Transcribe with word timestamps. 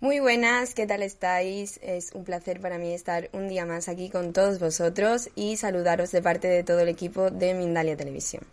Muy 0.00 0.20
buenas, 0.20 0.74
¿qué 0.74 0.86
tal 0.86 1.02
estáis? 1.02 1.80
Es 1.82 2.12
un 2.12 2.22
placer 2.22 2.60
para 2.60 2.78
mí 2.78 2.94
estar 2.94 3.30
un 3.32 3.48
día 3.48 3.66
más 3.66 3.88
aquí 3.88 4.10
con 4.10 4.32
todos 4.32 4.60
vosotros 4.60 5.28
y 5.34 5.56
saludaros 5.56 6.12
de 6.12 6.22
parte 6.22 6.46
de 6.46 6.62
todo 6.62 6.78
el 6.78 6.88
equipo 6.88 7.32
de 7.32 7.52
Mindalia 7.54 7.96
Televisión. 7.96 8.44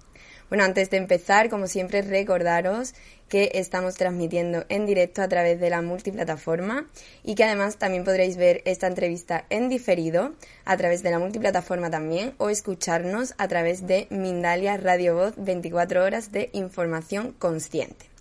Bueno, 0.49 0.63
antes 0.63 0.89
de 0.89 0.97
empezar, 0.97 1.51
como 1.51 1.67
siempre, 1.67 2.01
recordaros 2.01 2.95
que 3.29 3.51
estamos 3.53 3.93
transmitiendo 3.93 4.65
en 4.69 4.87
directo 4.87 5.21
a 5.21 5.27
través 5.27 5.59
de 5.59 5.69
la 5.69 5.83
multiplataforma 5.83 6.89
y 7.23 7.35
que 7.35 7.43
además 7.43 7.77
también 7.77 8.05
podréis 8.05 8.37
ver 8.37 8.63
esta 8.65 8.87
entrevista 8.87 9.45
en 9.51 9.69
diferido 9.69 10.33
a 10.65 10.77
través 10.77 11.03
de 11.03 11.11
la 11.11 11.19
multiplataforma 11.19 11.91
también 11.91 12.33
o 12.39 12.49
escucharnos 12.49 13.35
a 13.37 13.47
través 13.47 13.85
de 13.85 14.07
Mindalia 14.09 14.77
Radio 14.77 15.13
Voz 15.13 15.33
24 15.37 16.03
horas 16.03 16.31
de 16.31 16.49
información 16.53 17.33
consciente. 17.33 18.14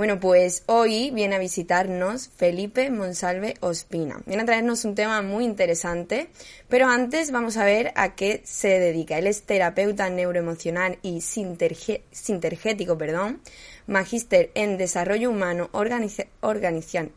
Bueno, 0.00 0.18
pues 0.18 0.62
hoy 0.64 1.10
viene 1.10 1.34
a 1.34 1.38
visitarnos 1.38 2.28
Felipe 2.28 2.90
Monsalve 2.90 3.56
Ospina. 3.60 4.22
Viene 4.24 4.44
a 4.44 4.46
traernos 4.46 4.86
un 4.86 4.94
tema 4.94 5.20
muy 5.20 5.44
interesante, 5.44 6.30
pero 6.70 6.88
antes 6.88 7.30
vamos 7.30 7.58
a 7.58 7.66
ver 7.66 7.92
a 7.96 8.14
qué 8.14 8.40
se 8.42 8.78
dedica. 8.78 9.18
Él 9.18 9.26
es 9.26 9.42
terapeuta 9.42 10.08
neuroemocional 10.08 10.98
y 11.02 11.20
sintergético, 11.20 12.96
perdón, 12.96 13.42
magíster 13.86 14.50
en 14.54 14.78
desarrollo 14.78 15.28
humano 15.28 15.68
organización. 15.74 17.12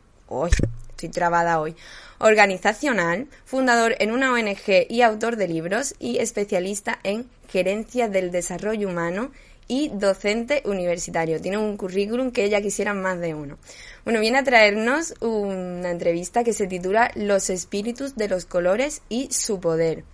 estoy 0.90 1.08
trabada 1.08 1.60
hoy. 1.60 1.74
Organizacional, 2.18 3.28
fundador 3.46 3.94
en 3.98 4.12
una 4.12 4.30
ONG 4.30 4.86
y 4.90 5.00
autor 5.00 5.36
de 5.36 5.48
libros 5.48 5.94
y 5.98 6.18
especialista 6.18 6.98
en 7.02 7.30
gerencia 7.48 8.08
del 8.08 8.30
desarrollo 8.30 8.88
humano 8.88 9.30
y 9.68 9.88
docente 9.88 10.62
universitario. 10.64 11.40
Tiene 11.40 11.58
un 11.58 11.76
currículum 11.76 12.30
que 12.30 12.44
ella 12.44 12.60
quisiera 12.60 12.94
más 12.94 13.20
de 13.20 13.34
uno. 13.34 13.58
Bueno, 14.04 14.20
viene 14.20 14.38
a 14.38 14.44
traernos 14.44 15.14
una 15.20 15.90
entrevista 15.90 16.44
que 16.44 16.52
se 16.52 16.66
titula 16.66 17.10
Los 17.14 17.50
espíritus 17.50 18.16
de 18.16 18.28
los 18.28 18.44
colores 18.44 19.02
y 19.08 19.32
su 19.32 19.60
poder. 19.60 20.04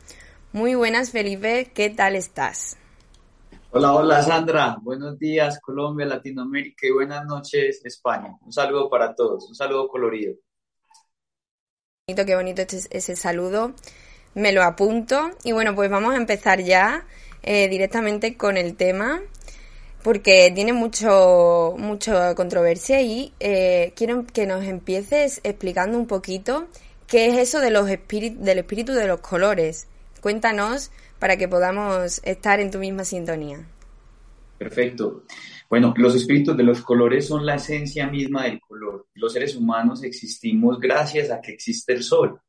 Muy 0.53 0.75
buenas, 0.75 1.11
Felipe, 1.11 1.71
¿qué 1.75 1.91
tal 1.91 2.17
estás? 2.17 2.77
Hola, 3.73 3.93
hola 3.93 4.21
Sandra, 4.21 4.79
buenos 4.83 5.17
días 5.17 5.61
Colombia, 5.61 6.05
Latinoamérica 6.05 6.89
y 6.89 6.91
buenas 6.91 7.25
noches 7.25 7.81
España. 7.85 8.37
Un 8.41 8.53
saludo 8.53 8.91
para 8.91 9.15
todos, 9.15 9.49
un 9.49 9.55
saludo 9.55 9.87
colorido. 9.87 10.35
Qué 12.05 12.15
bonito, 12.15 12.27
qué 12.27 12.35
bonito 12.35 12.63
ese 12.91 13.15
saludo, 13.15 13.75
me 14.35 14.51
lo 14.51 14.65
apunto 14.65 15.31
y 15.45 15.53
bueno, 15.53 15.77
pues 15.77 15.89
vamos 15.89 16.15
a 16.15 16.17
empezar 16.17 16.61
ya 16.61 17.07
eh, 17.45 17.69
directamente 17.69 18.37
con 18.37 18.57
el 18.57 18.77
tema 18.77 19.21
porque 20.03 20.51
tiene 20.55 20.73
mucho 20.73 21.75
mucha 21.79 22.35
controversia 22.35 23.03
y 23.03 23.33
eh, 23.41 23.93
quiero 23.97 24.25
que 24.27 24.47
nos 24.47 24.65
empieces 24.65 25.41
explicando 25.45 25.99
un 25.99 26.07
poquito 26.07 26.69
qué 27.07 27.27
es 27.27 27.37
eso 27.37 27.61
de 27.61 27.71
los 27.71 27.87
del 27.87 28.59
espíritu 28.59 28.93
de 28.93 29.07
los 29.07 29.21
colores. 29.21 29.87
Cuéntanos 30.21 30.91
para 31.19 31.37
que 31.37 31.49
podamos 31.49 32.21
estar 32.25 32.61
en 32.61 32.71
tu 32.71 32.79
misma 32.79 33.05
sintonía. 33.05 33.67
Perfecto. 34.59 35.25
Bueno, 35.69 35.95
los 35.97 36.15
espíritus 36.15 36.57
de 36.57 36.65
los 36.65 36.83
colores 36.83 37.27
son 37.27 37.47
la 37.47 37.55
esencia 37.55 38.07
misma 38.09 38.45
del 38.45 38.61
color. 38.61 39.07
Los 39.15 39.33
seres 39.33 39.57
humanos 39.57 40.03
existimos 40.03 40.79
gracias 40.79 41.31
a 41.31 41.41
que 41.41 41.53
existe 41.53 41.93
el 41.93 42.03
sol. 42.03 42.41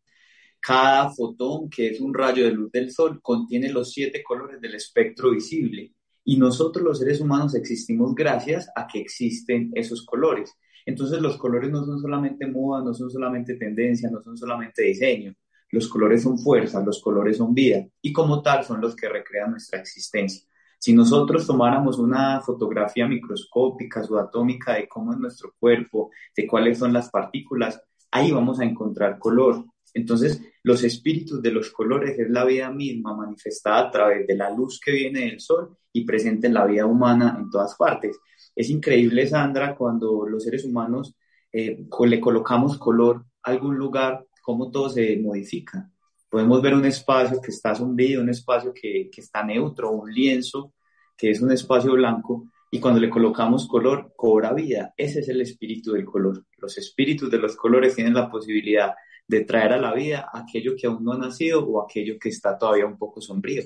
Cada 0.60 1.10
fotón, 1.10 1.70
que 1.70 1.90
es 1.90 2.02
un 2.02 2.14
rayo 2.14 2.46
de 2.46 2.52
luz 2.52 2.72
del 2.72 2.92
sol, 2.92 3.20
contiene 3.22 3.70
los 3.70 3.92
siete 3.92 4.22
colores 4.22 4.60
del 4.60 4.76
espectro 4.76 5.32
visible 5.32 5.94
y 6.24 6.38
nosotros 6.38 6.84
los 6.84 7.00
seres 7.00 7.20
humanos 7.20 7.56
existimos 7.56 8.14
gracias 8.16 8.70
a 8.76 8.88
que 8.88 9.00
existen 9.00 9.72
esos 9.74 10.06
colores. 10.06 10.54
Entonces 10.86 11.22
los 11.22 11.38
colores 11.38 11.72
no 11.72 11.86
son 11.86 12.00
solamente 12.00 12.48
moda, 12.48 12.84
no 12.84 12.94
son 12.94 13.10
solamente 13.10 13.56
tendencia, 13.56 14.10
no 14.10 14.22
son 14.22 14.38
solamente 14.38 14.84
diseño. 14.84 15.34
Los 15.70 15.88
colores 15.88 16.24
son 16.24 16.38
fuerza, 16.38 16.84
los 16.84 17.02
colores 17.02 17.38
son 17.38 17.54
vida 17.54 17.86
y 18.02 18.12
como 18.12 18.42
tal 18.42 18.64
son 18.64 18.82
los 18.82 18.96
que 18.96 19.08
recrean 19.08 19.52
nuestra 19.52 19.80
existencia. 19.80 20.44
Si 20.78 20.94
nosotros 20.94 21.46
tomáramos 21.46 22.00
una 22.00 22.42
fotografía 22.42 23.08
microscópica, 23.08 24.04
subatómica 24.04 24.74
de 24.74 24.88
cómo 24.88 25.14
es 25.14 25.20
nuestro 25.20 25.54
cuerpo, 25.60 26.10
de 26.36 26.48
cuáles 26.48 26.80
son 26.80 26.92
las 26.92 27.10
partículas, 27.10 27.80
ahí 28.10 28.32
vamos 28.32 28.60
a 28.60 28.66
encontrar 28.66 29.20
color. 29.20 29.64
Entonces, 29.94 30.42
los 30.64 30.84
espíritus 30.84 31.42
de 31.42 31.52
los 31.52 31.72
colores 31.72 32.18
es 32.20 32.30
la 32.30 32.46
vida 32.46 32.72
misma 32.72 33.16
manifestada 33.16 33.88
a 33.88 33.92
través 33.92 34.28
de 34.28 34.36
la 34.36 34.50
luz 34.50 34.80
que 34.80 34.92
viene 34.92 35.22
del 35.22 35.40
sol 35.40 35.78
y 35.92 36.06
presente 36.06 36.48
en 36.48 36.54
la 36.54 36.66
vida 36.66 36.86
humana 36.86 37.36
en 37.40 37.50
todas 37.50 37.76
partes. 37.76 38.20
Es 38.56 38.70
increíble, 38.70 39.28
Sandra, 39.28 39.76
cuando 39.76 40.28
los 40.28 40.44
seres 40.44 40.64
humanos 40.66 41.16
eh, 41.52 41.86
le 42.06 42.20
colocamos 42.20 42.78
color 42.78 43.26
a 43.44 43.52
algún 43.52 43.76
lugar, 43.76 44.26
cómo 44.42 44.70
todo 44.70 44.90
se 44.90 45.18
modifica. 45.18 45.90
Podemos 46.30 46.62
ver 46.62 46.76
un 46.76 46.86
espacio 46.86 47.42
que 47.42 47.52
está 47.52 47.76
sombrío, 47.76 48.22
un 48.22 48.30
espacio 48.30 48.74
que, 48.74 49.10
que 49.12 49.22
está 49.22 49.44
neutro, 49.44 49.92
un 49.92 50.14
lienzo 50.14 50.74
que 51.18 51.30
es 51.30 51.42
un 51.42 51.52
espacio 51.52 51.94
blanco, 51.94 52.50
y 52.72 52.80
cuando 52.80 53.00
le 53.00 53.10
colocamos 53.10 53.68
color, 53.68 54.14
cobra 54.16 54.54
vida. 54.54 54.94
Ese 54.98 55.20
es 55.20 55.30
el 55.30 55.42
espíritu 55.42 55.92
del 55.92 56.06
color. 56.06 56.46
Los 56.58 56.78
espíritus 56.78 57.30
de 57.30 57.38
los 57.38 57.56
colores 57.56 57.94
tienen 57.94 58.14
la 58.14 58.30
posibilidad 58.32 58.94
de 59.32 59.46
traer 59.46 59.72
a 59.72 59.78
la 59.78 59.94
vida 59.94 60.30
aquello 60.34 60.76
que 60.78 60.88
aún 60.88 61.06
no 61.06 61.14
ha 61.14 61.18
nacido 61.18 61.66
o 61.66 61.82
aquello 61.82 62.20
que 62.20 62.28
está 62.28 62.58
todavía 62.58 62.86
un 62.86 62.98
poco 62.98 63.22
sombrío. 63.22 63.64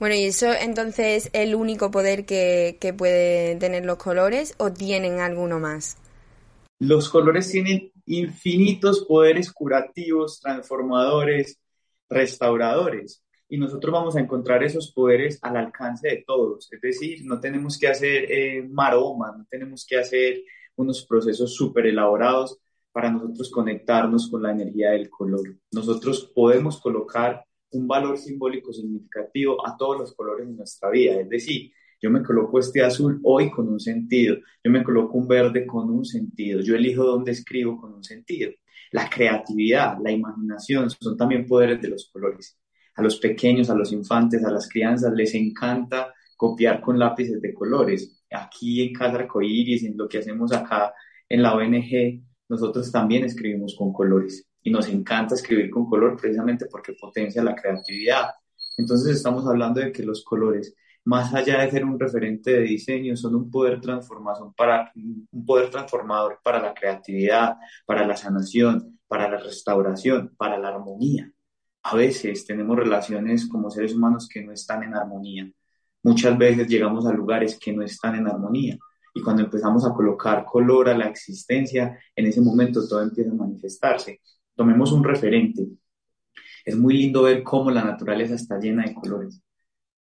Bueno, 0.00 0.16
¿y 0.16 0.24
eso 0.24 0.52
entonces 0.52 1.26
es 1.26 1.30
el 1.32 1.54
único 1.54 1.92
poder 1.92 2.26
que, 2.26 2.76
que 2.80 2.92
pueden 2.92 3.60
tener 3.60 3.84
los 3.84 3.98
colores 3.98 4.54
o 4.58 4.72
tienen 4.72 5.20
alguno 5.20 5.60
más? 5.60 5.98
Los 6.80 7.10
colores 7.10 7.48
tienen 7.48 7.92
infinitos 8.06 9.04
poderes 9.06 9.52
curativos, 9.52 10.40
transformadores, 10.40 11.60
restauradores. 12.08 13.22
Y 13.48 13.56
nosotros 13.56 13.92
vamos 13.92 14.16
a 14.16 14.20
encontrar 14.20 14.64
esos 14.64 14.90
poderes 14.92 15.38
al 15.42 15.58
alcance 15.58 16.08
de 16.08 16.24
todos. 16.26 16.72
Es 16.72 16.80
decir, 16.80 17.20
no 17.24 17.38
tenemos 17.38 17.78
que 17.78 17.86
hacer 17.86 18.32
eh, 18.32 18.66
maromas, 18.68 19.36
no 19.36 19.46
tenemos 19.48 19.86
que 19.88 19.96
hacer 19.96 20.42
unos 20.74 21.06
procesos 21.06 21.54
súper 21.54 21.86
elaborados 21.86 22.58
para 23.00 23.12
nosotros 23.12 23.50
conectarnos 23.50 24.28
con 24.28 24.42
la 24.42 24.52
energía 24.52 24.90
del 24.90 25.08
color. 25.08 25.56
Nosotros 25.72 26.30
podemos 26.34 26.78
colocar 26.82 27.42
un 27.70 27.88
valor 27.88 28.18
simbólico 28.18 28.74
significativo 28.74 29.66
a 29.66 29.74
todos 29.74 30.00
los 30.00 30.14
colores 30.14 30.46
de 30.46 30.52
nuestra 30.52 30.90
vida. 30.90 31.18
Es 31.18 31.30
decir, 31.30 31.72
yo 31.98 32.10
me 32.10 32.22
coloco 32.22 32.58
este 32.58 32.82
azul 32.82 33.18
hoy 33.22 33.50
con 33.50 33.70
un 33.70 33.80
sentido, 33.80 34.36
yo 34.62 34.70
me 34.70 34.84
coloco 34.84 35.16
un 35.16 35.26
verde 35.26 35.66
con 35.66 35.88
un 35.88 36.04
sentido, 36.04 36.60
yo 36.60 36.76
elijo 36.76 37.02
dónde 37.02 37.32
escribo 37.32 37.80
con 37.80 37.94
un 37.94 38.04
sentido. 38.04 38.50
La 38.92 39.08
creatividad, 39.08 39.96
la 40.04 40.12
imaginación 40.12 40.90
son 40.90 41.16
también 41.16 41.46
poderes 41.46 41.80
de 41.80 41.88
los 41.88 42.10
colores. 42.12 42.58
A 42.96 43.02
los 43.02 43.16
pequeños, 43.16 43.70
a 43.70 43.74
los 43.74 43.92
infantes, 43.92 44.44
a 44.44 44.50
las 44.50 44.68
crianzas 44.68 45.14
les 45.14 45.34
encanta 45.34 46.12
copiar 46.36 46.82
con 46.82 46.98
lápices 46.98 47.40
de 47.40 47.54
colores. 47.54 48.22
Aquí 48.30 48.82
en 48.82 48.92
Casa 48.92 49.16
Arcoíris, 49.16 49.84
en 49.84 49.96
lo 49.96 50.06
que 50.06 50.18
hacemos 50.18 50.52
acá 50.52 50.92
en 51.30 51.40
la 51.40 51.54
ONG, 51.54 52.28
nosotros 52.50 52.90
también 52.90 53.22
escribimos 53.22 53.76
con 53.78 53.92
colores 53.92 54.44
y 54.60 54.72
nos 54.72 54.88
encanta 54.88 55.36
escribir 55.36 55.70
con 55.70 55.88
color 55.88 56.16
precisamente 56.20 56.66
porque 56.66 56.94
potencia 57.00 57.44
la 57.44 57.54
creatividad. 57.54 58.30
Entonces 58.76 59.16
estamos 59.16 59.46
hablando 59.46 59.80
de 59.80 59.92
que 59.92 60.02
los 60.02 60.24
colores, 60.24 60.74
más 61.04 61.32
allá 61.32 61.60
de 61.60 61.70
ser 61.70 61.84
un 61.84 61.98
referente 61.98 62.50
de 62.50 62.62
diseño, 62.62 63.16
son 63.16 63.36
un 63.36 63.50
poder, 63.52 63.80
transformación 63.80 64.52
para, 64.54 64.90
un 64.96 65.46
poder 65.46 65.70
transformador 65.70 66.40
para 66.42 66.60
la 66.60 66.74
creatividad, 66.74 67.54
para 67.86 68.04
la 68.04 68.16
sanación, 68.16 68.98
para 69.06 69.30
la 69.30 69.36
restauración, 69.36 70.34
para 70.36 70.58
la 70.58 70.70
armonía. 70.70 71.32
A 71.84 71.94
veces 71.94 72.44
tenemos 72.46 72.76
relaciones 72.76 73.46
como 73.46 73.70
seres 73.70 73.94
humanos 73.94 74.28
que 74.28 74.42
no 74.42 74.50
están 74.50 74.82
en 74.82 74.96
armonía. 74.96 75.48
Muchas 76.02 76.36
veces 76.36 76.66
llegamos 76.66 77.06
a 77.06 77.12
lugares 77.12 77.56
que 77.60 77.72
no 77.72 77.84
están 77.84 78.16
en 78.16 78.26
armonía 78.26 78.76
y 79.14 79.22
cuando 79.22 79.42
empezamos 79.42 79.84
a 79.84 79.92
colocar 79.92 80.44
color 80.44 80.88
a 80.88 80.96
la 80.96 81.06
existencia, 81.06 81.98
en 82.14 82.26
ese 82.26 82.40
momento 82.40 82.86
todo 82.88 83.02
empieza 83.02 83.30
a 83.30 83.34
manifestarse. 83.34 84.20
Tomemos 84.54 84.92
un 84.92 85.04
referente. 85.04 85.66
Es 86.64 86.76
muy 86.76 86.94
lindo 86.94 87.22
ver 87.22 87.42
cómo 87.42 87.70
la 87.70 87.82
naturaleza 87.84 88.34
está 88.34 88.58
llena 88.58 88.84
de 88.84 88.94
colores, 88.94 89.42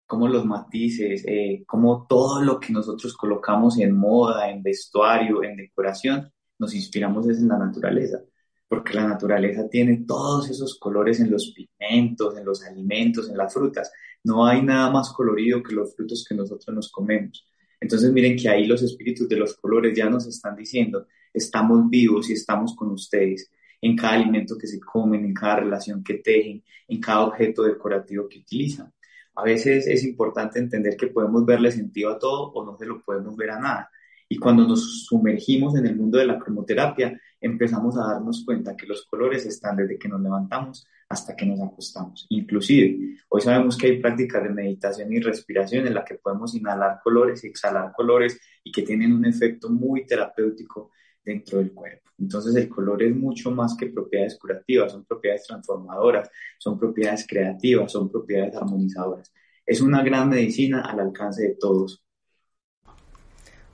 cómo 0.05 0.27
los 0.27 0.45
matices, 0.45 1.23
eh, 1.27 1.63
cómo 1.65 2.05
todo 2.07 2.41
lo 2.41 2.59
que 2.59 2.73
nosotros 2.73 3.15
colocamos 3.15 3.79
en 3.79 3.95
moda, 3.95 4.49
en 4.49 4.61
vestuario, 4.61 5.43
en 5.43 5.55
decoración, 5.55 6.31
nos 6.59 6.75
inspiramos 6.75 7.27
es 7.27 7.39
en 7.39 7.47
la 7.47 7.57
naturaleza, 7.57 8.19
porque 8.67 8.93
la 8.93 9.07
naturaleza 9.07 9.67
tiene 9.69 10.03
todos 10.05 10.49
esos 10.49 10.77
colores 10.77 11.19
en 11.21 11.31
los 11.31 11.53
pigmentos, 11.53 12.37
en 12.37 12.45
los 12.45 12.63
alimentos, 12.63 13.29
en 13.29 13.37
las 13.37 13.53
frutas. 13.53 13.91
No 14.23 14.45
hay 14.45 14.61
nada 14.61 14.91
más 14.91 15.13
colorido 15.13 15.63
que 15.63 15.73
los 15.73 15.95
frutos 15.95 16.25
que 16.27 16.35
nosotros 16.35 16.75
nos 16.75 16.91
comemos. 16.91 17.47
Entonces 17.79 18.11
miren 18.11 18.37
que 18.37 18.49
ahí 18.49 18.65
los 18.65 18.81
espíritus 18.81 19.27
de 19.29 19.37
los 19.37 19.55
colores 19.55 19.95
ya 19.95 20.09
nos 20.09 20.27
están 20.27 20.55
diciendo, 20.55 21.07
estamos 21.33 21.89
vivos 21.89 22.29
y 22.29 22.33
estamos 22.33 22.75
con 22.75 22.91
ustedes 22.91 23.49
en 23.81 23.95
cada 23.95 24.13
alimento 24.13 24.57
que 24.57 24.67
se 24.67 24.79
comen, 24.79 25.23
en 25.23 25.33
cada 25.33 25.57
relación 25.57 26.03
que 26.03 26.15
tejen, 26.15 26.63
en 26.87 26.99
cada 26.99 27.21
objeto 27.21 27.63
decorativo 27.63 28.27
que 28.27 28.39
utilizan. 28.39 28.91
A 29.35 29.43
veces 29.43 29.87
es 29.87 30.03
importante 30.03 30.59
entender 30.59 30.97
que 30.97 31.07
podemos 31.07 31.45
verle 31.45 31.71
sentido 31.71 32.11
a 32.11 32.19
todo 32.19 32.51
o 32.51 32.65
no 32.65 32.77
se 32.77 32.85
lo 32.85 33.01
podemos 33.01 33.37
ver 33.37 33.51
a 33.51 33.59
nada. 33.59 33.89
Y 34.27 34.37
cuando 34.37 34.67
nos 34.67 35.05
sumergimos 35.05 35.75
en 35.75 35.85
el 35.85 35.95
mundo 35.95 36.17
de 36.17 36.25
la 36.25 36.37
cromoterapia, 36.37 37.19
empezamos 37.39 37.97
a 37.97 38.13
darnos 38.13 38.43
cuenta 38.43 38.75
que 38.75 38.85
los 38.85 39.05
colores 39.05 39.45
están 39.45 39.77
desde 39.77 39.97
que 39.97 40.09
nos 40.09 40.21
levantamos 40.21 40.85
hasta 41.09 41.35
que 41.35 41.45
nos 41.45 41.59
acostamos. 41.59 42.27
Inclusive, 42.29 43.17
hoy 43.29 43.41
sabemos 43.41 43.75
que 43.75 43.87
hay 43.87 43.99
prácticas 43.99 44.43
de 44.43 44.49
meditación 44.49 45.11
y 45.11 45.19
respiración 45.19 45.87
en 45.87 45.95
la 45.95 46.05
que 46.05 46.15
podemos 46.15 46.53
inhalar 46.53 46.99
colores 47.03 47.43
y 47.43 47.47
exhalar 47.47 47.91
colores 47.93 48.39
y 48.63 48.71
que 48.71 48.83
tienen 48.83 49.13
un 49.13 49.25
efecto 49.25 49.69
muy 49.69 50.05
terapéutico 50.05 50.91
dentro 51.23 51.57
del 51.57 51.73
cuerpo. 51.73 52.09
Entonces 52.19 52.55
el 52.55 52.69
color 52.69 53.01
es 53.01 53.15
mucho 53.15 53.49
más 53.49 53.75
que 53.75 53.87
propiedades 53.87 54.37
curativas, 54.37 54.91
son 54.91 55.05
propiedades 55.05 55.47
transformadoras, 55.47 56.29
son 56.59 56.77
propiedades 56.77 57.25
creativas, 57.27 57.91
son 57.91 58.11
propiedades 58.11 58.55
armonizadoras. 58.55 59.33
Es 59.65 59.81
una 59.81 60.03
gran 60.03 60.29
medicina 60.29 60.81
al 60.81 60.99
alcance 60.99 61.43
de 61.43 61.55
todos. 61.55 62.03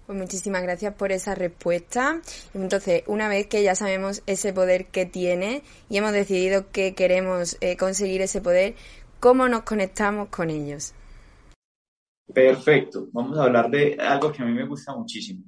Pues 0.05 0.19
muchísimas 0.19 0.61
gracias 0.61 0.93
por 0.93 1.11
esa 1.11 1.33
respuesta. 1.33 2.21
Entonces, 2.53 3.03
una 3.07 3.27
vez 3.27 3.47
que 3.47 3.63
ya 3.63 3.73
sabemos 3.73 4.21
ese 4.27 4.53
poder 4.53 4.85
que 4.87 5.07
tiene 5.07 5.63
y 5.89 5.97
hemos 5.97 6.11
decidido 6.11 6.69
que 6.71 6.93
queremos 6.93 7.57
eh, 7.59 7.75
conseguir 7.75 8.21
ese 8.21 8.39
poder, 8.39 8.75
¿cómo 9.19 9.49
nos 9.49 9.63
conectamos 9.63 10.29
con 10.29 10.51
ellos? 10.51 10.93
Perfecto. 12.31 13.07
Vamos 13.11 13.37
a 13.37 13.43
hablar 13.45 13.69
de 13.71 13.97
algo 13.99 14.31
que 14.31 14.43
a 14.43 14.45
mí 14.45 14.53
me 14.53 14.67
gusta 14.67 14.95
muchísimo. 14.95 15.43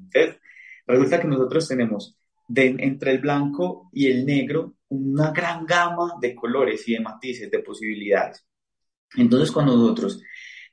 resulta 0.88 1.22
que 1.22 1.28
nosotros 1.28 1.68
tenemos 1.68 2.18
entre 2.56 3.12
el 3.12 3.20
blanco 3.20 3.90
y 3.94 4.08
el 4.08 4.26
negro 4.26 4.76
una 4.90 5.32
gran 5.32 5.66
gama 5.66 6.14
de 6.20 6.34
colores 6.34 6.88
y 6.88 6.94
de 6.94 7.02
matices, 7.02 7.52
de 7.52 7.60
posibilidades. 7.60 8.44
Entonces, 9.16 9.52
cuando 9.52 9.76
nosotros 9.76 10.22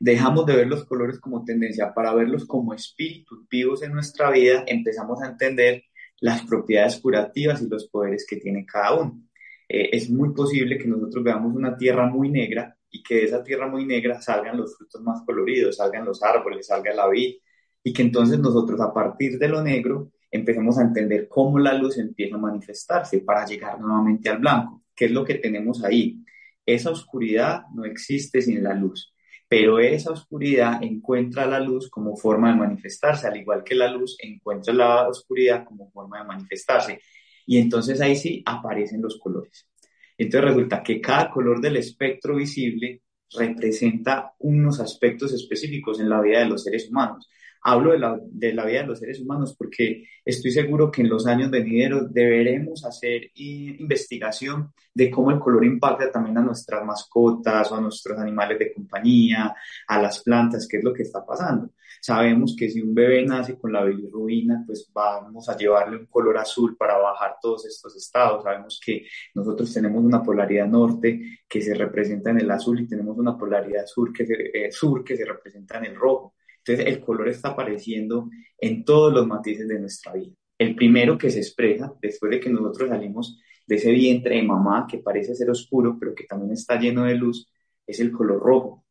dejamos 0.00 0.46
de 0.46 0.56
ver 0.56 0.66
los 0.66 0.84
colores 0.84 1.20
como 1.20 1.44
tendencia 1.44 1.92
para 1.94 2.14
verlos 2.14 2.46
como 2.46 2.74
espíritus 2.74 3.48
vivos 3.48 3.82
en 3.82 3.92
nuestra 3.92 4.30
vida, 4.30 4.64
empezamos 4.66 5.22
a 5.22 5.28
entender 5.28 5.84
las 6.20 6.42
propiedades 6.42 6.98
curativas 6.98 7.62
y 7.62 7.68
los 7.68 7.88
poderes 7.88 8.26
que 8.28 8.36
tiene 8.36 8.64
cada 8.66 8.94
uno. 8.94 9.20
Eh, 9.68 9.90
es 9.92 10.10
muy 10.10 10.32
posible 10.34 10.78
que 10.78 10.88
nosotros 10.88 11.24
veamos 11.24 11.54
una 11.54 11.76
tierra 11.76 12.06
muy 12.06 12.30
negra 12.30 12.76
y 12.90 13.02
que 13.02 13.16
de 13.16 13.24
esa 13.24 13.42
tierra 13.42 13.66
muy 13.68 13.84
negra 13.86 14.20
salgan 14.20 14.56
los 14.56 14.76
frutos 14.76 15.02
más 15.02 15.22
coloridos, 15.26 15.76
salgan 15.76 16.04
los 16.04 16.22
árboles, 16.22 16.66
salga 16.66 16.94
la 16.94 17.08
vid, 17.08 17.36
y 17.82 17.92
que 17.92 18.02
entonces 18.02 18.38
nosotros 18.38 18.80
a 18.80 18.92
partir 18.92 19.38
de 19.38 19.48
lo 19.48 19.62
negro 19.62 20.12
empecemos 20.30 20.78
a 20.78 20.82
entender 20.82 21.28
cómo 21.28 21.58
la 21.58 21.74
luz 21.74 21.98
empieza 21.98 22.36
a 22.36 22.38
manifestarse 22.38 23.20
para 23.20 23.46
llegar 23.46 23.80
nuevamente 23.80 24.28
al 24.28 24.38
blanco. 24.38 24.82
¿Qué 24.94 25.06
es 25.06 25.10
lo 25.10 25.24
que 25.24 25.34
tenemos 25.34 25.84
ahí? 25.84 26.24
Esa 26.64 26.90
oscuridad 26.90 27.64
no 27.74 27.84
existe 27.84 28.40
sin 28.40 28.62
la 28.62 28.74
luz 28.74 29.13
pero 29.48 29.78
esa 29.78 30.10
oscuridad 30.10 30.82
encuentra 30.82 31.46
la 31.46 31.60
luz 31.60 31.88
como 31.90 32.16
forma 32.16 32.50
de 32.50 32.58
manifestarse, 32.58 33.26
al 33.26 33.36
igual 33.36 33.62
que 33.62 33.74
la 33.74 33.90
luz 33.90 34.16
encuentra 34.20 34.72
la 34.74 35.08
oscuridad 35.08 35.64
como 35.64 35.90
forma 35.90 36.18
de 36.18 36.24
manifestarse. 36.24 37.00
Y 37.46 37.58
entonces 37.58 38.00
ahí 38.00 38.16
sí 38.16 38.42
aparecen 38.46 39.02
los 39.02 39.18
colores. 39.18 39.68
Entonces 40.16 40.50
resulta 40.50 40.82
que 40.82 41.00
cada 41.00 41.30
color 41.30 41.60
del 41.60 41.76
espectro 41.76 42.36
visible 42.36 43.02
representa 43.36 44.34
unos 44.38 44.80
aspectos 44.80 45.32
específicos 45.32 46.00
en 46.00 46.08
la 46.08 46.20
vida 46.20 46.40
de 46.40 46.46
los 46.46 46.62
seres 46.62 46.88
humanos. 46.88 47.28
Hablo 47.64 47.92
de 47.92 47.98
la, 47.98 48.20
de 48.22 48.52
la, 48.52 48.66
vida 48.66 48.80
de 48.82 48.86
los 48.86 48.98
seres 48.98 49.20
humanos 49.20 49.56
porque 49.58 50.04
estoy 50.24 50.50
seguro 50.50 50.90
que 50.90 51.02
en 51.02 51.08
los 51.08 51.26
años 51.26 51.50
venideros 51.50 52.12
deberemos 52.12 52.84
hacer 52.84 53.30
investigación 53.34 54.72
de 54.92 55.10
cómo 55.10 55.30
el 55.30 55.40
color 55.40 55.64
impacta 55.64 56.10
también 56.10 56.38
a 56.38 56.42
nuestras 56.42 56.84
mascotas 56.84 57.72
o 57.72 57.76
a 57.76 57.80
nuestros 57.80 58.18
animales 58.18 58.58
de 58.58 58.72
compañía, 58.72 59.54
a 59.88 60.00
las 60.00 60.22
plantas, 60.22 60.68
qué 60.68 60.76
es 60.76 60.84
lo 60.84 60.92
que 60.92 61.02
está 61.02 61.24
pasando. 61.24 61.70
Sabemos 62.00 62.54
que 62.56 62.68
si 62.68 62.82
un 62.82 62.94
bebé 62.94 63.24
nace 63.24 63.58
con 63.58 63.72
la 63.72 63.82
bilirrubina, 63.82 64.62
pues 64.66 64.90
vamos 64.92 65.48
a 65.48 65.56
llevarle 65.56 65.96
un 65.96 66.06
color 66.06 66.36
azul 66.36 66.76
para 66.76 66.98
bajar 66.98 67.36
todos 67.40 67.64
estos 67.64 67.96
estados. 67.96 68.44
Sabemos 68.44 68.78
que 68.84 69.06
nosotros 69.34 69.72
tenemos 69.72 70.04
una 70.04 70.22
polaridad 70.22 70.66
norte 70.66 71.40
que 71.48 71.62
se 71.62 71.72
representa 71.74 72.28
en 72.28 72.40
el 72.40 72.50
azul 72.50 72.78
y 72.78 72.86
tenemos 72.86 73.16
una 73.16 73.38
polaridad 73.38 73.86
sur 73.86 74.12
que 74.12 74.24
eh, 74.28 74.70
sur 74.70 75.02
que 75.02 75.16
se 75.16 75.24
representa 75.24 75.78
en 75.78 75.86
el 75.86 75.96
rojo. 75.96 76.34
Entonces 76.66 76.94
el 76.94 77.00
color 77.00 77.28
está 77.28 77.50
apareciendo 77.50 78.30
en 78.58 78.84
todos 78.84 79.12
los 79.12 79.26
matices 79.26 79.68
de 79.68 79.78
nuestra 79.78 80.14
vida. 80.14 80.32
El 80.58 80.74
primero 80.74 81.18
que 81.18 81.30
se 81.30 81.38
expresa 81.38 81.92
después 82.00 82.30
de 82.30 82.40
que 82.40 82.48
nosotros 82.48 82.88
salimos 82.88 83.38
de 83.66 83.76
ese 83.76 83.90
vientre 83.90 84.36
de 84.36 84.42
mamá 84.42 84.86
que 84.88 84.98
parece 84.98 85.34
ser 85.34 85.50
oscuro, 85.50 85.96
pero 85.98 86.14
que 86.14 86.24
también 86.24 86.52
está 86.52 86.78
lleno 86.78 87.04
de 87.04 87.14
luz, 87.16 87.50
es 87.86 88.00
el 88.00 88.12
color 88.12 88.40
rojo. 88.40 88.84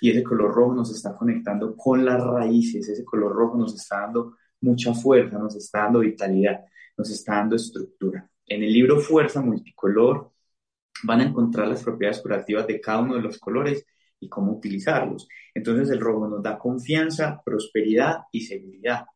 Y 0.00 0.10
ese 0.10 0.22
color 0.24 0.52
rojo 0.52 0.74
nos 0.74 0.90
está 0.94 1.16
conectando 1.16 1.76
con 1.76 2.04
las 2.04 2.22
raíces, 2.22 2.88
ese 2.88 3.04
color 3.04 3.32
rojo 3.32 3.58
nos 3.58 3.74
está 3.74 4.00
dando 4.00 4.36
mucha 4.60 4.94
fuerza, 4.94 5.38
nos 5.38 5.56
está 5.56 5.80
dando 5.80 6.00
vitalidad, 6.00 6.64
nos 6.96 7.10
está 7.10 7.36
dando 7.36 7.56
estructura. 7.56 8.28
En 8.46 8.62
el 8.62 8.72
libro 8.72 8.98
Fuerza 9.00 9.40
Multicolor 9.40 10.32
van 11.04 11.20
a 11.20 11.24
encontrar 11.24 11.68
las 11.68 11.82
propiedades 11.82 12.20
curativas 12.20 12.66
de 12.66 12.80
cada 12.80 13.00
uno 13.00 13.14
de 13.14 13.22
los 13.22 13.38
colores 13.38 13.84
y 14.20 14.28
cómo 14.28 14.52
utilizarlos. 14.52 15.28
Entonces 15.54 15.90
el 15.90 16.00
rojo 16.00 16.28
nos 16.28 16.42
da 16.42 16.58
confianza, 16.58 17.42
prosperidad 17.44 18.18
y 18.30 18.42
seguridad. 18.42 19.06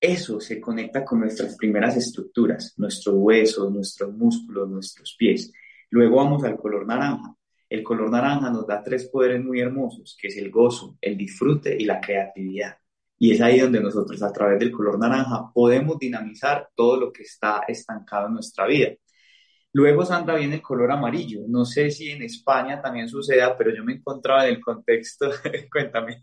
Eso 0.00 0.40
se 0.40 0.60
conecta 0.60 1.04
con 1.04 1.20
nuestras 1.20 1.56
primeras 1.56 1.96
estructuras, 1.96 2.74
nuestros 2.76 3.14
huesos, 3.16 3.72
nuestros 3.72 4.12
músculos, 4.14 4.68
nuestros 4.68 5.16
pies. 5.18 5.52
Luego 5.90 6.16
vamos 6.16 6.44
al 6.44 6.56
color 6.56 6.86
naranja. 6.86 7.34
El 7.68 7.82
color 7.82 8.10
naranja 8.10 8.50
nos 8.50 8.66
da 8.66 8.82
tres 8.82 9.08
poderes 9.08 9.42
muy 9.42 9.60
hermosos, 9.60 10.16
que 10.20 10.28
es 10.28 10.36
el 10.36 10.50
gozo, 10.50 10.98
el 11.00 11.16
disfrute 11.16 11.76
y 11.76 11.84
la 11.84 12.00
creatividad. 12.00 12.76
Y 13.18 13.32
es 13.32 13.40
ahí 13.40 13.58
donde 13.58 13.80
nosotros 13.80 14.22
a 14.22 14.32
través 14.32 14.58
del 14.58 14.70
color 14.70 14.98
naranja 14.98 15.50
podemos 15.52 15.98
dinamizar 15.98 16.68
todo 16.74 16.98
lo 16.98 17.12
que 17.12 17.22
está 17.22 17.62
estancado 17.66 18.26
en 18.26 18.34
nuestra 18.34 18.66
vida. 18.66 18.90
Luego, 19.76 20.06
Sandra, 20.06 20.36
viene 20.36 20.54
el 20.54 20.62
color 20.62 20.90
amarillo. 20.90 21.42
No 21.46 21.66
sé 21.66 21.90
si 21.90 22.10
en 22.10 22.22
España 22.22 22.80
también 22.80 23.10
suceda, 23.10 23.54
pero 23.58 23.76
yo 23.76 23.84
me 23.84 23.92
encontraba 23.92 24.46
en 24.46 24.54
el 24.54 24.60
contexto. 24.62 25.30
Cuéntame. 25.70 26.22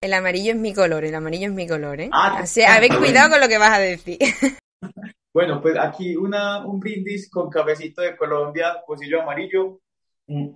El 0.00 0.12
amarillo 0.12 0.52
es 0.52 0.58
mi 0.58 0.72
color, 0.72 1.04
el 1.04 1.12
amarillo 1.12 1.48
es 1.48 1.52
mi 1.52 1.66
color, 1.66 2.02
¿eh? 2.02 2.10
Ah, 2.12 2.36
Así, 2.38 2.62
a 2.62 2.78
ver, 2.78 2.96
cuidado 2.96 3.30
con 3.30 3.40
lo 3.40 3.48
que 3.48 3.58
vas 3.58 3.78
a 3.78 3.80
decir. 3.80 4.18
Bueno, 5.32 5.60
pues 5.60 5.76
aquí 5.76 6.14
una, 6.14 6.64
un 6.64 6.78
brindis 6.78 7.28
con 7.28 7.50
cafecito 7.50 8.00
de 8.02 8.16
Colombia, 8.16 8.76
pocillo 8.86 9.20
amarillo. 9.20 9.80
Mm. 10.28 10.50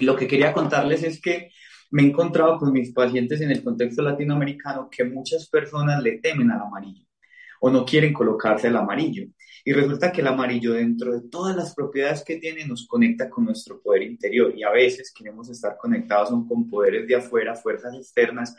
Lo 0.00 0.14
que 0.14 0.28
quería 0.28 0.52
contarles 0.52 1.02
es 1.04 1.18
que 1.22 1.48
me 1.92 2.02
he 2.02 2.06
encontrado 2.08 2.58
con 2.58 2.70
mis 2.70 2.92
pacientes 2.92 3.40
en 3.40 3.50
el 3.50 3.64
contexto 3.64 4.02
latinoamericano 4.02 4.90
que 4.90 5.04
muchas 5.04 5.48
personas 5.48 6.02
le 6.02 6.18
temen 6.18 6.50
al 6.50 6.60
amarillo 6.60 7.06
o 7.62 7.70
no 7.70 7.84
quieren 7.84 8.12
colocarse 8.12 8.68
el 8.68 8.76
amarillo. 8.76 9.24
Y 9.64 9.72
resulta 9.72 10.10
que 10.10 10.20
el 10.20 10.26
amarillo, 10.26 10.72
dentro 10.72 11.12
de 11.12 11.28
todas 11.28 11.54
las 11.54 11.74
propiedades 11.74 12.24
que 12.24 12.36
tiene, 12.36 12.66
nos 12.66 12.86
conecta 12.86 13.30
con 13.30 13.44
nuestro 13.44 13.80
poder 13.80 14.02
interior. 14.02 14.52
Y 14.56 14.64
a 14.64 14.70
veces 14.70 15.12
queremos 15.16 15.48
estar 15.50 15.76
conectados 15.76 16.30
con 16.48 16.68
poderes 16.68 17.06
de 17.06 17.14
afuera, 17.14 17.54
fuerzas 17.54 17.94
externas, 17.94 18.56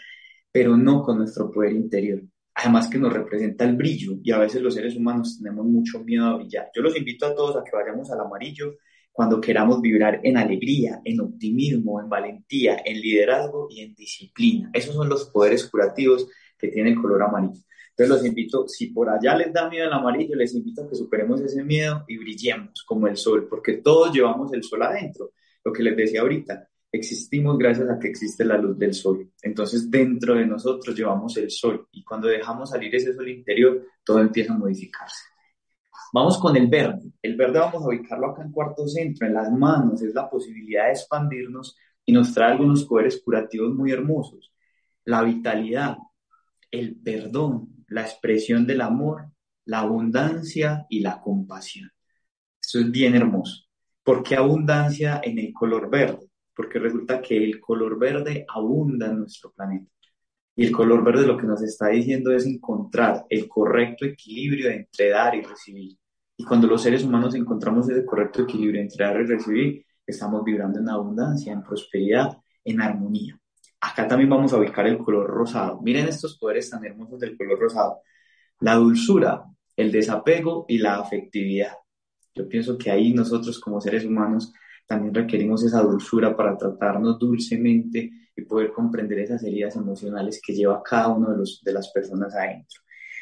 pero 0.52 0.78
no 0.78 1.02
con 1.04 1.18
nuestro 1.18 1.52
poder 1.52 1.74
interior. 1.74 2.22
Además 2.56 2.88
que 2.88 3.00
nos 3.00 3.12
representa 3.12 3.66
el 3.66 3.76
brillo 3.76 4.14
y 4.24 4.32
a 4.32 4.38
veces 4.38 4.62
los 4.62 4.76
seres 4.76 4.96
humanos 4.96 5.40
tenemos 5.40 5.66
mucho 5.66 6.04
miedo 6.04 6.26
a 6.28 6.38
brillar. 6.38 6.70
Yo 6.74 6.82
los 6.84 6.96
invito 6.96 7.26
a 7.26 7.36
todos 7.36 7.56
a 7.58 7.64
que 7.64 7.76
vayamos 7.76 8.12
al 8.12 8.22
amarillo 8.22 8.76
cuando 9.12 9.42
queramos 9.42 9.82
vibrar 9.82 10.20
en 10.24 10.38
alegría, 10.38 11.02
en 11.04 11.22
optimismo, 11.22 12.00
en 12.00 12.10
valentía, 12.10 12.82
en 12.86 13.02
liderazgo 13.02 13.68
y 13.70 13.82
en 13.82 13.94
disciplina. 13.94 14.70
Esos 14.74 14.96
son 14.96 15.10
los 15.10 15.26
poderes 15.26 15.68
curativos 15.70 16.28
que 16.58 16.68
tiene 16.68 16.92
el 16.92 17.02
color 17.02 17.24
amarillo. 17.24 17.62
Entonces 17.96 18.10
los 18.10 18.26
invito, 18.26 18.68
si 18.68 18.88
por 18.88 19.08
allá 19.08 19.38
les 19.38 19.54
da 19.54 19.70
miedo 19.70 19.86
el 19.86 19.94
amarillo, 19.94 20.36
les 20.36 20.56
invito 20.56 20.84
a 20.84 20.90
que 20.90 20.96
superemos 20.96 21.40
ese 21.42 21.64
miedo 21.64 22.04
y 22.08 22.18
brillemos 22.18 22.84
como 22.88 23.08
el 23.08 23.18
sol, 23.18 23.48
porque 23.48 23.74
todos 23.74 24.12
llevamos 24.12 24.52
el 24.52 24.64
sol 24.64 24.82
adentro. 24.82 25.32
Lo 25.64 25.72
que 25.72 25.84
les 25.84 25.96
decía 25.96 26.22
ahorita, 26.22 26.68
existimos 26.92 27.56
gracias 27.58 27.88
a 27.90 28.00
que 28.00 28.08
existe 28.08 28.46
la 28.46 28.58
luz 28.58 28.80
del 28.80 28.96
sol. 28.96 29.30
Entonces 29.44 29.92
dentro 29.92 30.34
de 30.34 30.48
nosotros 30.48 30.96
llevamos 30.96 31.38
el 31.38 31.52
sol 31.52 31.88
y 31.92 32.04
cuando 32.04 32.28
dejamos 32.28 32.72
salir 32.72 32.96
ese 32.96 33.14
sol 33.14 33.30
interior, 33.30 33.86
todo 34.04 34.20
empieza 34.20 34.54
a 34.54 34.58
modificarse. 34.58 35.26
Vamos 36.14 36.40
con 36.40 36.56
el 36.56 36.68
verde. 36.68 37.12
El 37.22 37.36
verde 37.36 37.60
vamos 37.60 37.84
a 37.84 37.88
ubicarlo 37.88 38.28
acá 38.28 38.44
en 38.44 38.52
cuarto 38.52 38.88
centro, 38.88 39.28
en 39.28 39.34
las 39.34 39.52
manos. 39.52 40.02
Es 40.02 40.14
la 40.14 40.30
posibilidad 40.30 40.86
de 40.86 40.92
expandirnos 40.92 41.76
y 42.06 42.12
nos 42.12 42.34
trae 42.34 42.52
algunos 42.52 42.86
poderes 42.86 43.22
curativos 43.24 43.74
muy 43.74 43.92
hermosos. 43.92 44.52
La 45.06 45.24
vitalidad, 45.24 45.98
el 46.70 46.96
perdón, 46.96 47.73
la 47.94 48.02
expresión 48.02 48.66
del 48.66 48.82
amor, 48.82 49.28
la 49.66 49.80
abundancia 49.80 50.86
y 50.90 51.02
la 51.02 51.22
compasión. 51.22 51.92
Eso 52.60 52.80
es 52.80 52.90
bien 52.90 53.16
hermoso. 53.16 53.66
¿Por 54.04 54.24
qué 54.24 54.36
abundancia 54.36 55.22
en 55.24 55.38
el 55.38 55.54
color 55.54 55.90
verde? 55.90 56.28
Porque 56.56 56.80
resulta 56.80 57.22
que 57.22 57.38
el 57.38 57.60
color 57.60 58.00
verde 58.00 58.46
abunda 58.50 59.08
en 59.08 59.20
nuestro 59.20 59.52
planeta. 59.52 59.92
Y 60.56 60.66
el 60.66 60.72
color 60.72 61.04
verde 61.04 61.28
lo 61.28 61.38
que 61.38 61.46
nos 61.46 61.62
está 61.62 61.90
diciendo 61.90 62.32
es 62.32 62.46
encontrar 62.46 63.26
el 63.30 63.48
correcto 63.48 64.06
equilibrio 64.06 64.72
entre 64.72 65.10
dar 65.10 65.36
y 65.36 65.42
recibir. 65.42 65.98
Y 66.36 66.44
cuando 66.44 66.68
los 66.68 66.82
seres 66.82 67.04
humanos 67.04 67.36
encontramos 67.36 67.90
ese 67.90 68.06
correcto 68.06 68.42
equilibrio 68.42 68.82
entre 68.82 69.06
dar 69.06 69.22
y 69.22 69.26
recibir, 69.26 69.86
estamos 70.06 70.44
vibrando 70.44 70.80
en 70.80 70.90
abundancia, 70.90 71.54
en 71.54 71.64
prosperidad, 71.64 72.38
en 72.66 72.82
armonía. 72.82 73.40
Acá 73.86 74.08
también 74.08 74.30
vamos 74.30 74.54
a 74.54 74.58
ubicar 74.58 74.88
el 74.88 74.98
color 74.98 75.30
rosado. 75.30 75.82
Miren 75.82 76.08
estos 76.08 76.38
poderes 76.38 76.70
tan 76.70 76.86
hermosos 76.86 77.20
del 77.20 77.36
color 77.36 77.60
rosado. 77.60 78.00
La 78.62 78.76
dulzura, 78.76 79.44
el 79.76 79.92
desapego 79.92 80.64
y 80.70 80.78
la 80.78 81.00
afectividad. 81.00 81.74
Yo 82.34 82.48
pienso 82.48 82.78
que 82.78 82.92
ahí 82.92 83.14
nosotros 83.14 83.60
como 83.60 83.82
seres 83.82 84.06
humanos 84.06 84.54
también 84.88 85.14
requerimos 85.14 85.64
esa 85.66 85.82
dulzura 85.82 86.34
para 86.34 86.58
tratarnos 86.58 87.20
dulcemente 87.20 88.10
y 88.34 88.42
poder 88.44 88.72
comprender 88.72 89.20
esas 89.20 89.44
heridas 89.44 89.76
emocionales 89.76 90.40
que 90.42 90.54
lleva 90.54 90.82
cada 90.82 91.10
uno 91.10 91.32
de, 91.32 91.38
los, 91.40 91.62
de 91.62 91.74
las 91.74 91.92
personas 91.92 92.34
adentro. 92.34 92.82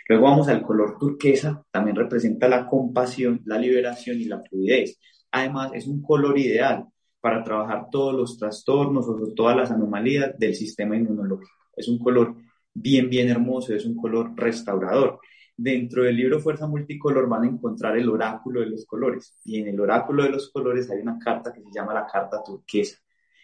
Luego 0.09 0.25
vamos 0.25 0.47
al 0.47 0.61
color 0.61 0.95
turquesa, 0.99 1.65
también 1.71 1.95
representa 1.95 2.47
la 2.47 2.67
compasión, 2.67 3.41
la 3.45 3.57
liberación 3.57 4.21
y 4.21 4.25
la 4.25 4.39
fluidez. 4.41 4.99
Además, 5.31 5.71
es 5.73 5.87
un 5.87 6.03
color 6.03 6.37
ideal 6.37 6.85
para 7.21 7.43
trabajar 7.43 7.87
todos 7.91 8.13
los 8.13 8.37
trastornos 8.37 9.07
o 9.07 9.33
todas 9.33 9.55
las 9.55 9.71
anomalías 9.71 10.37
del 10.37 10.55
sistema 10.55 10.97
inmunológico. 10.97 11.51
Es 11.75 11.87
un 11.87 11.99
color 11.99 12.35
bien, 12.73 13.09
bien 13.09 13.29
hermoso, 13.29 13.73
es 13.73 13.85
un 13.85 13.95
color 13.95 14.33
restaurador. 14.35 15.19
Dentro 15.55 16.03
del 16.03 16.17
libro 16.17 16.39
Fuerza 16.39 16.67
Multicolor 16.67 17.29
van 17.29 17.43
a 17.43 17.47
encontrar 17.47 17.95
el 17.95 18.09
oráculo 18.09 18.61
de 18.61 18.69
los 18.71 18.85
colores. 18.85 19.37
Y 19.45 19.59
en 19.59 19.67
el 19.67 19.79
oráculo 19.79 20.23
de 20.23 20.31
los 20.31 20.49
colores 20.51 20.89
hay 20.89 20.99
una 20.99 21.19
carta 21.19 21.53
que 21.53 21.61
se 21.61 21.69
llama 21.71 21.93
la 21.93 22.07
carta 22.07 22.41
turquesa. 22.43 22.97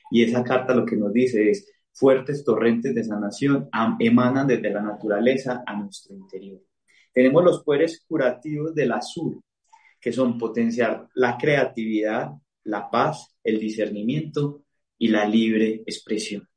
Y 0.10 0.24
esa 0.24 0.43
carta 0.43 0.74
lo 0.74 0.86
que 0.86 0.98
nos 0.98 1.13
dice 1.13 1.50
es, 1.51 1.72
fuertes 1.93 2.43
torrentes 2.43 2.96
de 2.96 3.03
sanación 3.03 3.69
emanan 4.00 4.48
desde 4.48 4.72
la 4.72 4.81
naturaleza 4.81 5.63
a 5.65 5.75
nuestro 5.75 6.15
interior. 6.15 6.60
Tenemos 7.13 7.43
los 7.43 7.63
poderes 7.63 8.03
curativos 8.07 8.74
del 8.74 8.91
azul, 8.91 9.41
que 10.00 10.12
son 10.12 10.38
potenciar 10.38 11.07
la 11.15 11.38
creatividad, 11.38 12.31
la 12.67 12.89
paz, 12.89 13.36
el 13.43 13.59
discernimiento 13.59 14.63
y 14.97 15.07
la 15.07 15.25
libre 15.25 15.83
expresión. 15.86 16.47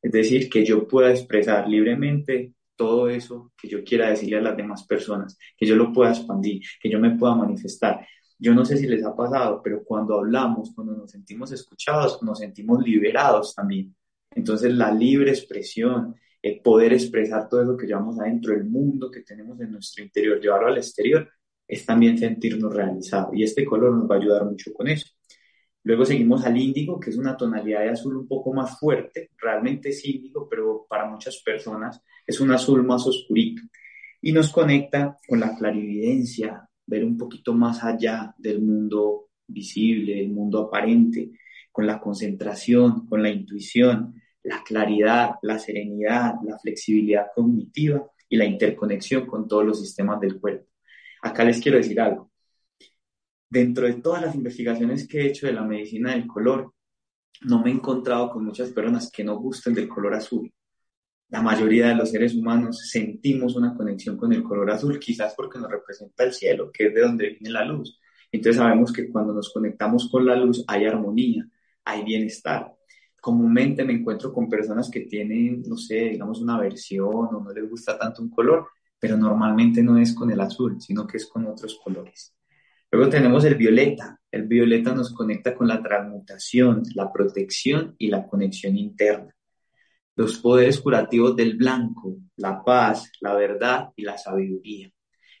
Es 0.00 0.12
decir, 0.12 0.50
que 0.50 0.64
yo 0.64 0.88
pueda 0.88 1.10
expresar 1.10 1.68
libremente 1.68 2.54
todo 2.74 3.08
eso 3.08 3.52
que 3.56 3.68
yo 3.68 3.84
quiera 3.84 4.10
decirle 4.10 4.38
a 4.38 4.42
las 4.42 4.56
demás 4.56 4.84
personas, 4.84 5.38
que 5.56 5.66
yo 5.66 5.76
lo 5.76 5.92
pueda 5.92 6.10
expandir, 6.10 6.62
que 6.80 6.90
yo 6.90 6.98
me 6.98 7.16
pueda 7.16 7.34
manifestar. 7.34 8.04
Yo 8.38 8.54
no 8.54 8.64
sé 8.64 8.76
si 8.76 8.88
les 8.88 9.04
ha 9.04 9.14
pasado, 9.14 9.60
pero 9.62 9.84
cuando 9.84 10.18
hablamos, 10.18 10.72
cuando 10.74 10.94
nos 10.94 11.12
sentimos 11.12 11.52
escuchados, 11.52 12.20
nos 12.22 12.40
sentimos 12.40 12.82
liberados 12.82 13.54
también. 13.54 13.94
Entonces 14.34 14.72
la 14.74 14.90
libre 14.90 15.30
expresión, 15.30 16.16
el 16.40 16.60
poder 16.60 16.92
expresar 16.92 17.48
todo 17.48 17.62
eso 17.62 17.76
que 17.76 17.86
llevamos 17.86 18.18
adentro, 18.18 18.52
el 18.52 18.64
mundo 18.64 19.10
que 19.10 19.20
tenemos 19.20 19.60
en 19.60 19.70
nuestro 19.70 20.02
interior, 20.02 20.40
llevarlo 20.40 20.68
al 20.68 20.78
exterior, 20.78 21.28
es 21.68 21.86
también 21.86 22.18
sentirnos 22.18 22.74
realizados. 22.74 23.30
Y 23.34 23.44
este 23.44 23.64
color 23.64 23.96
nos 23.96 24.10
va 24.10 24.16
a 24.16 24.18
ayudar 24.18 24.44
mucho 24.44 24.72
con 24.72 24.88
eso. 24.88 25.06
Luego 25.84 26.04
seguimos 26.04 26.44
al 26.44 26.56
índigo, 26.56 27.00
que 27.00 27.10
es 27.10 27.16
una 27.16 27.36
tonalidad 27.36 27.80
de 27.80 27.90
azul 27.90 28.16
un 28.16 28.28
poco 28.28 28.52
más 28.52 28.78
fuerte, 28.78 29.30
realmente 29.36 29.88
es 29.88 30.04
índigo, 30.04 30.48
pero 30.48 30.86
para 30.88 31.08
muchas 31.08 31.42
personas 31.44 32.00
es 32.26 32.40
un 32.40 32.52
azul 32.52 32.84
más 32.84 33.06
oscurito. 33.06 33.62
Y 34.20 34.32
nos 34.32 34.52
conecta 34.52 35.18
con 35.26 35.40
la 35.40 35.56
clarividencia, 35.56 36.68
ver 36.86 37.04
un 37.04 37.16
poquito 37.18 37.52
más 37.54 37.82
allá 37.82 38.34
del 38.38 38.62
mundo 38.62 39.30
visible, 39.46 40.14
del 40.14 40.30
mundo 40.30 40.60
aparente, 40.60 41.32
con 41.72 41.86
la 41.86 42.00
concentración, 42.00 43.06
con 43.08 43.22
la 43.22 43.30
intuición, 43.30 44.14
la 44.44 44.62
claridad, 44.62 45.32
la 45.42 45.58
serenidad, 45.58 46.34
la 46.44 46.58
flexibilidad 46.58 47.26
cognitiva 47.34 48.06
y 48.28 48.36
la 48.36 48.44
interconexión 48.44 49.26
con 49.26 49.48
todos 49.48 49.64
los 49.64 49.80
sistemas 49.80 50.20
del 50.20 50.40
cuerpo. 50.40 50.66
Acá 51.22 51.44
les 51.44 51.60
quiero 51.60 51.78
decir 51.78 52.00
algo. 52.00 52.31
Dentro 53.52 53.86
de 53.86 54.00
todas 54.00 54.22
las 54.22 54.34
investigaciones 54.34 55.06
que 55.06 55.20
he 55.20 55.26
hecho 55.26 55.46
de 55.46 55.52
la 55.52 55.62
medicina 55.62 56.12
del 56.12 56.26
color, 56.26 56.72
no 57.42 57.62
me 57.62 57.68
he 57.68 57.74
encontrado 57.74 58.30
con 58.30 58.46
muchas 58.46 58.70
personas 58.70 59.10
que 59.12 59.22
no 59.22 59.36
gusten 59.36 59.74
del 59.74 59.90
color 59.90 60.14
azul. 60.14 60.50
La 61.28 61.42
mayoría 61.42 61.88
de 61.88 61.94
los 61.94 62.10
seres 62.10 62.34
humanos 62.34 62.88
sentimos 62.90 63.54
una 63.54 63.74
conexión 63.74 64.16
con 64.16 64.32
el 64.32 64.42
color 64.42 64.70
azul, 64.70 64.98
quizás 64.98 65.34
porque 65.36 65.58
nos 65.58 65.70
representa 65.70 66.24
el 66.24 66.32
cielo, 66.32 66.70
que 66.72 66.86
es 66.86 66.94
de 66.94 67.02
donde 67.02 67.28
viene 67.28 67.50
la 67.50 67.66
luz. 67.66 68.00
Entonces 68.30 68.56
sabemos 68.56 68.90
que 68.90 69.10
cuando 69.10 69.34
nos 69.34 69.52
conectamos 69.52 70.08
con 70.10 70.24
la 70.24 70.34
luz 70.34 70.64
hay 70.66 70.86
armonía, 70.86 71.46
hay 71.84 72.04
bienestar. 72.04 72.72
Comúnmente 73.20 73.84
me 73.84 73.92
encuentro 73.92 74.32
con 74.32 74.48
personas 74.48 74.90
que 74.90 75.00
tienen, 75.00 75.60
no 75.66 75.76
sé, 75.76 76.08
digamos 76.08 76.40
una 76.40 76.54
aversión 76.54 77.06
o 77.34 77.42
no 77.44 77.52
les 77.52 77.68
gusta 77.68 77.98
tanto 77.98 78.22
un 78.22 78.30
color, 78.30 78.68
pero 78.98 79.18
normalmente 79.18 79.82
no 79.82 79.98
es 79.98 80.14
con 80.14 80.30
el 80.30 80.40
azul, 80.40 80.80
sino 80.80 81.06
que 81.06 81.18
es 81.18 81.26
con 81.26 81.46
otros 81.46 81.78
colores. 81.84 82.34
Luego 82.92 83.08
tenemos 83.08 83.42
el 83.46 83.54
violeta. 83.54 84.20
El 84.30 84.42
violeta 84.46 84.94
nos 84.94 85.14
conecta 85.14 85.54
con 85.54 85.66
la 85.66 85.82
transmutación, 85.82 86.82
la 86.94 87.10
protección 87.10 87.94
y 87.96 88.08
la 88.08 88.26
conexión 88.26 88.76
interna. 88.76 89.34
Los 90.14 90.36
poderes 90.36 90.78
curativos 90.78 91.34
del 91.34 91.56
blanco, 91.56 92.18
la 92.36 92.62
paz, 92.62 93.10
la 93.20 93.34
verdad 93.34 93.88
y 93.96 94.02
la 94.02 94.18
sabiduría. 94.18 94.90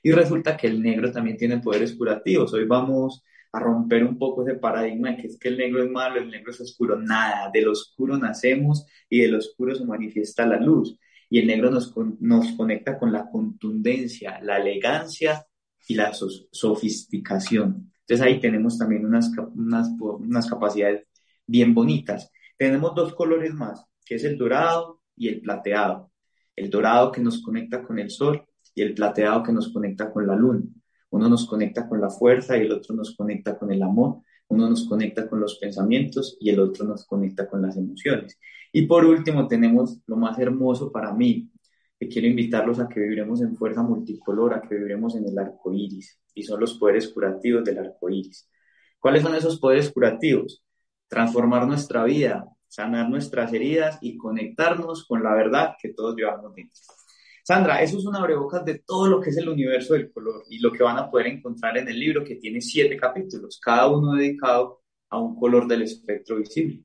Y 0.02 0.12
resulta 0.12 0.56
que 0.56 0.66
el 0.66 0.82
negro 0.82 1.12
también 1.12 1.36
tiene 1.36 1.58
poderes 1.58 1.94
curativos. 1.94 2.54
Hoy 2.54 2.64
vamos 2.64 3.22
a 3.52 3.60
romper 3.60 4.02
un 4.02 4.16
poco 4.16 4.48
ese 4.48 4.58
paradigma 4.58 5.10
de 5.10 5.18
que 5.18 5.26
es 5.26 5.38
que 5.38 5.48
el 5.48 5.58
negro 5.58 5.84
es 5.84 5.90
malo, 5.90 6.20
el 6.20 6.30
negro 6.30 6.52
es 6.52 6.60
oscuro. 6.62 6.98
Nada, 6.98 7.50
del 7.52 7.68
oscuro 7.68 8.16
nacemos 8.16 8.86
y 9.10 9.20
del 9.20 9.34
oscuro 9.34 9.74
se 9.74 9.84
manifiesta 9.84 10.46
la 10.46 10.58
luz. 10.58 10.98
Y 11.28 11.40
el 11.40 11.48
negro 11.48 11.70
nos, 11.70 11.94
nos 12.20 12.52
conecta 12.52 12.98
con 12.98 13.12
la 13.12 13.28
contundencia, 13.28 14.40
la 14.40 14.56
elegancia 14.56 15.46
y 15.88 15.94
la 15.94 16.12
sofisticación. 16.12 17.92
Entonces 18.00 18.26
ahí 18.26 18.40
tenemos 18.40 18.78
también 18.78 19.06
unas, 19.06 19.30
unas, 19.54 19.88
unas 19.98 20.48
capacidades 20.48 21.06
bien 21.46 21.74
bonitas. 21.74 22.30
Tenemos 22.58 22.94
dos 22.94 23.14
colores 23.14 23.54
más, 23.54 23.84
que 24.04 24.16
es 24.16 24.24
el 24.24 24.38
dorado 24.38 25.00
y 25.16 25.28
el 25.28 25.40
plateado. 25.40 26.10
El 26.54 26.70
dorado 26.70 27.12
que 27.12 27.20
nos 27.20 27.42
conecta 27.42 27.82
con 27.82 27.98
el 27.98 28.10
sol 28.10 28.44
y 28.74 28.82
el 28.82 28.94
plateado 28.94 29.42
que 29.42 29.52
nos 29.52 29.72
conecta 29.72 30.12
con 30.12 30.26
la 30.26 30.36
luna. 30.36 30.62
Uno 31.10 31.28
nos 31.28 31.46
conecta 31.46 31.88
con 31.88 32.00
la 32.00 32.10
fuerza 32.10 32.56
y 32.56 32.62
el 32.62 32.72
otro 32.72 32.94
nos 32.94 33.14
conecta 33.14 33.58
con 33.58 33.70
el 33.70 33.82
amor. 33.82 34.22
Uno 34.48 34.68
nos 34.68 34.86
conecta 34.86 35.28
con 35.28 35.40
los 35.40 35.58
pensamientos 35.58 36.36
y 36.40 36.50
el 36.50 36.60
otro 36.60 36.86
nos 36.86 37.06
conecta 37.06 37.48
con 37.48 37.62
las 37.62 37.76
emociones. 37.76 38.38
Y 38.72 38.86
por 38.86 39.04
último 39.04 39.46
tenemos 39.46 40.00
lo 40.06 40.16
más 40.16 40.38
hermoso 40.38 40.90
para 40.90 41.12
mí, 41.12 41.50
que 42.02 42.08
quiero 42.08 42.26
invitarlos 42.26 42.80
a 42.80 42.88
que 42.88 42.98
viviremos 42.98 43.42
en 43.42 43.54
fuerza 43.54 43.80
multicolor, 43.80 44.54
a 44.54 44.60
que 44.60 44.74
viviremos 44.74 45.14
en 45.14 45.24
el 45.24 45.38
arco 45.38 45.72
iris, 45.72 46.18
y 46.34 46.42
son 46.42 46.58
los 46.58 46.74
poderes 46.74 47.08
curativos 47.08 47.62
del 47.62 47.78
arco 47.78 48.10
iris. 48.10 48.50
¿Cuáles 48.98 49.22
son 49.22 49.36
esos 49.36 49.60
poderes 49.60 49.88
curativos? 49.92 50.64
Transformar 51.06 51.64
nuestra 51.64 52.02
vida, 52.02 52.44
sanar 52.66 53.08
nuestras 53.08 53.52
heridas 53.52 53.98
y 54.00 54.16
conectarnos 54.16 55.06
con 55.06 55.22
la 55.22 55.32
verdad 55.32 55.74
que 55.80 55.90
todos 55.90 56.16
llevamos 56.16 56.52
dentro. 56.56 56.80
Sandra, 57.44 57.80
eso 57.80 57.98
es 57.98 58.04
una 58.04 58.18
abrebocas 58.18 58.64
de 58.64 58.80
todo 58.84 59.06
lo 59.06 59.20
que 59.20 59.30
es 59.30 59.36
el 59.36 59.48
universo 59.48 59.94
del 59.94 60.10
color 60.10 60.42
y 60.50 60.58
lo 60.58 60.72
que 60.72 60.82
van 60.82 60.98
a 60.98 61.08
poder 61.08 61.28
encontrar 61.28 61.78
en 61.78 61.86
el 61.86 62.00
libro 62.00 62.24
que 62.24 62.34
tiene 62.34 62.60
siete 62.60 62.96
capítulos, 62.96 63.60
cada 63.62 63.86
uno 63.86 64.14
dedicado 64.14 64.82
a 65.08 65.20
un 65.20 65.36
color 65.36 65.68
del 65.68 65.82
espectro 65.82 66.36
visible. 66.36 66.82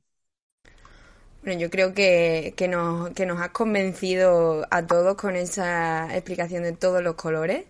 Bueno, 1.48 1.62
yo 1.62 1.70
creo 1.70 1.94
que, 1.94 2.54
que, 2.58 2.68
nos, 2.68 3.12
que 3.12 3.26
nos 3.26 3.40
has 3.40 3.52
convencido 3.52 4.68
a 4.70 4.86
todos 4.86 5.16
con 5.16 5.38
esa 5.38 6.14
explicación 6.14 6.64
de 6.64 6.74
todos 6.74 7.02
los 7.02 7.16
colores. 7.16 7.66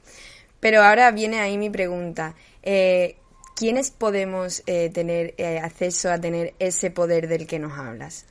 Pero 0.59 0.81
ahora 0.81 1.11
viene 1.11 1.41
ahí 1.41 1.59
mi 1.59 1.69
pregunta. 1.69 2.33
Eh, 2.63 3.17
¿Quiénes 3.55 3.91
podemos 3.91 4.63
eh, 4.65 4.89
tener 4.89 5.35
eh, 5.37 5.59
acceso 5.59 6.11
a 6.11 6.19
tener 6.19 6.55
ese 6.57 6.89
poder 6.89 7.27
del 7.27 7.45
que 7.45 7.59
nos 7.59 7.73
hablas? 7.73 8.25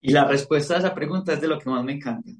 Y 0.00 0.10
la 0.10 0.24
respuesta 0.24 0.76
a 0.76 0.78
esa 0.78 0.94
pregunta 0.94 1.34
es 1.34 1.42
de 1.42 1.48
lo 1.48 1.58
que 1.58 1.68
más 1.68 1.84
me 1.84 1.92
encanta 1.92 2.30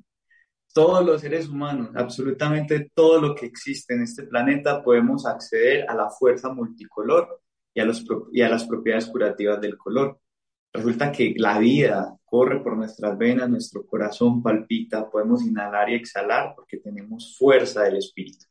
todos 0.72 1.04
los 1.04 1.20
seres 1.20 1.48
humanos, 1.50 1.90
absolutamente 1.94 2.90
todo 2.94 3.20
lo 3.20 3.34
que 3.34 3.44
existe 3.44 3.92
en 3.92 4.04
este 4.04 4.22
planeta, 4.22 4.82
podemos 4.82 5.26
acceder 5.26 5.84
a 5.86 5.94
la 5.94 6.08
fuerza 6.08 6.50
multicolor 6.50 7.40
y 7.74 7.80
a, 7.80 7.84
los, 7.84 8.02
y 8.32 8.40
a 8.40 8.48
las 8.48 8.64
propiedades 8.64 9.06
curativas 9.06 9.60
del 9.60 9.76
color. 9.76 10.18
Resulta 10.76 11.10
que 11.10 11.34
la 11.36 11.58
vida 11.58 12.18
corre 12.24 12.62
por 12.62 12.76
nuestras 12.76 13.16
venas, 13.16 13.48
nuestro 13.48 13.86
corazón 13.86 14.42
palpita, 14.42 15.08
podemos 15.08 15.42
inhalar 15.42 15.88
y 15.88 15.94
exhalar 15.94 16.52
porque 16.54 16.76
tenemos 16.76 17.34
fuerza 17.38 17.84
del 17.84 17.96
espíritu. 17.96 18.44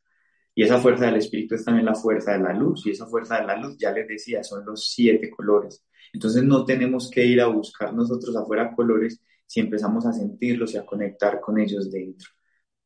Y 0.52 0.64
esa 0.64 0.78
fuerza 0.78 1.06
del 1.06 1.16
espíritu 1.16 1.54
es 1.54 1.64
también 1.64 1.86
la 1.86 1.94
fuerza 1.94 2.32
de 2.32 2.40
la 2.40 2.52
luz. 2.52 2.84
Y 2.86 2.90
esa 2.90 3.06
fuerza 3.06 3.38
de 3.38 3.46
la 3.46 3.56
luz, 3.56 3.76
ya 3.78 3.92
les 3.92 4.08
decía, 4.08 4.42
son 4.42 4.64
los 4.64 4.90
siete 4.90 5.30
colores. 5.30 5.84
Entonces 6.12 6.42
no 6.42 6.64
tenemos 6.64 7.10
que 7.10 7.24
ir 7.24 7.40
a 7.40 7.46
buscar 7.46 7.94
nosotros 7.94 8.34
afuera 8.34 8.74
colores, 8.74 9.22
si 9.46 9.60
empezamos 9.60 10.06
a 10.06 10.12
sentirlos 10.12 10.74
y 10.74 10.78
a 10.78 10.86
conectar 10.86 11.40
con 11.40 11.60
ellos 11.60 11.92
dentro. 11.92 12.28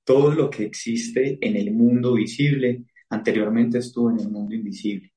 Todo 0.04 0.32
lo 0.32 0.50
que 0.50 0.64
existe 0.64 1.38
en 1.40 1.56
el 1.56 1.73
mundo 1.73 2.14
visible 2.14 2.85
anteriormente 3.09 3.78
estuvo 3.78 4.11
en 4.11 4.20
el 4.20 4.28
mundo 4.28 4.54
invisible. 4.54 5.12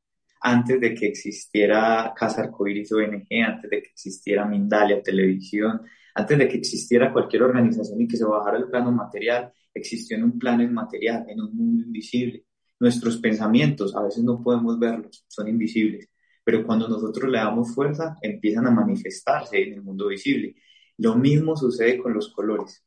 Antes 0.46 0.80
de 0.82 0.94
que 0.94 1.08
existiera 1.08 2.14
Casa 2.16 2.42
Arcoiris 2.44 2.92
ONG, 2.92 3.28
antes 3.46 3.70
de 3.70 3.82
que 3.82 3.90
existiera 3.90 4.46
Mindalia 4.46 5.02
Televisión, 5.02 5.82
antes 6.16 6.38
de 6.38 6.48
que 6.50 6.58
existiera 6.58 7.14
cualquier 7.14 7.44
organización 7.44 8.02
y 8.02 8.08
que 8.08 8.18
se 8.18 8.26
bajara 8.26 8.58
el 8.58 8.70
plano 8.70 8.92
material, 8.92 9.54
existió 9.74 10.18
en 10.18 10.26
un 10.26 10.38
plano 10.38 10.62
inmaterial, 10.62 11.26
en 11.30 11.40
un 11.42 11.56
mundo 11.56 11.84
invisible. 11.86 12.44
Nuestros 12.80 13.18
pensamientos 13.20 13.96
a 13.96 14.04
veces 14.04 14.24
no 14.24 14.44
podemos 14.44 14.78
verlos, 14.78 15.26
son 15.30 15.48
invisibles, 15.48 16.10
pero 16.44 16.66
cuando 16.66 16.90
nosotros 16.90 17.32
le 17.32 17.38
damos 17.38 17.74
fuerza, 17.74 18.18
empiezan 18.22 18.68
a 18.68 18.72
manifestarse 18.72 19.62
en 19.64 19.74
el 19.76 19.82
mundo 19.82 20.08
visible 20.08 20.56
Lo 20.98 21.16
mismo 21.16 21.56
sucede 21.56 21.98
con 21.98 22.14
los 22.14 22.34
colores. 22.34 22.84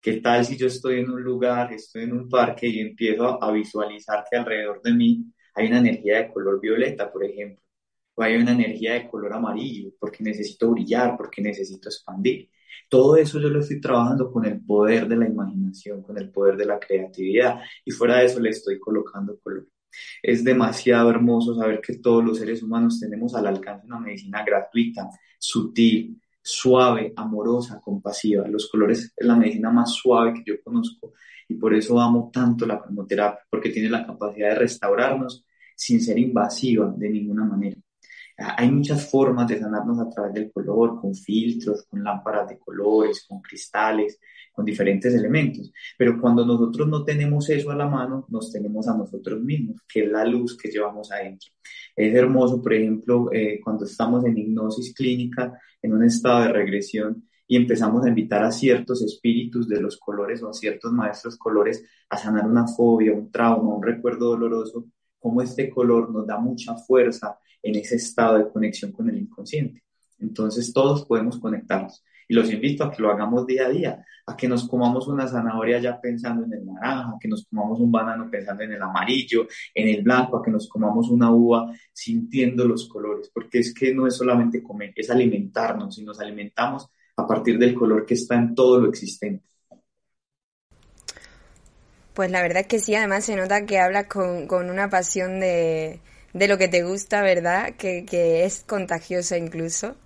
¿Qué 0.00 0.20
tal 0.20 0.44
si 0.44 0.56
yo 0.56 0.66
estoy 0.66 1.00
en 1.00 1.10
un 1.10 1.22
lugar, 1.22 1.72
estoy 1.72 2.02
en 2.04 2.12
un 2.12 2.28
parque 2.28 2.68
y 2.68 2.80
empiezo 2.80 3.42
a 3.42 3.50
visualizar 3.52 4.24
que 4.30 4.36
alrededor 4.36 4.82
de 4.82 4.92
mí 4.92 5.32
hay 5.54 5.68
una 5.68 5.78
energía 5.78 6.18
de 6.18 6.32
color 6.32 6.60
violeta, 6.60 7.12
por 7.12 7.24
ejemplo, 7.24 7.62
o 8.14 8.22
hay 8.22 8.36
una 8.36 8.52
energía 8.52 8.94
de 8.94 9.08
color 9.08 9.32
amarillo, 9.34 9.90
porque 9.98 10.22
necesito 10.24 10.70
brillar, 10.70 11.16
porque 11.16 11.42
necesito 11.42 11.88
expandir? 11.88 12.50
Todo 12.88 13.16
eso 13.16 13.40
yo 13.40 13.48
lo 13.48 13.60
estoy 13.60 13.80
trabajando 13.80 14.30
con 14.30 14.44
el 14.46 14.60
poder 14.64 15.08
de 15.08 15.16
la 15.16 15.26
imaginación, 15.26 16.02
con 16.02 16.18
el 16.18 16.30
poder 16.30 16.56
de 16.56 16.66
la 16.66 16.78
creatividad, 16.78 17.60
y 17.84 17.90
fuera 17.90 18.18
de 18.18 18.26
eso 18.26 18.40
le 18.40 18.50
estoy 18.50 18.78
colocando 18.78 19.38
color. 19.40 19.66
Es 20.22 20.44
demasiado 20.44 21.10
hermoso 21.10 21.54
saber 21.54 21.80
que 21.80 21.98
todos 21.98 22.24
los 22.24 22.38
seres 22.38 22.62
humanos 22.62 22.98
tenemos 23.00 23.34
al 23.34 23.46
alcance 23.46 23.86
una 23.86 24.00
medicina 24.00 24.44
gratuita, 24.44 25.08
sutil, 25.38 26.20
suave, 26.42 27.12
amorosa, 27.16 27.80
compasiva. 27.80 28.46
Los 28.48 28.68
colores 28.68 29.12
es 29.16 29.26
la 29.26 29.36
medicina 29.36 29.70
más 29.70 29.92
suave 29.92 30.34
que 30.34 30.42
yo 30.44 30.62
conozco 30.62 31.12
y 31.48 31.54
por 31.54 31.74
eso 31.74 32.00
amo 32.00 32.30
tanto 32.32 32.66
la 32.66 32.80
cromoterapia, 32.80 33.40
porque 33.48 33.70
tiene 33.70 33.90
la 33.90 34.06
capacidad 34.06 34.50
de 34.50 34.54
restaurarnos 34.56 35.44
sin 35.76 36.00
ser 36.00 36.18
invasiva 36.18 36.92
de 36.96 37.10
ninguna 37.10 37.44
manera. 37.44 37.76
Hay 38.36 38.70
muchas 38.70 39.08
formas 39.10 39.46
de 39.46 39.60
sanarnos 39.60 40.00
a 40.00 40.08
través 40.08 40.32
del 40.32 40.50
color, 40.50 41.00
con 41.00 41.14
filtros, 41.14 41.84
con 41.88 42.02
lámparas 42.02 42.48
de 42.48 42.58
colores, 42.58 43.24
con 43.28 43.40
cristales, 43.40 44.18
con 44.52 44.64
diferentes 44.64 45.14
elementos. 45.14 45.72
Pero 45.96 46.20
cuando 46.20 46.44
nosotros 46.44 46.88
no 46.88 47.04
tenemos 47.04 47.48
eso 47.50 47.70
a 47.70 47.76
la 47.76 47.86
mano, 47.86 48.26
nos 48.28 48.50
tenemos 48.50 48.88
a 48.88 48.96
nosotros 48.96 49.40
mismos, 49.40 49.82
que 49.88 50.04
es 50.04 50.10
la 50.10 50.24
luz 50.24 50.56
que 50.56 50.70
llevamos 50.70 51.12
adentro. 51.12 51.50
Es 51.94 52.14
hermoso, 52.14 52.62
por 52.62 52.72
ejemplo, 52.72 53.28
eh, 53.32 53.60
cuando 53.62 53.84
estamos 53.84 54.24
en 54.24 54.38
hipnosis 54.38 54.94
clínica, 54.94 55.58
en 55.80 55.92
un 55.92 56.04
estado 56.04 56.42
de 56.42 56.52
regresión, 56.52 57.28
y 57.46 57.56
empezamos 57.56 58.04
a 58.04 58.08
invitar 58.08 58.42
a 58.44 58.50
ciertos 58.50 59.02
espíritus 59.02 59.68
de 59.68 59.80
los 59.80 59.98
colores 59.98 60.42
o 60.42 60.48
a 60.48 60.54
ciertos 60.54 60.90
maestros 60.92 61.36
colores 61.36 61.84
a 62.08 62.16
sanar 62.16 62.46
una 62.46 62.66
fobia, 62.66 63.12
un 63.12 63.30
trauma, 63.30 63.74
un 63.74 63.82
recuerdo 63.82 64.30
doloroso, 64.30 64.86
como 65.18 65.42
este 65.42 65.68
color 65.68 66.10
nos 66.10 66.26
da 66.26 66.38
mucha 66.38 66.74
fuerza 66.76 67.38
en 67.62 67.76
ese 67.76 67.96
estado 67.96 68.38
de 68.38 68.50
conexión 68.50 68.90
con 68.90 69.08
el 69.08 69.18
inconsciente. 69.18 69.82
Entonces 70.18 70.72
todos 70.72 71.04
podemos 71.04 71.38
conectarnos. 71.38 72.02
Y 72.28 72.34
los 72.34 72.52
invito 72.52 72.84
a 72.84 72.90
que 72.90 73.02
lo 73.02 73.10
hagamos 73.10 73.46
día 73.46 73.66
a 73.66 73.70
día, 73.70 74.04
a 74.26 74.36
que 74.36 74.48
nos 74.48 74.68
comamos 74.68 75.08
una 75.08 75.26
zanahoria 75.26 75.78
ya 75.80 76.00
pensando 76.00 76.44
en 76.44 76.52
el 76.52 76.66
naranja, 76.66 77.10
a 77.10 77.18
que 77.20 77.28
nos 77.28 77.46
comamos 77.46 77.80
un 77.80 77.90
banano 77.90 78.30
pensando 78.30 78.62
en 78.62 78.72
el 78.72 78.82
amarillo, 78.82 79.46
en 79.74 79.88
el 79.88 80.02
blanco, 80.02 80.38
a 80.38 80.42
que 80.42 80.50
nos 80.50 80.68
comamos 80.68 81.10
una 81.10 81.30
uva 81.30 81.72
sintiendo 81.92 82.64
los 82.66 82.88
colores, 82.88 83.30
porque 83.32 83.58
es 83.58 83.74
que 83.74 83.94
no 83.94 84.06
es 84.06 84.16
solamente 84.16 84.62
comer, 84.62 84.92
es 84.96 85.10
alimentarnos 85.10 85.98
y 85.98 86.04
nos 86.04 86.20
alimentamos 86.20 86.88
a 87.16 87.26
partir 87.26 87.58
del 87.58 87.74
color 87.74 88.06
que 88.06 88.14
está 88.14 88.36
en 88.36 88.54
todo 88.54 88.80
lo 88.80 88.88
existente. 88.88 89.44
Pues 92.14 92.30
la 92.30 92.42
verdad 92.42 92.62
es 92.62 92.66
que 92.66 92.78
sí, 92.78 92.94
además 92.94 93.24
se 93.24 93.36
nota 93.36 93.64
que 93.64 93.78
hablas 93.78 94.06
con, 94.06 94.70
una 94.70 94.90
pasión 94.90 95.40
de, 95.40 96.00
lo 96.34 96.58
que 96.58 96.68
te 96.68 96.82
gusta, 96.82 97.22
¿verdad? 97.22 97.74
Que, 97.76 98.04
que 98.04 98.44
es 98.44 98.64
contagiosa 98.64 99.38
incluso. 99.38 99.96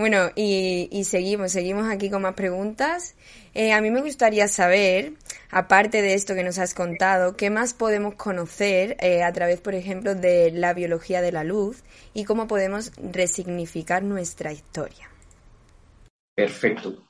Bueno, 0.00 0.30
y, 0.34 1.04
seguimos, 1.04 1.52
seguimos 1.52 1.86
aquí 1.86 2.08
con 2.08 2.22
más 2.22 2.32
preguntas. 2.32 3.16
Eh, 3.52 3.74
a 3.74 3.82
mí 3.82 3.90
me 3.90 4.00
gustaría 4.00 4.48
saber, 4.48 5.12
aparte 5.50 6.00
de 6.00 6.14
esto 6.14 6.34
que 6.34 6.42
nos 6.42 6.56
has 6.56 6.72
contado, 6.72 7.36
qué 7.36 7.50
más 7.50 7.74
podemos 7.74 8.14
conocer 8.14 8.96
eh, 9.00 9.22
a 9.22 9.30
través, 9.34 9.60
por 9.60 9.74
ejemplo, 9.74 10.14
de 10.14 10.52
la 10.52 10.72
biología 10.72 11.20
de 11.20 11.32
la 11.32 11.44
luz 11.44 11.82
y 12.14 12.24
cómo 12.24 12.46
podemos 12.46 12.92
resignificar 12.96 14.02
nuestra 14.02 14.54
historia. 14.54 15.10
Perfecto. 16.34 17.06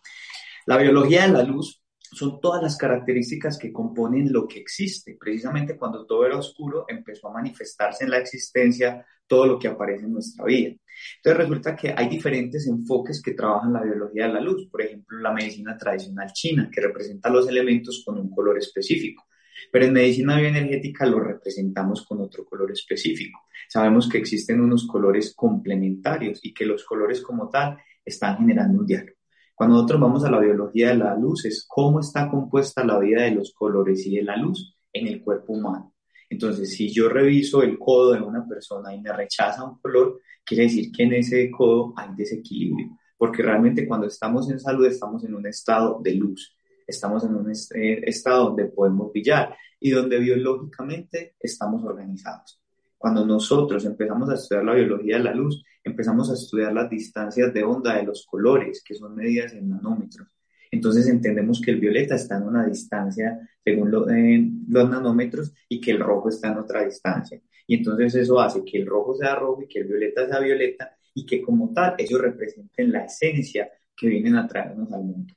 La 0.66 0.76
biología 0.76 1.29
de 1.29 1.33
la 1.33 1.44
luz 1.44 1.80
son 2.12 2.40
todas 2.40 2.62
las 2.62 2.77
características 2.77 3.59
que 3.59 3.73
componen 3.73 4.33
lo 4.33 4.46
que 4.49 4.59
existe. 4.59 5.16
Precisamente 5.18 5.77
cuando 5.77 6.07
todo 6.07 6.27
era 6.27 6.37
oscuro, 6.37 6.85
empezó 6.88 7.29
a 7.29 7.35
manifestarse 7.35 8.05
en 8.05 8.11
la 8.11 8.18
existencia 8.18 9.07
todo 9.27 9.46
lo 9.46 9.59
que 9.59 9.68
aparece 9.68 10.07
en 10.07 10.12
nuestra 10.12 10.44
vida. 10.44 10.75
Entonces 11.16 11.38
resulta 11.38 11.77
que 11.77 11.94
hay 11.96 12.09
diferentes 12.09 12.66
enfoques 12.66 13.23
que 13.23 13.33
trabajan 13.33 13.73
la 13.73 13.83
biología 13.83 14.27
de 14.27 14.35
la 14.35 14.40
luz. 14.40 14.68
Por 14.68 14.83
ejemplo, 14.83 15.18
la 15.18 15.33
medicina 15.33 15.79
tradicional 15.79 16.33
china, 16.33 16.68
que 16.73 16.81
representa 16.81 17.31
los 17.31 17.49
elementos 17.49 18.03
con 18.05 18.18
un 18.18 18.29
color 18.29 18.59
específico. 18.59 19.25
Pero 19.70 19.85
en 19.85 19.92
medicina 19.92 20.38
bioenergética 20.38 21.07
lo 21.07 21.20
representamos 21.20 22.05
con 22.05 22.20
otro 22.20 22.44
color 22.44 22.73
específico. 22.73 23.40
Sabemos 23.68 24.09
que 24.09 24.18
existen 24.18 24.61
unos 24.61 24.87
colores 24.87 25.33
complementarios 25.35 26.40
y 26.42 26.53
que 26.53 26.66
los 26.66 26.85
colores 26.85 27.20
como 27.20 27.49
tal 27.49 27.79
están 28.05 28.38
generando 28.38 28.81
un 28.81 28.87
diálogo. 28.87 29.19
Cuando 29.61 29.77
nosotros 29.77 30.01
vamos 30.01 30.25
a 30.25 30.31
la 30.31 30.38
biología 30.38 30.88
de 30.88 30.94
la 30.94 31.14
luz, 31.14 31.44
es 31.44 31.66
cómo 31.68 32.01
está 32.01 32.31
compuesta 32.31 32.83
la 32.83 32.99
vida 32.99 33.25
de 33.25 33.33
los 33.33 33.53
colores 33.53 34.07
y 34.07 34.16
de 34.16 34.23
la 34.23 34.35
luz 34.35 34.75
en 34.90 35.07
el 35.07 35.23
cuerpo 35.23 35.53
humano. 35.53 35.94
Entonces, 36.31 36.73
si 36.73 36.90
yo 36.90 37.11
reviso 37.11 37.62
el 37.62 37.79
codo 37.79 38.14
de 38.14 38.23
una 38.23 38.49
persona 38.49 38.94
y 38.94 39.03
me 39.03 39.12
rechaza 39.12 39.62
un 39.62 39.79
color, 39.79 40.18
quiere 40.46 40.62
decir 40.62 40.90
que 40.90 41.03
en 41.03 41.12
ese 41.12 41.51
codo 41.51 41.92
hay 41.94 42.09
desequilibrio, 42.16 42.96
porque 43.18 43.42
realmente 43.42 43.87
cuando 43.87 44.07
estamos 44.07 44.51
en 44.51 44.59
salud 44.59 44.87
estamos 44.87 45.25
en 45.25 45.35
un 45.35 45.46
estado 45.46 46.01
de 46.03 46.14
luz, 46.14 46.57
estamos 46.87 47.23
en 47.25 47.35
un 47.35 47.51
eh, 47.51 48.01
estado 48.05 48.46
donde 48.46 48.64
podemos 48.64 49.12
brillar 49.12 49.55
y 49.79 49.90
donde 49.90 50.20
biológicamente 50.20 51.35
estamos 51.38 51.85
organizados. 51.85 52.60
Cuando 53.00 53.24
nosotros 53.24 53.82
empezamos 53.86 54.28
a 54.28 54.34
estudiar 54.34 54.62
la 54.62 54.74
biología 54.74 55.16
de 55.16 55.24
la 55.24 55.34
luz, 55.34 55.64
empezamos 55.82 56.30
a 56.30 56.34
estudiar 56.34 56.74
las 56.74 56.90
distancias 56.90 57.50
de 57.54 57.64
onda 57.64 57.96
de 57.96 58.02
los 58.02 58.26
colores, 58.26 58.84
que 58.84 58.94
son 58.94 59.14
medidas 59.14 59.54
en 59.54 59.70
nanómetros. 59.70 60.36
Entonces 60.70 61.08
entendemos 61.08 61.62
que 61.62 61.70
el 61.70 61.80
violeta 61.80 62.16
está 62.16 62.36
en 62.36 62.42
una 62.42 62.66
distancia 62.66 63.40
según 63.64 63.90
los 63.90 64.90
nanómetros 64.90 65.54
y 65.66 65.80
que 65.80 65.92
el 65.92 66.00
rojo 66.00 66.28
está 66.28 66.48
en 66.48 66.58
otra 66.58 66.84
distancia. 66.84 67.40
Y 67.66 67.76
entonces 67.76 68.16
eso 68.16 68.38
hace 68.38 68.62
que 68.62 68.76
el 68.76 68.86
rojo 68.86 69.14
sea 69.14 69.34
rojo 69.34 69.62
y 69.62 69.66
que 69.66 69.78
el 69.78 69.88
violeta 69.88 70.28
sea 70.28 70.38
violeta 70.38 70.94
y 71.14 71.24
que 71.24 71.40
como 71.40 71.72
tal 71.72 71.94
ellos 71.96 72.20
representen 72.20 72.92
la 72.92 73.06
esencia 73.06 73.70
que 73.96 74.08
vienen 74.08 74.36
a 74.36 74.46
traernos 74.46 74.92
al 74.92 75.04
mundo. 75.04 75.32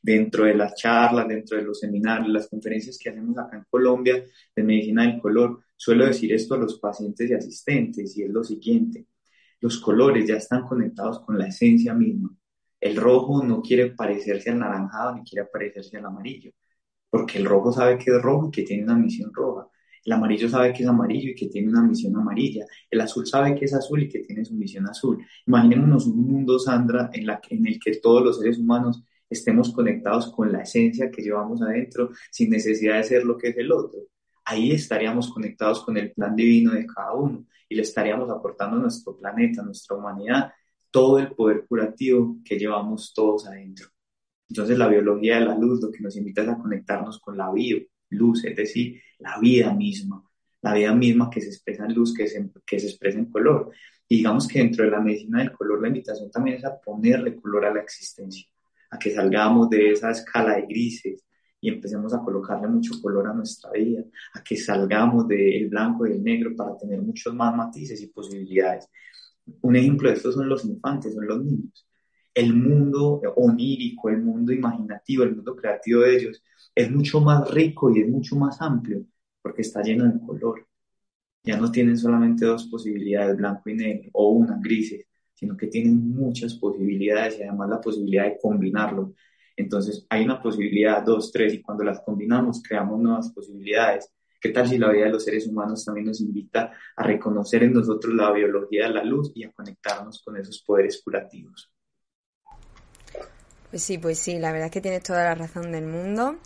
Dentro 0.00 0.46
de 0.46 0.54
las 0.54 0.74
charlas, 0.76 1.28
dentro 1.28 1.58
de 1.58 1.64
los 1.64 1.78
seminarios, 1.78 2.28
las 2.28 2.48
conferencias 2.48 2.98
que 2.98 3.10
hacemos 3.10 3.36
acá 3.36 3.58
en 3.58 3.64
Colombia 3.68 4.24
de 4.56 4.62
medicina 4.62 5.02
del 5.02 5.20
color, 5.20 5.60
Suelo 5.84 6.06
decir 6.06 6.32
esto 6.32 6.54
a 6.54 6.58
los 6.58 6.78
pacientes 6.78 7.28
y 7.28 7.34
asistentes 7.34 8.16
y 8.16 8.22
es 8.22 8.30
lo 8.30 8.44
siguiente. 8.44 9.08
Los 9.60 9.80
colores 9.80 10.28
ya 10.28 10.36
están 10.36 10.62
conectados 10.62 11.18
con 11.18 11.36
la 11.36 11.48
esencia 11.48 11.92
misma. 11.92 12.32
El 12.80 12.94
rojo 12.94 13.42
no 13.42 13.60
quiere 13.60 13.90
parecerse 13.90 14.50
al 14.50 14.60
naranjado 14.60 15.16
ni 15.16 15.24
quiere 15.24 15.48
parecerse 15.52 15.96
al 15.96 16.06
amarillo, 16.06 16.52
porque 17.10 17.38
el 17.38 17.46
rojo 17.46 17.72
sabe 17.72 17.98
que 17.98 18.12
es 18.12 18.22
rojo 18.22 18.46
y 18.46 18.50
que 18.52 18.62
tiene 18.62 18.84
una 18.84 18.94
misión 18.94 19.32
roja. 19.34 19.66
El 20.04 20.12
amarillo 20.12 20.48
sabe 20.48 20.72
que 20.72 20.84
es 20.84 20.88
amarillo 20.88 21.32
y 21.32 21.34
que 21.34 21.48
tiene 21.48 21.68
una 21.68 21.82
misión 21.82 22.14
amarilla. 22.14 22.64
El 22.88 23.00
azul 23.00 23.26
sabe 23.26 23.56
que 23.56 23.64
es 23.64 23.74
azul 23.74 24.04
y 24.04 24.08
que 24.08 24.20
tiene 24.20 24.44
su 24.44 24.54
misión 24.54 24.88
azul. 24.88 25.18
Imaginémonos 25.48 26.06
un 26.06 26.24
mundo, 26.24 26.60
Sandra, 26.60 27.10
en, 27.12 27.26
la, 27.26 27.40
en 27.50 27.66
el 27.66 27.80
que 27.80 27.96
todos 27.96 28.22
los 28.22 28.38
seres 28.38 28.56
humanos 28.56 29.02
estemos 29.28 29.72
conectados 29.72 30.30
con 30.30 30.52
la 30.52 30.62
esencia 30.62 31.10
que 31.10 31.22
llevamos 31.22 31.60
adentro 31.60 32.10
sin 32.30 32.50
necesidad 32.50 32.98
de 32.98 33.02
ser 33.02 33.24
lo 33.24 33.36
que 33.36 33.48
es 33.48 33.56
el 33.56 33.72
otro 33.72 33.98
ahí 34.44 34.72
estaríamos 34.72 35.32
conectados 35.32 35.84
con 35.84 35.96
el 35.96 36.12
plan 36.12 36.34
divino 36.36 36.72
de 36.72 36.86
cada 36.86 37.12
uno 37.12 37.46
y 37.68 37.74
le 37.74 37.82
estaríamos 37.82 38.30
aportando 38.30 38.76
a 38.76 38.80
nuestro 38.80 39.16
planeta, 39.16 39.62
a 39.62 39.64
nuestra 39.64 39.96
humanidad, 39.96 40.52
todo 40.90 41.18
el 41.18 41.32
poder 41.32 41.64
curativo 41.66 42.38
que 42.44 42.58
llevamos 42.58 43.12
todos 43.14 43.46
adentro. 43.46 43.88
Entonces 44.48 44.76
la 44.76 44.88
biología 44.88 45.38
de 45.38 45.46
la 45.46 45.56
luz 45.56 45.80
lo 45.82 45.90
que 45.90 46.00
nos 46.00 46.16
invita 46.16 46.42
es 46.42 46.48
a 46.48 46.58
conectarnos 46.58 47.18
con 47.20 47.36
la 47.38 47.50
bio, 47.50 47.78
luz, 48.10 48.44
es 48.44 48.54
decir, 48.54 49.00
la 49.18 49.38
vida 49.38 49.72
misma, 49.72 50.22
la 50.60 50.74
vida 50.74 50.94
misma 50.94 51.30
que 51.30 51.40
se 51.40 51.48
expresa 51.48 51.86
en 51.86 51.94
luz, 51.94 52.14
que 52.14 52.28
se, 52.28 52.50
que 52.66 52.78
se 52.78 52.88
expresa 52.88 53.18
en 53.18 53.30
color. 53.30 53.70
Y 54.06 54.18
digamos 54.18 54.46
que 54.46 54.58
dentro 54.58 54.84
de 54.84 54.90
la 54.90 55.00
medicina 55.00 55.38
del 55.38 55.52
color, 55.52 55.80
la 55.80 55.88
invitación 55.88 56.30
también 56.30 56.58
es 56.58 56.64
a 56.64 56.78
ponerle 56.78 57.36
color 57.36 57.64
a 57.64 57.72
la 57.72 57.80
existencia, 57.80 58.46
a 58.90 58.98
que 58.98 59.14
salgamos 59.14 59.70
de 59.70 59.92
esa 59.92 60.10
escala 60.10 60.56
de 60.56 60.66
grises, 60.66 61.24
y 61.62 61.68
empecemos 61.68 62.12
a 62.12 62.20
colocarle 62.20 62.66
mucho 62.66 63.00
color 63.00 63.28
a 63.28 63.32
nuestra 63.32 63.70
vida, 63.70 64.02
a 64.34 64.42
que 64.42 64.56
salgamos 64.56 65.28
del 65.28 65.68
blanco 65.68 66.06
y 66.06 66.10
el 66.10 66.22
negro 66.22 66.56
para 66.56 66.76
tener 66.76 67.00
muchos 67.00 67.32
más 67.34 67.56
matices 67.56 68.02
y 68.02 68.08
posibilidades. 68.08 68.88
Un 69.60 69.76
ejemplo 69.76 70.08
de 70.08 70.16
esto 70.16 70.32
son 70.32 70.48
los 70.48 70.64
infantes, 70.64 71.14
son 71.14 71.24
los 71.24 71.44
niños. 71.44 71.86
El 72.34 72.52
mundo 72.54 73.22
onírico, 73.36 74.08
el 74.08 74.22
mundo 74.22 74.52
imaginativo, 74.52 75.22
el 75.22 75.36
mundo 75.36 75.54
creativo 75.54 76.00
de 76.00 76.16
ellos 76.16 76.42
es 76.74 76.90
mucho 76.90 77.20
más 77.20 77.48
rico 77.52 77.94
y 77.94 78.00
es 78.00 78.08
mucho 78.08 78.34
más 78.34 78.60
amplio 78.60 79.04
porque 79.40 79.62
está 79.62 79.82
lleno 79.82 80.04
de 80.04 80.18
color. 80.26 80.66
Ya 81.44 81.56
no 81.58 81.70
tienen 81.70 81.96
solamente 81.96 82.44
dos 82.44 82.66
posibilidades, 82.66 83.36
blanco 83.36 83.70
y 83.70 83.74
negro, 83.74 84.10
o 84.14 84.30
una 84.30 84.58
grises, 84.60 85.06
sino 85.32 85.56
que 85.56 85.68
tienen 85.68 86.10
muchas 86.10 86.54
posibilidades 86.54 87.38
y 87.38 87.42
además 87.44 87.68
la 87.70 87.80
posibilidad 87.80 88.24
de 88.24 88.38
combinarlo 88.42 89.14
entonces 89.56 90.06
hay 90.08 90.24
una 90.24 90.40
posibilidad, 90.42 91.02
dos, 91.02 91.30
tres, 91.32 91.54
y 91.54 91.62
cuando 91.62 91.84
las 91.84 92.00
combinamos 92.00 92.62
creamos 92.62 93.00
nuevas 93.00 93.32
posibilidades. 93.32 94.12
¿Qué 94.40 94.48
tal 94.48 94.68
si 94.68 94.76
la 94.76 94.90
vida 94.90 95.04
de 95.04 95.12
los 95.12 95.24
seres 95.24 95.46
humanos 95.46 95.84
también 95.84 96.06
nos 96.06 96.20
invita 96.20 96.72
a 96.96 97.02
reconocer 97.04 97.62
en 97.62 97.72
nosotros 97.72 98.12
la 98.14 98.32
biología 98.32 98.88
de 98.88 98.94
la 98.94 99.04
luz 99.04 99.30
y 99.34 99.44
a 99.44 99.52
conectarnos 99.52 100.20
con 100.24 100.36
esos 100.36 100.62
poderes 100.62 101.00
curativos? 101.04 101.70
Pues 103.70 103.82
sí, 103.82 103.98
pues 103.98 104.18
sí, 104.18 104.38
la 104.38 104.50
verdad 104.50 104.66
es 104.66 104.72
que 104.72 104.80
tienes 104.80 105.02
toda 105.02 105.24
la 105.24 105.34
razón 105.34 105.70
del 105.70 105.86
mundo 105.86 106.36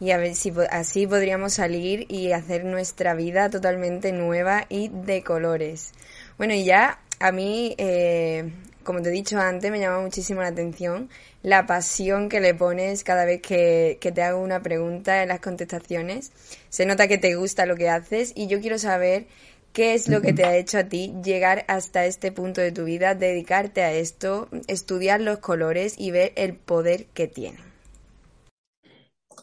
y 0.00 0.10
a 0.10 0.18
ver 0.18 0.34
si 0.34 0.52
así 0.70 1.06
podríamos 1.06 1.52
salir 1.52 2.06
y 2.10 2.32
hacer 2.32 2.64
nuestra 2.64 3.14
vida 3.14 3.48
totalmente 3.48 4.12
nueva 4.12 4.66
y 4.68 4.88
de 4.88 5.22
colores. 5.22 5.92
Bueno, 6.36 6.54
y 6.54 6.64
ya 6.64 7.00
a 7.20 7.32
mí, 7.32 7.74
eh, 7.78 8.50
como 8.90 9.02
te 9.02 9.10
he 9.10 9.12
dicho 9.12 9.38
antes, 9.38 9.70
me 9.70 9.78
llama 9.78 10.00
muchísimo 10.00 10.40
la 10.40 10.48
atención 10.48 11.08
la 11.44 11.64
pasión 11.64 12.28
que 12.28 12.40
le 12.40 12.54
pones 12.54 13.04
cada 13.04 13.24
vez 13.24 13.40
que, 13.40 13.96
te 14.00 14.20
hago 14.20 14.42
una 14.42 14.62
pregunta 14.62 15.22
en 15.22 15.28
las 15.28 15.38
contestaciones. 15.38 16.32
Se 16.70 16.86
nota 16.86 17.06
que 17.06 17.16
te 17.16 17.36
gusta 17.36 17.66
lo 17.66 17.76
que 17.76 17.88
haces 17.88 18.32
y 18.34 18.48
yo 18.48 18.60
quiero 18.60 18.78
saber 18.78 19.28
qué 19.72 19.94
es 19.94 20.08
lo 20.08 20.20
que 20.20 20.32
te 20.32 20.44
ha 20.44 20.56
hecho 20.56 20.76
a 20.78 20.88
ti 20.88 21.14
llegar 21.24 21.64
hasta 21.68 22.04
este 22.04 22.32
punto 22.32 22.60
de 22.60 22.72
tu 22.72 22.82
vida, 22.82 23.14
dedicarte 23.14 23.82
a 23.82 23.92
esto, 23.92 24.48
estudiar 24.66 25.20
los 25.20 25.38
colores 25.38 25.94
y 25.96 26.10
ver 26.10 26.32
el 26.34 26.56
poder 26.56 27.06
que 27.14 27.28
tienen. 27.28 27.62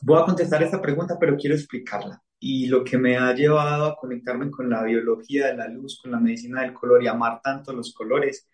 Voy 0.02 0.22
a 0.22 0.26
contestar 0.26 0.62
esta 0.62 0.82
pregunta, 0.82 1.16
pero 1.18 1.38
quiero 1.38 1.56
explicarla. 1.56 2.22
Y 2.38 2.68
lo 2.68 2.84
que 2.84 2.98
me 2.98 3.16
ha 3.16 3.34
llevado 3.34 3.86
a 3.86 3.96
conectarme 3.96 4.52
con 4.52 4.70
la 4.70 4.84
biología 4.84 5.48
de 5.48 5.56
la 5.56 5.70
luz, 5.70 6.02
con 6.02 6.12
la 6.12 6.20
medicina 6.20 6.64
del 6.64 6.74
color 6.74 7.02
y 7.02 7.08
amar 7.08 7.40
tanto 7.42 7.72
los 7.72 7.94
colores, 7.94 8.46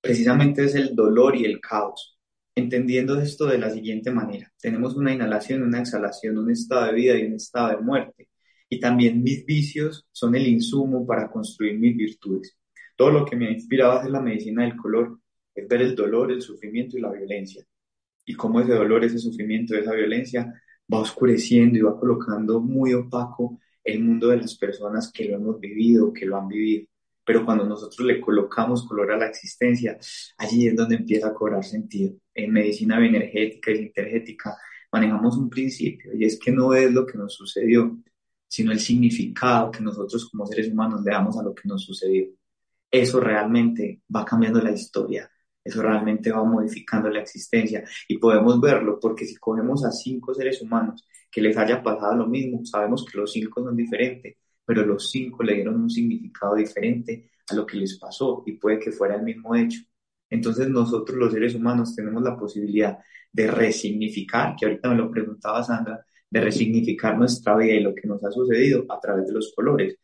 precisamente 0.00 0.64
es 0.64 0.74
el 0.74 0.94
dolor 0.94 1.36
y 1.36 1.44
el 1.44 1.60
caos. 1.60 2.18
Entendiendo 2.54 3.20
esto 3.20 3.46
de 3.46 3.58
la 3.58 3.70
siguiente 3.70 4.10
manera, 4.10 4.52
tenemos 4.60 4.96
una 4.96 5.12
inhalación, 5.12 5.62
una 5.62 5.80
exhalación, 5.80 6.38
un 6.38 6.50
estado 6.50 6.86
de 6.86 6.92
vida 6.94 7.18
y 7.18 7.24
un 7.24 7.34
estado 7.34 7.70
de 7.70 7.78
muerte. 7.78 8.28
Y 8.68 8.80
también 8.80 9.22
mis 9.22 9.44
vicios 9.44 10.06
son 10.12 10.34
el 10.34 10.46
insumo 10.46 11.06
para 11.06 11.30
construir 11.30 11.78
mis 11.78 11.96
virtudes. 11.96 12.56
Todo 12.96 13.10
lo 13.10 13.24
que 13.24 13.36
me 13.36 13.48
ha 13.48 13.52
inspirado 13.52 13.92
a 13.92 13.98
hacer 14.00 14.10
la 14.10 14.20
medicina 14.20 14.62
del 14.62 14.76
color 14.76 15.20
es 15.54 15.66
ver 15.66 15.82
el 15.82 15.94
dolor, 15.94 16.30
el 16.30 16.42
sufrimiento 16.42 16.98
y 16.98 17.00
la 17.00 17.10
violencia. 17.10 17.64
Y 18.24 18.34
cómo 18.34 18.60
ese 18.60 18.74
dolor, 18.74 19.04
ese 19.04 19.18
sufrimiento, 19.18 19.74
esa 19.74 19.92
violencia 19.94 20.52
va 20.92 20.98
oscureciendo 21.00 21.78
y 21.78 21.82
va 21.82 21.98
colocando 21.98 22.60
muy 22.60 22.94
opaco 22.94 23.58
el 23.82 24.00
mundo 24.04 24.28
de 24.28 24.38
las 24.38 24.56
personas 24.56 25.10
que 25.12 25.24
lo 25.24 25.36
hemos 25.36 25.60
vivido, 25.60 26.12
que 26.12 26.26
lo 26.26 26.36
han 26.36 26.48
vivido. 26.48 26.86
Pero 27.24 27.44
cuando 27.44 27.64
nosotros 27.64 28.06
le 28.06 28.20
colocamos 28.20 28.86
color 28.86 29.12
a 29.12 29.18
la 29.18 29.26
existencia, 29.26 29.98
allí 30.38 30.66
es 30.66 30.76
donde 30.76 30.96
empieza 30.96 31.28
a 31.28 31.34
cobrar 31.34 31.64
sentido. 31.64 32.14
En 32.34 32.52
medicina 32.52 32.98
bioenergética 32.98 33.70
y 33.70 33.76
sintergética 33.78 34.56
manejamos 34.92 35.36
un 35.36 35.48
principio 35.48 36.12
y 36.14 36.24
es 36.24 36.38
que 36.38 36.50
no 36.50 36.74
es 36.74 36.92
lo 36.92 37.06
que 37.06 37.18
nos 37.18 37.34
sucedió, 37.34 37.96
sino 38.48 38.72
el 38.72 38.80
significado 38.80 39.70
que 39.70 39.82
nosotros 39.82 40.28
como 40.28 40.46
seres 40.46 40.68
humanos 40.68 41.02
le 41.04 41.12
damos 41.12 41.38
a 41.38 41.42
lo 41.42 41.54
que 41.54 41.68
nos 41.68 41.84
sucedió. 41.84 42.26
Eso 42.90 43.20
realmente 43.20 44.02
va 44.14 44.24
cambiando 44.24 44.60
la 44.60 44.72
historia, 44.72 45.30
eso 45.62 45.82
realmente 45.82 46.32
va 46.32 46.42
modificando 46.42 47.08
la 47.08 47.20
existencia 47.20 47.84
y 48.08 48.18
podemos 48.18 48.60
verlo 48.60 48.98
porque 49.00 49.26
si 49.26 49.36
cogemos 49.36 49.84
a 49.84 49.92
cinco 49.92 50.34
seres 50.34 50.60
humanos 50.62 51.06
que 51.30 51.40
les 51.40 51.56
haya 51.56 51.82
pasado 51.82 52.16
lo 52.16 52.26
mismo, 52.26 52.64
sabemos 52.64 53.04
que 53.04 53.18
los 53.18 53.30
cinco 53.32 53.62
son 53.62 53.76
diferentes, 53.76 54.36
pero 54.70 54.86
los 54.86 55.10
cinco 55.10 55.42
le 55.42 55.54
dieron 55.54 55.82
un 55.82 55.90
significado 55.90 56.54
diferente 56.54 57.32
a 57.48 57.56
lo 57.56 57.66
que 57.66 57.76
les 57.76 57.98
pasó 57.98 58.44
y 58.46 58.52
puede 58.52 58.78
que 58.78 58.92
fuera 58.92 59.16
el 59.16 59.24
mismo 59.24 59.56
hecho. 59.56 59.80
Entonces 60.28 60.68
nosotros 60.68 61.18
los 61.18 61.32
seres 61.32 61.56
humanos 61.56 61.96
tenemos 61.96 62.22
la 62.22 62.36
posibilidad 62.36 62.96
de 63.32 63.50
resignificar, 63.50 64.54
que 64.56 64.66
ahorita 64.66 64.90
me 64.90 64.94
lo 64.94 65.10
preguntaba 65.10 65.64
Sandra, 65.64 66.06
de 66.30 66.40
resignificar 66.40 67.18
nuestra 67.18 67.56
vida 67.56 67.74
y 67.74 67.80
lo 67.80 67.92
que 67.92 68.06
nos 68.06 68.22
ha 68.22 68.30
sucedido 68.30 68.84
a 68.88 69.00
través 69.00 69.26
de 69.26 69.32
los 69.32 69.52
colores. 69.56 69.96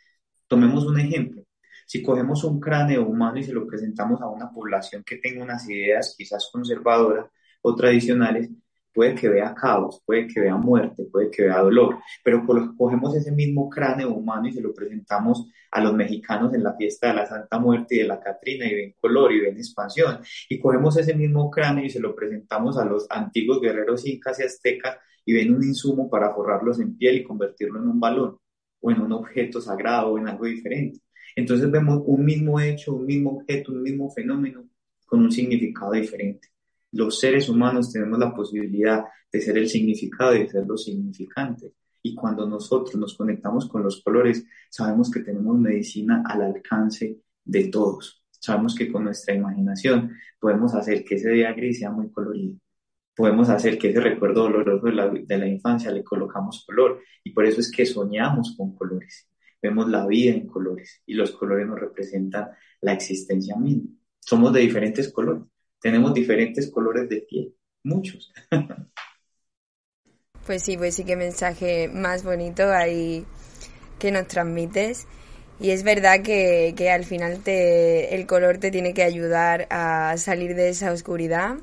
Tomemos 0.48 0.84
un 0.84 0.98
ejemplo. 0.98 1.44
Si 1.86 2.02
cogemos 2.02 2.42
un 2.42 2.58
cráneo 2.58 3.06
humano 3.06 3.38
y 3.38 3.44
se 3.44 3.52
lo 3.52 3.68
presentamos 3.68 4.20
a 4.20 4.26
una 4.26 4.50
población 4.50 5.04
que 5.04 5.18
tenga 5.18 5.44
unas 5.44 5.70
ideas 5.70 6.16
quizás 6.18 6.50
conservadoras 6.52 7.26
o 7.62 7.72
tradicionales, 7.76 8.50
puede 8.96 9.14
que 9.14 9.28
vea 9.28 9.54
caos, 9.54 10.02
puede 10.06 10.26
que 10.26 10.40
vea 10.40 10.56
muerte, 10.56 11.04
puede 11.12 11.30
que 11.30 11.42
vea 11.42 11.60
dolor, 11.60 11.98
pero 12.24 12.46
cogemos 12.76 13.14
ese 13.14 13.30
mismo 13.30 13.68
cráneo 13.68 14.14
humano 14.14 14.48
y 14.48 14.52
se 14.52 14.62
lo 14.62 14.72
presentamos 14.72 15.50
a 15.70 15.82
los 15.82 15.92
mexicanos 15.92 16.54
en 16.54 16.62
la 16.62 16.74
fiesta 16.74 17.08
de 17.08 17.14
la 17.14 17.26
Santa 17.26 17.58
Muerte 17.58 17.96
y 17.96 17.98
de 17.98 18.04
la 18.04 18.18
Catrina 18.18 18.66
y 18.66 18.74
ven 18.74 18.94
color 18.98 19.32
y 19.32 19.40
ven 19.40 19.58
expansión, 19.58 20.20
y 20.48 20.58
cogemos 20.58 20.96
ese 20.96 21.14
mismo 21.14 21.50
cráneo 21.50 21.84
y 21.84 21.90
se 21.90 22.00
lo 22.00 22.16
presentamos 22.16 22.78
a 22.78 22.86
los 22.86 23.06
antiguos 23.10 23.60
guerreros 23.60 24.06
incas 24.06 24.40
y 24.40 24.44
aztecas 24.44 24.96
y 25.26 25.34
ven 25.34 25.54
un 25.54 25.62
insumo 25.62 26.08
para 26.08 26.32
forrarlos 26.34 26.80
en 26.80 26.96
piel 26.96 27.16
y 27.16 27.24
convertirlo 27.24 27.78
en 27.78 27.88
un 27.88 28.00
balón 28.00 28.38
o 28.80 28.90
en 28.90 29.02
un 29.02 29.12
objeto 29.12 29.60
sagrado 29.60 30.12
o 30.12 30.18
en 30.18 30.28
algo 30.28 30.46
diferente. 30.46 31.00
Entonces 31.34 31.70
vemos 31.70 32.00
un 32.06 32.24
mismo 32.24 32.58
hecho, 32.58 32.94
un 32.94 33.04
mismo 33.04 33.32
objeto, 33.32 33.72
un 33.72 33.82
mismo 33.82 34.10
fenómeno 34.10 34.66
con 35.04 35.20
un 35.20 35.30
significado 35.30 35.92
diferente. 35.92 36.48
Los 36.96 37.20
seres 37.20 37.48
humanos 37.48 37.92
tenemos 37.92 38.18
la 38.18 38.34
posibilidad 38.34 39.04
de 39.30 39.40
ser 39.40 39.58
el 39.58 39.68
significado 39.68 40.34
y 40.34 40.40
de 40.40 40.48
ser 40.48 40.66
los 40.66 40.84
significantes. 40.84 41.72
Y 42.02 42.14
cuando 42.14 42.46
nosotros 42.46 42.96
nos 42.96 43.14
conectamos 43.16 43.68
con 43.68 43.82
los 43.82 44.02
colores, 44.02 44.46
sabemos 44.70 45.10
que 45.10 45.20
tenemos 45.20 45.58
medicina 45.58 46.22
al 46.26 46.42
alcance 46.42 47.20
de 47.44 47.64
todos. 47.68 48.24
Sabemos 48.30 48.74
que 48.74 48.90
con 48.90 49.04
nuestra 49.04 49.34
imaginación 49.34 50.12
podemos 50.40 50.74
hacer 50.74 51.04
que 51.04 51.16
ese 51.16 51.30
día 51.30 51.52
gris 51.52 51.80
sea 51.80 51.90
muy 51.90 52.10
colorido. 52.10 52.56
Podemos 53.14 53.50
hacer 53.50 53.76
que 53.78 53.90
ese 53.90 54.00
recuerdo 54.00 54.44
doloroso 54.44 54.86
de 54.86 55.38
la, 55.38 55.48
infancia 55.48 55.90
le 55.90 56.02
colocamos 56.04 56.64
color. 56.66 57.00
Y 57.24 57.32
por 57.32 57.44
eso 57.44 57.60
es 57.60 57.70
que 57.70 57.84
soñamos 57.84 58.54
con 58.56 58.74
colores 58.74 59.28
vemos 59.62 59.88
la 59.88 60.06
vida 60.06 60.32
en 60.32 60.46
colores 60.46 61.02
y 61.06 61.14
los 61.14 61.32
colores 61.32 61.66
nos 61.66 61.80
representan 61.80 62.50
la 62.80 62.92
existencia 62.92 63.56
misma. 63.56 63.90
Somos 64.20 64.52
de 64.52 64.60
diferentes 64.60 65.12
colores, 65.12 65.44
tenemos 65.80 66.14
diferentes 66.14 66.70
colores 66.70 67.08
de 67.08 67.22
piel, 67.22 67.54
muchos. 67.84 68.32
Pues 70.46 70.62
sí, 70.62 70.76
pues 70.76 70.94
sí, 70.94 71.04
qué 71.04 71.16
mensaje 71.16 71.88
más 71.88 72.22
bonito 72.22 72.70
ahí 72.72 73.26
que 73.98 74.12
nos 74.12 74.28
transmites. 74.28 75.06
Y 75.58 75.70
es 75.70 75.82
verdad 75.82 76.22
que, 76.22 76.74
que 76.76 76.90
al 76.90 77.04
final 77.04 77.40
te, 77.42 78.14
el 78.14 78.26
color 78.26 78.58
te 78.58 78.70
tiene 78.70 78.94
que 78.94 79.02
ayudar 79.02 79.66
a 79.70 80.16
salir 80.18 80.54
de 80.54 80.68
esa 80.68 80.92
oscuridad. 80.92 81.56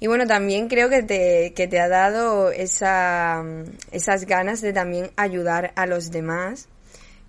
Y 0.00 0.06
bueno, 0.06 0.26
también 0.26 0.68
creo 0.68 0.88
que 0.88 1.02
te, 1.02 1.52
que 1.54 1.68
te 1.68 1.80
ha 1.80 1.88
dado 1.88 2.50
esa, 2.50 3.44
esas 3.90 4.26
ganas 4.26 4.60
de 4.60 4.72
también 4.72 5.10
ayudar 5.16 5.72
a 5.76 5.86
los 5.86 6.10
demás 6.10 6.68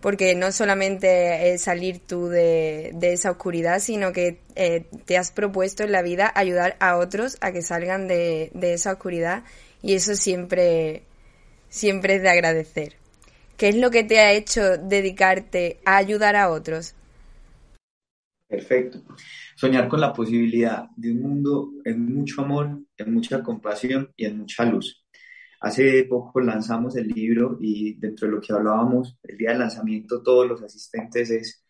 porque 0.04 0.36
no 0.36 0.52
solamente 0.52 1.54
es 1.54 1.62
salir 1.62 2.00
tú 2.06 2.28
de, 2.28 2.94
esa 3.02 3.32
oscuridad, 3.32 3.80
sino 3.80 4.12
que 4.12 4.42
eh, 4.54 4.86
te 5.06 5.18
has 5.18 5.32
propuesto 5.32 5.84
en 5.84 5.94
la 5.94 6.02
vida 6.02 6.30
ayudar 6.36 6.76
a 6.82 6.98
otros 6.98 7.38
a 7.40 7.54
que 7.54 7.62
salgan 7.62 8.10
de, 8.10 8.52
esa 8.62 8.92
oscuridad 8.92 9.46
y 9.82 9.94
eso 9.94 10.16
siempre, 10.16 11.04
siempre 11.70 12.16
es 12.16 12.22
de 12.22 12.30
agradecer. 12.30 12.96
¿Qué 13.56 13.70
es 13.70 13.78
lo 13.78 13.92
que 13.92 14.04
te 14.04 14.20
ha 14.20 14.34
hecho 14.34 14.78
dedicarte 14.78 15.78
a 15.86 15.96
ayudar 15.96 16.36
a 16.36 16.50
otros? 16.50 16.96
Perfecto. 18.46 19.04
Soñar 19.56 19.88
con 19.88 20.02
la 20.02 20.12
posibilidad 20.12 20.84
de 20.98 21.14
un 21.14 21.22
mundo 21.22 21.72
en 21.86 22.14
mucho 22.14 22.42
amor, 22.42 22.78
en 22.98 23.14
mucha 23.14 23.42
compasión 23.42 24.12
y 24.18 24.26
en 24.26 24.40
mucha 24.40 24.66
luz. 24.66 25.03
Hace 25.64 26.04
poco 26.10 26.42
lanzamos 26.42 26.98
el 26.98 27.08
libro 27.08 27.58
y 27.62 27.94
dentro 27.96 28.28
de 28.28 28.34
lo 28.34 28.42
que 28.42 28.52
hablábamos 28.52 29.18
el 29.24 29.38
día 29.38 29.52
del 29.52 29.60
lanzamiento, 29.60 30.22
todos 30.22 30.46
los 30.46 30.62
asistentes 30.62 31.32
es 31.32 31.66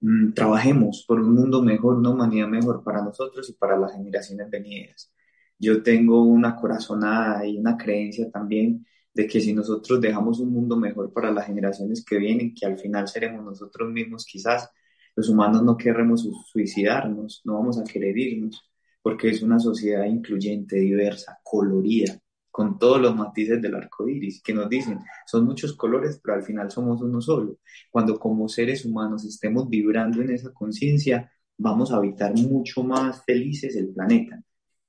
mm, 0.00 0.32
trabajemos 0.34 1.04
por 1.08 1.20
un 1.20 1.34
mundo 1.34 1.62
mejor, 1.62 1.96
una 1.96 2.10
humanidad 2.10 2.48
mejor 2.48 2.84
para 2.84 3.02
nosotros 3.02 3.48
y 3.48 3.54
para 3.54 3.78
las 3.78 3.92
generaciones 3.92 4.50
venideras. 4.50 5.12
Yo 5.58 5.82
tengo 5.82 6.22
una 6.22 6.54
corazonada 6.56 7.46
y 7.46 7.56
una 7.58 7.78
creencia 7.78 8.30
también 8.30 8.86
de 9.14 9.26
que 9.26 9.40
si 9.40 9.54
nosotros 9.54 10.00
dejamos 10.02 10.40
un 10.40 10.52
mundo 10.52 10.76
mejor 10.76 11.10
para 11.12 11.30
las 11.32 11.46
generaciones 11.46 12.04
que 12.04 12.18
vienen, 12.18 12.54
que 12.54 12.66
al 12.66 12.78
final 12.78 13.08
seremos 13.08 13.42
nosotros 13.44 13.90
mismos 13.90 14.26
quizás, 14.26 14.68
los 15.16 15.30
humanos 15.30 15.62
no 15.62 15.76
querremos 15.78 16.28
suicidarnos, 16.52 17.40
no 17.44 17.54
vamos 17.54 17.78
a 17.78 17.84
querer 17.84 18.16
irnos, 18.18 18.70
porque 19.02 19.30
es 19.30 19.42
una 19.42 19.58
sociedad 19.58 20.04
incluyente, 20.04 20.76
diversa, 20.76 21.38
colorida 21.42 22.20
con 22.60 22.78
todos 22.78 23.00
los 23.00 23.16
matices 23.16 23.62
del 23.62 23.74
arco 23.74 24.06
iris, 24.06 24.42
que 24.42 24.52
nos 24.52 24.68
dicen, 24.68 24.98
son 25.24 25.46
muchos 25.46 25.72
colores, 25.72 26.20
pero 26.22 26.34
al 26.36 26.42
final 26.42 26.70
somos 26.70 27.00
uno 27.00 27.18
solo. 27.22 27.60
Cuando 27.90 28.18
como 28.18 28.50
seres 28.50 28.84
humanos 28.84 29.24
estemos 29.24 29.66
vibrando 29.70 30.20
en 30.20 30.32
esa 30.32 30.52
conciencia, 30.52 31.32
vamos 31.56 31.90
a 31.90 31.96
habitar 31.96 32.34
mucho 32.34 32.82
más 32.82 33.24
felices 33.24 33.76
el 33.76 33.94
planeta. 33.94 34.42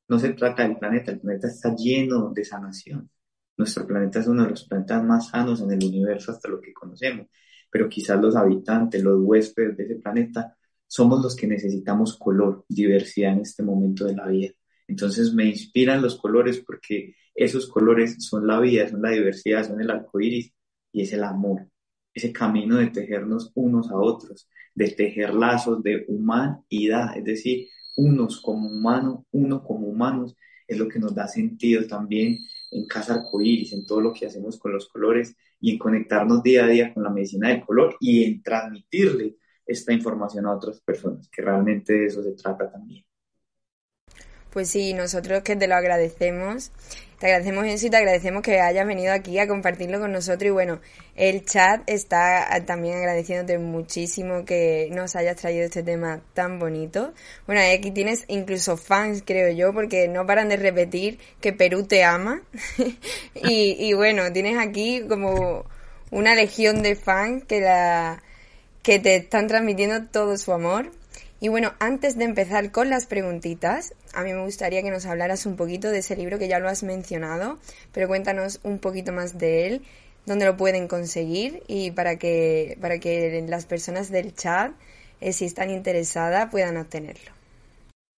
No 0.09 0.19
se 0.19 0.33
trata 0.33 0.63
del 0.63 0.79
planeta, 0.79 1.13
el 1.13 1.21
planeta 1.21 1.47
está 1.47 1.73
lleno 1.73 2.33
de 2.33 2.43
sanación. 2.43 3.09
Nuestro 3.55 3.87
planeta 3.87 4.19
es 4.19 4.27
uno 4.27 4.43
de 4.43 4.49
los 4.49 4.67
planetas 4.67 5.01
más 5.05 5.29
sanos 5.29 5.61
en 5.61 5.71
el 5.71 5.81
universo 5.81 6.33
hasta 6.33 6.49
lo 6.49 6.59
que 6.59 6.73
conocemos, 6.73 7.27
pero 7.69 7.87
quizás 7.87 8.19
los 8.21 8.35
habitantes, 8.35 9.01
los 9.01 9.17
huéspedes 9.21 9.77
de 9.77 9.83
ese 9.85 9.95
planeta, 9.95 10.57
somos 10.85 11.23
los 11.23 11.37
que 11.37 11.47
necesitamos 11.47 12.17
color, 12.17 12.65
diversidad 12.67 13.31
en 13.31 13.39
este 13.39 13.63
momento 13.63 14.03
de 14.03 14.15
la 14.17 14.27
vida. 14.27 14.51
Entonces 14.89 15.33
me 15.33 15.45
inspiran 15.45 16.01
los 16.01 16.17
colores 16.17 16.59
porque 16.59 17.15
esos 17.35 17.69
colores 17.69 18.17
son 18.19 18.47
la 18.47 18.59
vida, 18.59 18.87
son 18.87 19.01
la 19.01 19.11
diversidad, 19.11 19.67
son 19.67 19.81
el 19.81 19.89
arco 19.89 20.19
iris 20.19 20.53
y 20.91 21.01
es 21.03 21.13
el 21.13 21.23
amor. 21.23 21.67
Ese 22.13 22.31
camino 22.33 22.77
de 22.77 22.87
tejernos 22.87 23.51
unos 23.55 23.89
a 23.89 23.95
otros, 23.95 24.49
de 24.75 24.89
tejer 24.89 25.33
lazos 25.33 25.81
de 25.83 26.05
humanidad, 26.07 27.17
es 27.17 27.23
decir, 27.23 27.67
unos 27.97 28.41
como 28.41 28.67
humanos, 28.67 29.21
uno 29.31 29.63
como 29.63 29.87
humanos, 29.87 30.35
es 30.67 30.77
lo 30.77 30.87
que 30.87 30.99
nos 30.99 31.13
da 31.13 31.27
sentido 31.27 31.85
también 31.87 32.37
en 32.71 32.85
Casa 32.87 33.15
Arcoíris, 33.15 33.73
en 33.73 33.85
todo 33.85 34.01
lo 34.01 34.13
que 34.13 34.25
hacemos 34.25 34.57
con 34.57 34.71
los 34.71 34.87
colores 34.87 35.35
y 35.59 35.71
en 35.71 35.77
conectarnos 35.77 36.41
día 36.41 36.65
a 36.65 36.67
día 36.67 36.93
con 36.93 37.03
la 37.03 37.09
medicina 37.09 37.49
del 37.49 37.65
color 37.65 37.95
y 37.99 38.23
en 38.23 38.41
transmitirle 38.41 39.35
esta 39.65 39.93
información 39.93 40.45
a 40.45 40.55
otras 40.55 40.81
personas, 40.81 41.29
que 41.29 41.41
realmente 41.41 41.93
de 41.93 42.05
eso 42.05 42.23
se 42.23 42.31
trata 42.33 42.71
también. 42.71 43.03
Pues 44.51 44.69
sí, 44.69 44.93
nosotros 44.93 45.43
que 45.43 45.55
te 45.55 45.67
lo 45.67 45.75
agradecemos. 45.75 46.71
Te 47.19 47.27
agradecemos 47.27 47.65
eso 47.67 47.87
y 47.87 47.89
te 47.89 47.97
agradecemos 47.97 48.41
que 48.41 48.59
hayas 48.59 48.85
venido 48.85 49.13
aquí 49.13 49.37
a 49.39 49.47
compartirlo 49.47 49.99
con 49.99 50.11
nosotros. 50.11 50.47
Y 50.47 50.49
bueno, 50.49 50.81
el 51.15 51.45
chat 51.45 51.81
está 51.87 52.47
también 52.65 52.97
agradeciéndote 52.97 53.59
muchísimo 53.59 54.43
que 54.43 54.89
nos 54.91 55.15
hayas 55.15 55.37
traído 55.37 55.63
este 55.63 55.83
tema 55.83 56.19
tan 56.33 56.59
bonito. 56.59 57.13
Bueno, 57.45 57.61
aquí 57.61 57.91
tienes 57.91 58.25
incluso 58.27 58.75
fans, 58.75 59.23
creo 59.25 59.51
yo, 59.53 59.73
porque 59.73 60.07
no 60.07 60.25
paran 60.25 60.49
de 60.49 60.57
repetir 60.57 61.19
que 61.39 61.53
Perú 61.53 61.83
te 61.83 62.03
ama. 62.03 62.41
y, 63.35 63.77
y 63.79 63.93
bueno, 63.93 64.33
tienes 64.33 64.57
aquí 64.57 65.05
como 65.07 65.65
una 66.09 66.35
legión 66.35 66.81
de 66.81 66.95
fans 66.95 67.45
que 67.45 67.61
la 67.61 68.21
que 68.83 68.99
te 68.99 69.15
están 69.15 69.47
transmitiendo 69.47 70.07
todo 70.07 70.37
su 70.37 70.51
amor. 70.51 70.91
Y 71.39 71.47
bueno, 71.47 71.73
antes 71.79 72.17
de 72.17 72.25
empezar 72.25 72.71
con 72.71 72.89
las 72.89 73.05
preguntitas, 73.05 73.93
a 74.13 74.23
mí 74.23 74.33
me 74.33 74.43
gustaría 74.43 74.81
que 74.81 74.91
nos 74.91 75.05
hablaras 75.05 75.45
un 75.45 75.55
poquito 75.55 75.89
de 75.89 75.99
ese 75.99 76.15
libro 76.15 76.37
que 76.39 76.47
ya 76.47 76.59
lo 76.59 76.67
has 76.67 76.83
mencionado, 76.83 77.59
pero 77.91 78.07
cuéntanos 78.07 78.59
un 78.63 78.79
poquito 78.79 79.11
más 79.11 79.37
de 79.37 79.67
él, 79.67 79.81
dónde 80.25 80.45
lo 80.45 80.57
pueden 80.57 80.87
conseguir 80.87 81.63
y 81.67 81.91
para 81.91 82.17
que, 82.17 82.77
para 82.81 82.99
que 82.99 83.43
las 83.47 83.65
personas 83.65 84.11
del 84.11 84.33
chat, 84.35 84.73
eh, 85.19 85.33
si 85.33 85.45
están 85.45 85.69
interesadas, 85.69 86.49
puedan 86.51 86.77
obtenerlo. 86.77 87.31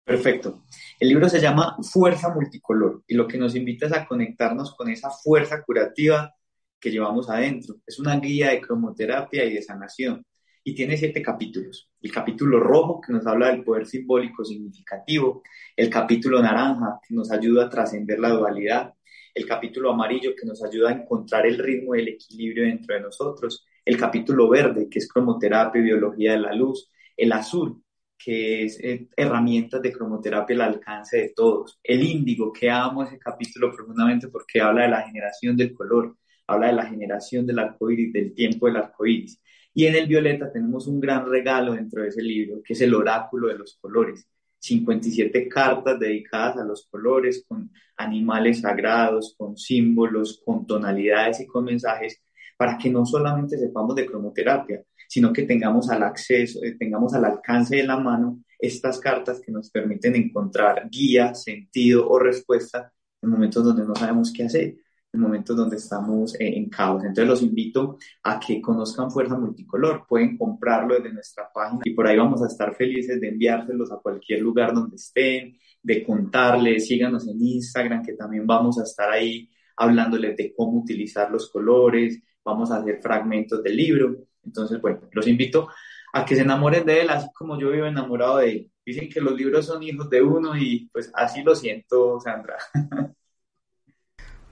Perfecto. 0.05 0.63
El 0.99 1.09
libro 1.09 1.29
se 1.29 1.39
llama 1.39 1.77
Fuerza 1.81 2.29
Multicolor 2.33 3.03
y 3.07 3.15
lo 3.15 3.27
que 3.27 3.37
nos 3.37 3.55
invita 3.55 3.85
es 3.85 3.93
a 3.93 4.05
conectarnos 4.05 4.75
con 4.75 4.89
esa 4.89 5.09
fuerza 5.09 5.63
curativa 5.63 6.33
que 6.79 6.91
llevamos 6.91 7.29
adentro. 7.29 7.75
Es 7.87 7.99
una 7.99 8.19
guía 8.19 8.49
de 8.49 8.59
cromoterapia 8.59 9.45
y 9.45 9.53
de 9.53 9.61
sanación 9.61 10.25
y 10.63 10.73
tiene 10.73 10.97
siete 10.97 11.21
capítulos. 11.21 11.89
El 12.01 12.11
capítulo 12.11 12.59
rojo, 12.59 13.01
que 13.01 13.13
nos 13.13 13.25
habla 13.27 13.49
del 13.49 13.63
poder 13.63 13.85
simbólico 13.85 14.45
significativo, 14.45 15.43
el 15.75 15.89
capítulo 15.89 16.41
naranja, 16.41 16.99
que 17.07 17.13
nos 17.13 17.31
ayuda 17.31 17.65
a 17.65 17.69
trascender 17.69 18.19
la 18.19 18.29
dualidad, 18.29 18.93
el 19.33 19.45
capítulo 19.45 19.91
amarillo, 19.91 20.33
que 20.39 20.45
nos 20.45 20.63
ayuda 20.63 20.89
a 20.89 20.93
encontrar 20.93 21.45
el 21.45 21.57
ritmo 21.57 21.95
y 21.95 22.01
el 22.01 22.07
equilibrio 22.09 22.63
dentro 22.65 22.95
de 22.95 23.01
nosotros, 23.01 23.65
el 23.83 23.97
capítulo 23.97 24.49
verde, 24.49 24.87
que 24.89 24.99
es 24.99 25.11
cromoterapia 25.11 25.81
y 25.81 25.85
biología 25.85 26.33
de 26.33 26.39
la 26.39 26.53
luz, 26.53 26.89
el 27.17 27.31
azul, 27.33 27.83
que 28.17 28.63
es 28.63 28.79
eh, 28.79 29.09
herramientas 29.17 29.81
de 29.81 29.91
cromoterapia 29.91 30.55
al 30.55 30.61
alcance 30.61 31.17
de 31.17 31.33
todos, 31.35 31.79
el 31.83 32.03
índigo, 32.03 32.53
que 32.53 32.69
amo 32.69 33.03
ese 33.03 33.19
capítulo 33.19 33.73
profundamente 33.75 34.29
porque 34.29 34.61
habla 34.61 34.83
de 34.83 34.89
la 34.89 35.01
generación 35.01 35.57
del 35.57 35.73
color, 35.73 36.15
habla 36.47 36.67
de 36.67 36.73
la 36.73 36.85
generación 36.85 37.45
del 37.45 37.59
arcoíris, 37.59 38.13
del 38.13 38.33
tiempo 38.33 38.67
del 38.67 38.77
arcoíris, 38.77 39.41
y 39.73 39.85
en 39.85 39.95
el 39.95 40.07
violeta 40.07 40.51
tenemos 40.51 40.87
un 40.87 40.99
gran 40.99 41.27
regalo 41.27 41.73
dentro 41.73 42.03
de 42.03 42.09
ese 42.09 42.21
libro, 42.21 42.61
que 42.63 42.73
es 42.73 42.81
el 42.81 42.93
oráculo 42.93 43.47
de 43.47 43.57
los 43.57 43.77
colores. 43.81 44.27
57 44.59 45.49
cartas 45.49 45.99
dedicadas 45.99 46.57
a 46.57 46.63
los 46.63 46.87
colores, 46.87 47.43
con 47.47 47.71
animales 47.97 48.61
sagrados, 48.61 49.35
con 49.37 49.57
símbolos, 49.57 50.41
con 50.45 50.65
tonalidades 50.65 51.41
y 51.41 51.47
con 51.47 51.65
mensajes, 51.65 52.21
para 52.55 52.77
que 52.77 52.89
no 52.89 53.05
solamente 53.05 53.57
sepamos 53.57 53.95
de 53.95 54.05
cromoterapia, 54.05 54.83
sino 55.09 55.33
que 55.33 55.43
tengamos 55.43 55.89
al 55.89 56.03
acceso, 56.03 56.63
eh, 56.63 56.75
tengamos 56.79 57.13
al 57.13 57.25
alcance 57.25 57.75
de 57.75 57.83
la 57.83 57.97
mano 57.97 58.43
estas 58.57 58.99
cartas 58.99 59.41
que 59.41 59.51
nos 59.51 59.69
permiten 59.69 60.15
encontrar 60.15 60.87
guía, 60.89 61.35
sentido 61.35 62.07
o 62.09 62.17
respuesta 62.19 62.93
en 63.21 63.29
momentos 63.29 63.65
donde 63.65 63.85
no 63.85 63.95
sabemos 63.95 64.31
qué 64.31 64.43
hacer 64.43 64.75
momentos 65.19 65.55
donde 65.55 65.77
estamos 65.77 66.33
eh, 66.35 66.57
en 66.57 66.69
caos. 66.69 67.03
Entonces 67.03 67.27
los 67.27 67.41
invito 67.41 67.97
a 68.23 68.39
que 68.39 68.61
conozcan 68.61 69.11
Fuerza 69.11 69.37
Multicolor, 69.37 70.05
pueden 70.07 70.37
comprarlo 70.37 70.95
desde 70.95 71.13
nuestra 71.13 71.51
página 71.53 71.81
y 71.83 71.91
por 71.91 72.07
ahí 72.07 72.17
vamos 72.17 72.41
a 72.41 72.47
estar 72.47 72.75
felices 72.75 73.19
de 73.21 73.29
enviárselos 73.29 73.91
a 73.91 73.97
cualquier 73.97 74.41
lugar 74.41 74.73
donde 74.73 74.95
estén, 74.95 75.57
de 75.81 76.03
contarles, 76.03 76.87
síganos 76.87 77.27
en 77.27 77.41
Instagram 77.41 78.03
que 78.03 78.13
también 78.13 78.47
vamos 78.47 78.79
a 78.79 78.83
estar 78.83 79.11
ahí 79.11 79.49
hablándoles 79.75 80.37
de 80.37 80.53
cómo 80.55 80.79
utilizar 80.79 81.31
los 81.31 81.49
colores, 81.49 82.21
vamos 82.43 82.71
a 82.71 82.77
hacer 82.77 82.99
fragmentos 83.01 83.63
del 83.63 83.75
libro. 83.75 84.17
Entonces, 84.43 84.81
bueno, 84.81 85.01
los 85.11 85.27
invito 85.27 85.69
a 86.13 86.25
que 86.25 86.35
se 86.35 86.41
enamoren 86.41 86.85
de 86.85 87.01
él, 87.01 87.09
así 87.09 87.27
como 87.33 87.59
yo 87.59 87.71
vivo 87.71 87.85
enamorado 87.85 88.37
de 88.37 88.51
él. 88.51 88.71
Dicen 88.85 89.09
que 89.09 89.21
los 89.21 89.33
libros 89.35 89.65
son 89.65 89.81
hijos 89.81 90.09
de 90.09 90.21
uno 90.21 90.55
y 90.57 90.89
pues 90.91 91.11
así 91.15 91.41
lo 91.41 91.55
siento, 91.55 92.19
Sandra. 92.19 92.57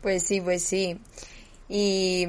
Pues 0.01 0.23
sí, 0.23 0.41
pues 0.41 0.63
sí. 0.63 0.99
Y 1.69 2.27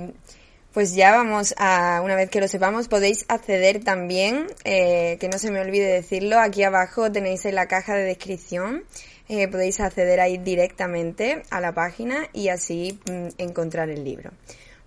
pues 0.72 0.94
ya 0.94 1.12
vamos 1.12 1.54
a, 1.58 2.00
una 2.02 2.14
vez 2.14 2.30
que 2.30 2.40
lo 2.40 2.48
sepamos, 2.48 2.88
podéis 2.88 3.24
acceder 3.28 3.84
también, 3.84 4.46
eh, 4.64 5.18
que 5.20 5.28
no 5.28 5.38
se 5.38 5.50
me 5.50 5.60
olvide 5.60 5.86
decirlo, 5.86 6.38
aquí 6.38 6.62
abajo 6.62 7.12
tenéis 7.12 7.44
en 7.44 7.56
la 7.56 7.66
caja 7.66 7.94
de 7.94 8.04
descripción, 8.04 8.84
eh, 9.28 9.48
podéis 9.48 9.80
acceder 9.80 10.20
ahí 10.20 10.38
directamente 10.38 11.42
a 11.50 11.60
la 11.60 11.72
página 11.72 12.28
y 12.32 12.48
así 12.48 12.98
mm, 13.10 13.28
encontrar 13.38 13.90
el 13.90 14.02
libro. 14.02 14.30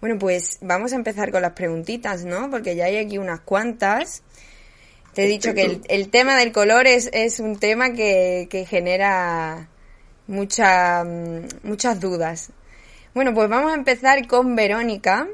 Bueno, 0.01 0.17
pues 0.19 0.57
vamos 0.61 0.91
a 0.93 0.95
empezar 0.95 1.31
con 1.31 1.41
las 1.41 1.53
preguntitas, 1.53 2.25
¿no? 2.25 2.49
Porque 2.49 2.75
ya 2.75 2.85
hay 2.85 2.97
aquí 2.97 3.17
unas 3.17 3.41
cuantas. 3.41 4.23
Te 5.13 5.23
he 5.23 5.27
dicho 5.27 5.53
que 5.53 5.81
el, 5.87 6.09
tema 6.09 6.35
del 6.35 6.51
color 6.51 6.87
es, 6.87 7.09
es 7.13 7.39
un 7.39 7.57
tema 7.57 7.93
que, 7.93 8.47
que 8.49 8.65
genera 8.65 9.69
mucha, 10.27 11.03
mm, 11.03 11.47
muchas 11.63 11.99
dudas. 11.99 12.51
Bueno, 13.15 13.33
pues 13.33 13.47
vamos 13.47 13.71
a 13.71 13.75
empezar 13.75 14.27
con 14.27 14.57
Verónica. 14.57 15.29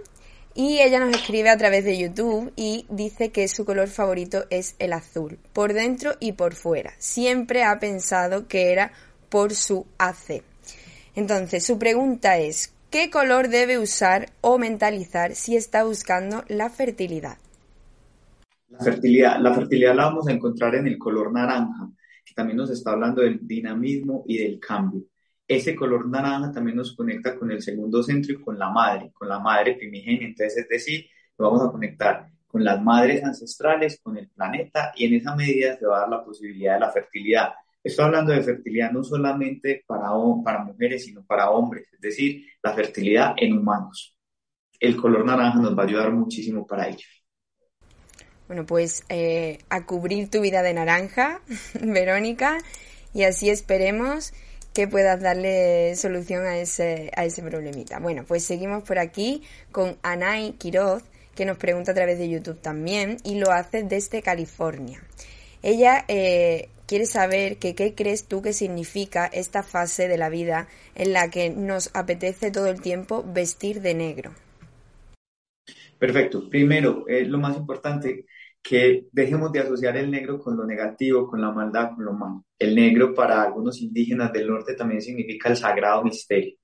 Y 0.54 0.82
ella 0.82 1.00
nos 1.00 1.16
escribe 1.16 1.50
a 1.50 1.58
través 1.58 1.84
de 1.84 1.98
YouTube 1.98 2.54
y 2.56 2.86
dice 2.90 3.32
que 3.32 3.48
su 3.48 3.66
color 3.66 3.88
favorito 3.88 4.46
es 4.52 4.76
el 4.78 4.94
azul, 4.94 5.40
por 5.52 5.74
dentro 5.74 6.12
y 6.20 6.34
por 6.34 6.54
fuera. 6.54 6.94
Siempre 7.00 7.64
ha 7.64 7.80
pensado 7.80 8.48
que 8.48 8.72
era 8.72 8.92
por 9.30 9.56
su 9.56 9.88
AC. 9.98 10.44
Entonces, 11.16 11.66
su 11.66 11.80
pregunta 11.80 12.38
es, 12.38 12.72
¿qué 12.92 13.10
color 13.10 13.48
debe 13.48 13.80
usar 13.80 14.28
o 14.42 14.60
mentalizar 14.60 15.34
si 15.34 15.56
está 15.56 15.84
buscando 15.84 16.44
la 16.50 16.70
fertilidad? 16.70 17.40
La 18.70 18.80
fertilidad, 18.80 19.40
la 19.40 19.56
fertilidad 19.56 19.96
la 19.96 20.06
vamos 20.06 20.28
a 20.28 20.34
encontrar 20.34 20.76
en 20.76 20.86
el 20.86 21.00
color 21.00 21.34
naranja, 21.34 21.90
que 22.24 22.36
también 22.36 22.58
nos 22.58 22.70
está 22.70 22.92
hablando 22.92 23.24
del 23.24 23.40
dinamismo 23.42 24.24
y 24.28 24.38
del 24.38 24.60
cambio. 24.60 25.02
Ese 25.52 25.76
color 25.76 26.08
naranja 26.08 26.50
también 26.50 26.78
nos 26.78 26.96
conecta 26.96 27.38
con 27.38 27.52
el 27.52 27.62
segundo 27.62 28.02
centro 28.02 28.32
y 28.32 28.42
con 28.42 28.58
la 28.58 28.70
madre, 28.70 29.12
con 29.14 29.28
la 29.28 29.38
madre 29.38 29.74
primigenia. 29.74 30.26
Entonces, 30.26 30.60
es 30.60 30.70
decir, 30.70 31.08
lo 31.38 31.52
vamos 31.52 31.68
a 31.68 31.72
conectar 31.74 32.26
con 32.48 32.64
las 32.64 32.82
madres 32.82 33.22
ancestrales, 33.22 34.00
con 34.02 34.18
el 34.18 34.30
planeta, 34.30 34.94
y 34.96 35.08
en 35.08 35.16
esa 35.16 35.36
medida 35.36 35.76
se 35.76 35.86
va 35.86 35.98
a 35.98 36.00
dar 36.02 36.10
la 36.10 36.24
posibilidad 36.24 36.76
de 36.76 36.80
la 36.80 36.90
fertilidad. 36.90 37.50
Estoy 37.84 38.06
hablando 38.06 38.32
de 38.32 38.44
fertilidad 38.44 38.94
no 38.94 39.04
solamente 39.04 39.84
para, 39.86 40.12
para 40.42 40.64
mujeres, 40.64 41.04
sino 41.04 41.26
para 41.26 41.50
hombres, 41.50 41.86
es 41.92 42.00
decir, 42.00 42.46
la 42.64 42.72
fertilidad 42.72 43.34
en 43.36 43.58
humanos. 43.58 44.16
El 44.80 44.96
color 44.96 45.26
naranja 45.26 45.60
nos 45.60 45.78
va 45.78 45.84
a 45.84 45.86
ayudar 45.86 46.14
muchísimo 46.14 46.66
para 46.66 46.88
ello. 46.88 47.06
Bueno, 48.48 48.66
pues 48.66 49.04
eh, 49.10 49.60
a 49.70 49.86
cubrir 49.86 50.30
tu 50.30 50.40
vida 50.40 50.62
de 50.62 50.74
naranja, 50.74 51.42
Verónica, 51.82 52.58
y 53.14 53.24
así 53.24 53.50
esperemos 53.50 54.32
que 54.74 54.88
puedas 54.88 55.20
darle 55.22 55.96
solución 55.96 56.46
a 56.46 56.58
ese, 56.58 57.12
a 57.16 57.26
ese 57.26 57.42
problemita. 57.42 58.00
Bueno, 58.00 58.24
pues 58.28 58.44
seguimos 58.44 58.84
por 58.84 59.00
aquí 59.00 59.44
con 59.72 59.98
Anay 60.02 60.54
Quiroz, 60.54 61.04
que 61.36 61.46
nos 61.46 61.58
pregunta 61.58 61.92
a 61.92 61.96
través 61.96 62.18
de 62.18 62.30
YouTube 62.30 62.60
también, 62.62 63.18
y 63.24 63.36
lo 63.36 63.52
hace 63.52 63.84
desde 63.84 64.22
California. 64.22 65.02
Ella 65.64 66.06
eh, 66.08 66.70
quiere 66.88 67.06
saber 67.06 67.58
que 67.58 67.76
qué 67.76 67.94
crees 67.94 68.26
tú 68.26 68.42
que 68.42 68.54
significa 68.54 69.26
esta 69.28 69.64
fase 69.64 70.08
de 70.08 70.18
la 70.18 70.30
vida 70.30 70.68
en 70.96 71.14
la 71.14 71.30
que 71.30 71.50
nos 71.50 71.90
apetece 71.94 72.52
todo 72.52 72.68
el 72.68 72.82
tiempo 72.82 73.24
vestir 73.26 73.82
de 73.82 73.94
negro. 73.94 74.34
Perfecto. 76.00 76.50
Primero, 76.50 77.06
eh, 77.08 77.26
lo 77.26 77.38
más 77.38 77.56
importante, 77.56 78.26
que 78.64 79.08
dejemos 79.12 79.52
de 79.52 79.60
asociar 79.60 79.98
el 79.98 80.12
negro 80.12 80.40
con 80.40 80.56
lo 80.56 80.66
negativo, 80.66 81.28
con 81.28 81.42
la 81.42 81.52
maldad, 81.52 81.92
con 81.96 82.06
lo 82.06 82.14
malo. 82.14 82.46
El 82.60 82.76
negro 82.76 83.14
para 83.14 83.42
algunos 83.42 83.82
indígenas 83.82 84.32
del 84.32 84.48
norte 84.48 84.76
también 84.76 85.02
significa 85.02 85.50
el 85.50 85.58
sagrado 85.58 86.04
misterio. 86.04 86.56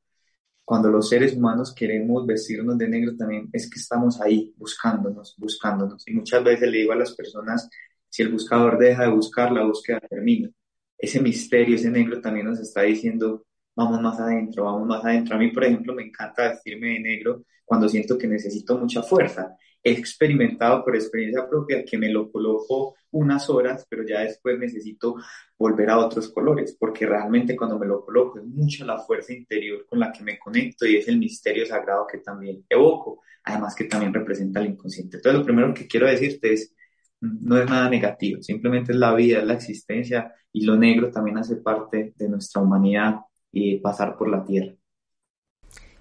Cuando 0.63 0.89
los 0.89 1.09
seres 1.09 1.33
humanos 1.35 1.73
queremos 1.73 2.25
vestirnos 2.25 2.77
de 2.77 2.89
negro 2.89 3.15
también 3.15 3.49
es 3.53 3.69
que 3.69 3.79
estamos 3.79 4.19
ahí 4.21 4.53
buscándonos, 4.57 5.35
buscándonos. 5.37 6.07
Y 6.07 6.13
muchas 6.13 6.43
veces 6.43 6.69
le 6.69 6.79
digo 6.79 6.91
a 6.91 6.97
las 6.97 7.15
personas, 7.15 7.69
si 8.09 8.21
el 8.21 8.31
buscador 8.31 8.77
deja 8.77 9.03
de 9.03 9.09
buscar, 9.09 9.51
la 9.51 9.63
búsqueda 9.63 9.99
termina. 10.01 10.49
Ese 10.97 11.21
misterio, 11.21 11.75
ese 11.75 11.89
negro 11.89 12.19
también 12.21 12.47
nos 12.47 12.59
está 12.59 12.81
diciendo, 12.81 13.45
vamos 13.75 14.01
más 14.01 14.19
adentro, 14.19 14.65
vamos 14.65 14.87
más 14.87 15.05
adentro. 15.05 15.35
A 15.35 15.39
mí, 15.39 15.51
por 15.51 15.63
ejemplo, 15.63 15.93
me 15.95 16.03
encanta 16.03 16.49
vestirme 16.49 16.87
de 16.89 16.99
negro 16.99 17.43
cuando 17.63 17.87
siento 17.87 18.17
que 18.17 18.27
necesito 18.27 18.77
mucha 18.77 19.01
fuerza 19.03 19.55
he 19.87 19.91
experimentado 19.91 20.83
por 20.83 20.95
experiencia 20.95 21.47
propia 21.47 21.85
que 21.85 21.97
me 21.97 22.09
lo 22.09 22.29
coloco 22.29 22.95
unas 23.11 23.49
horas, 23.49 23.85
pero 23.89 24.03
ya 24.05 24.19
después 24.19 24.59
necesito 24.59 25.15
volver 25.57 25.89
a 25.89 25.97
otros 25.97 26.29
colores, 26.29 26.75
porque 26.77 27.05
realmente 27.05 27.55
cuando 27.55 27.79
me 27.79 27.87
lo 27.87 28.03
coloco 28.03 28.39
es 28.39 28.45
mucha 28.45 28.85
la 28.85 28.99
fuerza 28.99 29.33
interior 29.33 29.85
con 29.87 29.99
la 29.99 30.11
que 30.11 30.23
me 30.23 30.37
conecto 30.37 30.85
y 30.85 30.97
es 30.97 31.07
el 31.07 31.17
misterio 31.17 31.65
sagrado 31.65 32.05
que 32.05 32.17
también 32.17 32.65
evoco, 32.69 33.21
además 33.43 33.75
que 33.75 33.85
también 33.85 34.13
representa 34.13 34.59
el 34.59 34.71
inconsciente. 34.71 35.17
Entonces, 35.17 35.39
lo 35.39 35.45
primero 35.45 35.73
que 35.73 35.87
quiero 35.87 36.07
decirte 36.07 36.53
es, 36.53 36.75
no 37.21 37.57
es 37.57 37.69
nada 37.69 37.89
negativo, 37.89 38.41
simplemente 38.43 38.91
es 38.91 38.97
la 38.97 39.15
vida, 39.15 39.39
es 39.39 39.45
la 39.45 39.53
existencia 39.53 40.33
y 40.51 40.65
lo 40.65 40.75
negro 40.75 41.09
también 41.09 41.37
hace 41.37 41.55
parte 41.57 42.13
de 42.15 42.29
nuestra 42.29 42.61
humanidad 42.61 43.21
y 43.51 43.79
pasar 43.79 44.17
por 44.17 44.29
la 44.29 44.43
tierra. 44.43 44.75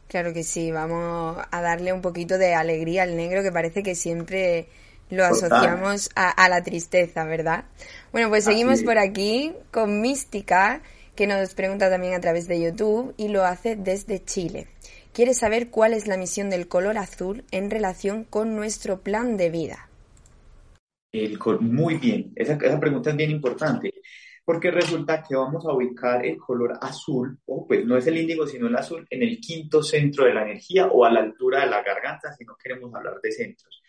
Claro 0.08 0.32
que 0.32 0.44
sí, 0.44 0.70
vamos 0.70 1.36
a 1.50 1.60
darle 1.60 1.92
un 1.92 2.00
poquito 2.00 2.38
de 2.38 2.54
alegría 2.54 3.02
al 3.02 3.16
negro 3.16 3.42
que 3.42 3.50
parece 3.50 3.82
que 3.82 3.94
siempre 3.94 4.68
lo 5.10 5.24
asociamos 5.24 6.10
a, 6.14 6.48
la 6.48 6.62
tristeza, 6.62 7.24
¿verdad? 7.24 7.64
Bueno, 8.12 8.28
pues 8.28 8.44
seguimos 8.44 8.82
por 8.82 8.98
aquí 8.98 9.52
con 9.70 10.00
Mística, 10.00 10.82
que 11.14 11.26
nos 11.26 11.54
pregunta 11.54 11.90
también 11.90 12.14
a 12.14 12.20
través 12.20 12.46
de 12.46 12.60
YouTube 12.60 13.14
y 13.16 13.28
lo 13.28 13.44
hace 13.44 13.76
desde 13.76 14.24
Chile. 14.24 14.68
Quiere 15.12 15.34
saber 15.34 15.70
cuál 15.70 15.92
es 15.92 16.06
la 16.06 16.16
misión 16.16 16.50
del 16.50 16.68
color 16.68 16.98
azul 16.98 17.44
en 17.50 17.70
relación 17.70 18.24
con 18.24 18.54
nuestro 18.54 19.00
plan 19.00 19.36
de 19.36 19.50
vida. 19.50 19.88
El, 21.12 21.38
muy 21.60 21.96
bien, 21.96 22.32
esa, 22.36 22.54
esa 22.54 22.78
pregunta 22.78 23.10
es 23.10 23.16
bien 23.16 23.30
importante 23.30 23.94
porque 24.46 24.70
resulta 24.70 25.24
que 25.24 25.34
vamos 25.34 25.66
a 25.66 25.72
ubicar 25.72 26.24
el 26.24 26.38
color 26.38 26.78
azul, 26.80 27.36
o 27.46 27.66
pues 27.66 27.84
no 27.84 27.96
es 27.96 28.06
el 28.06 28.16
índigo, 28.16 28.46
sino 28.46 28.68
el 28.68 28.76
azul, 28.76 29.04
en 29.10 29.24
el 29.24 29.40
quinto 29.40 29.82
centro 29.82 30.24
de 30.24 30.34
la 30.34 30.42
energía 30.42 30.86
o 30.86 31.04
a 31.04 31.10
la 31.10 31.18
altura 31.18 31.62
de 31.62 31.66
la 31.66 31.82
garganta, 31.82 32.32
si 32.32 32.44
no 32.44 32.56
queremos 32.56 32.94
hablar 32.94 33.20
de 33.20 33.32
centros. 33.32 33.82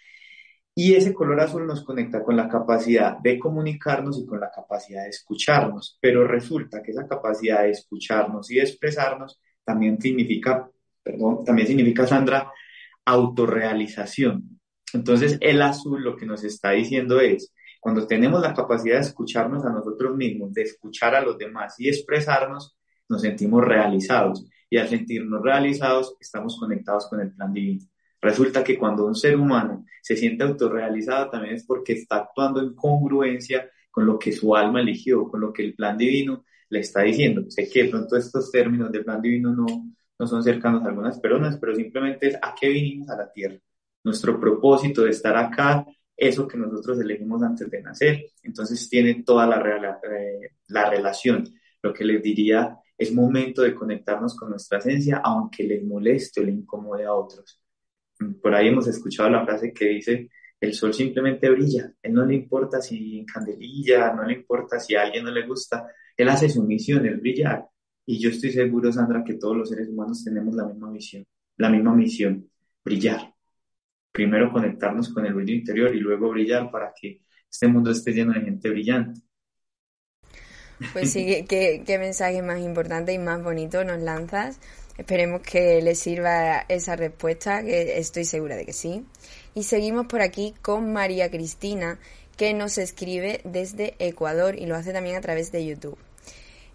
Y 0.74 0.96
ese 0.96 1.14
color 1.14 1.40
azul 1.42 1.68
nos 1.68 1.84
conecta 1.84 2.24
con 2.24 2.36
la 2.36 2.50
capacidad 2.50 3.20
de 3.20 3.38
comunicarnos 3.38 4.20
y 4.20 4.26
con 4.26 4.40
la 4.40 4.50
capacidad 4.50 5.04
de 5.04 5.10
escucharnos, 5.10 6.00
pero 6.02 6.28
resulta 6.28 6.82
que 6.82 6.90
esa 6.90 7.08
capacidad 7.08 7.62
de 7.62 7.72
escucharnos 7.72 8.50
y 8.50 8.56
de 8.56 8.62
expresarnos 8.64 9.40
también 9.64 10.02
significa, 10.02 10.68
perdón, 11.04 11.46
también 11.46 11.68
significa, 11.68 12.08
Sandra, 12.08 12.52
autorrealización. 13.06 14.60
Entonces, 14.92 15.38
el 15.40 15.62
azul 15.62 16.04
lo 16.04 16.18
que 16.18 16.26
nos 16.26 16.44
está 16.44 16.72
diciendo 16.72 17.20
es, 17.20 17.54
cuando 17.88 18.06
tenemos 18.06 18.42
la 18.42 18.54
capacidad 18.54 18.96
de 18.96 19.04
escucharnos 19.04 19.64
a 19.64 19.70
nosotros 19.70 20.14
mismos, 20.14 20.52
de 20.52 20.64
escuchar 20.64 21.16
a 21.16 21.22
los 21.22 21.38
demás 21.38 21.80
y 21.80 21.88
expresarnos, 21.88 22.78
nos 23.08 23.22
sentimos 23.22 23.64
realizados. 23.64 24.46
Y 24.70 24.76
al 24.76 24.90
sentirnos 24.90 25.42
realizados, 25.42 26.18
estamos 26.20 26.60
conectados 26.60 27.08
con 27.08 27.22
el 27.22 27.32
plan 27.32 27.54
divino. 27.54 27.86
Resulta 28.20 28.62
que 28.62 28.78
cuando 28.78 29.06
un 29.06 29.16
ser 29.16 29.38
humano 29.38 29.86
se 30.02 30.18
siente 30.18 30.44
autorrealizado, 30.44 31.30
también 31.30 31.56
es 31.56 31.64
porque 31.66 31.94
está 31.94 32.18
actuando 32.18 32.60
en 32.62 32.76
congruencia 32.76 33.70
con 33.90 34.06
lo 34.06 34.20
que 34.20 34.34
su 34.34 34.54
alma 34.54 34.82
eligió, 34.82 35.30
con 35.30 35.40
lo 35.40 35.54
que 35.54 35.64
el 35.64 35.74
plan 35.74 35.98
divino 35.98 36.44
le 36.68 36.80
está 36.80 37.04
diciendo. 37.04 37.46
Sé 37.48 37.70
que 37.70 37.86
pronto 37.86 38.18
estos 38.18 38.52
términos 38.52 38.92
del 38.92 39.06
plan 39.06 39.22
divino 39.22 39.56
no, 39.56 39.66
no 40.20 40.28
son 40.28 40.44
cercanos 40.44 40.84
a 40.84 40.90
algunas 40.90 41.22
personas, 41.22 41.58
pero 41.58 41.74
simplemente 41.74 42.28
es 42.28 42.36
a 42.42 42.54
qué 42.54 42.68
vinimos 42.68 43.10
a 43.10 43.16
la 43.16 43.32
tierra. 43.32 43.56
Nuestro 44.04 44.38
propósito 44.38 45.04
de 45.04 45.12
estar 45.12 45.38
acá 45.38 45.86
eso 46.18 46.48
que 46.48 46.58
nosotros 46.58 47.00
elegimos 47.00 47.44
antes 47.44 47.70
de 47.70 47.82
nacer. 47.82 48.26
Entonces 48.42 48.90
tiene 48.90 49.24
toda 49.24 49.46
la, 49.46 50.00
eh, 50.04 50.52
la 50.70 50.90
relación. 50.90 51.48
Lo 51.82 51.94
que 51.94 52.04
les 52.04 52.22
diría 52.24 52.76
es 52.98 53.14
momento 53.14 53.62
de 53.62 53.76
conectarnos 53.76 54.36
con 54.36 54.50
nuestra 54.50 54.80
esencia, 54.80 55.22
aunque 55.24 55.64
les 55.64 55.86
moleste 55.86 56.42
o 56.42 56.44
le 56.44 56.52
incomode 56.52 57.06
a 57.06 57.14
otros. 57.14 57.62
Por 58.42 58.56
ahí 58.56 58.70
hemos 58.70 58.88
escuchado 58.88 59.30
la 59.30 59.46
frase 59.46 59.72
que 59.72 59.86
dice, 59.86 60.30
el 60.60 60.74
sol 60.74 60.92
simplemente 60.92 61.48
brilla, 61.52 61.94
él 62.02 62.14
no 62.14 62.26
le 62.26 62.34
importa 62.34 62.82
si 62.82 63.24
candelilla, 63.32 64.12
no 64.14 64.24
le 64.24 64.34
importa 64.34 64.80
si 64.80 64.96
a 64.96 65.04
alguien 65.04 65.26
no 65.26 65.32
le 65.32 65.46
gusta, 65.46 65.88
él 66.16 66.28
hace 66.30 66.50
su 66.50 66.64
misión, 66.64 67.06
el 67.06 67.20
brillar. 67.20 67.68
Y 68.08 68.18
yo 68.18 68.32
estoy 68.32 68.52
seguro, 68.52 68.92
Sandra, 68.92 69.24
que 69.24 69.36
todos 69.36 69.56
los 69.56 69.70
seres 69.70 69.88
humanos 69.90 70.24
tenemos 70.24 70.56
la 70.56 70.66
misma 70.66 70.90
misión, 70.90 71.26
la 71.58 71.70
misma 71.70 71.94
misión, 71.94 72.50
brillar 72.84 73.37
primero 74.18 74.52
conectarnos 74.52 75.14
con 75.14 75.28
el 75.28 75.34
brillo 75.36 75.54
interior 75.54 75.96
y 75.96 76.00
luego 76.00 76.32
brillar 76.32 76.72
para 76.72 76.92
que 77.00 77.22
este 77.48 77.68
mundo 77.68 77.92
esté 77.92 78.14
lleno 78.14 78.34
de 78.34 78.42
gente 78.42 78.68
brillante. 78.68 79.22
Pues 80.92 81.12
sí, 81.14 81.46
qué, 81.48 81.98
mensaje 82.00 82.42
más 82.42 82.60
importante 82.60 83.14
y 83.14 83.20
más 83.20 83.44
bonito 83.44 83.84
nos 83.84 84.02
lanzas. 84.02 84.60
Esperemos 84.98 85.44
que 85.44 85.84
les 85.84 86.00
sirva 86.00 86.66
esa 86.68 86.96
respuesta, 86.96 87.64
que 87.64 88.00
estoy 88.00 88.26
segura 88.26 88.56
de 88.56 88.66
que 88.66 88.74
sí. 88.74 89.06
Y 89.54 89.64
seguimos 89.64 90.08
por 90.08 90.22
aquí 90.22 90.56
con 90.64 90.92
María 90.92 91.30
Cristina, 91.30 92.00
que 92.38 92.56
nos 92.56 92.80
escribe 92.80 93.42
desde 93.44 93.94
Ecuador 94.00 94.56
y 94.58 94.66
lo 94.66 94.76
hace 94.76 94.94
también 94.94 95.16
a 95.16 95.22
través 95.22 95.52
de 95.52 95.64
YouTube. 95.64 96.00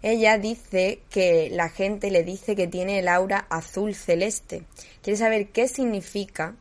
Ella 0.01 0.37
dice 0.37 1.01
que 1.09 1.49
la 1.51 1.67
gente 1.67 2.09
le 2.09 2.23
dice 2.23 2.55
que 2.55 2.67
tiene 2.67 2.99
el 2.99 3.09
aura 3.09 3.39
azul 3.49 3.95
celeste. 3.95 4.63
Quiere 5.01 5.17
saber 5.17 5.49
qué 5.49 5.67
significa 5.67 6.55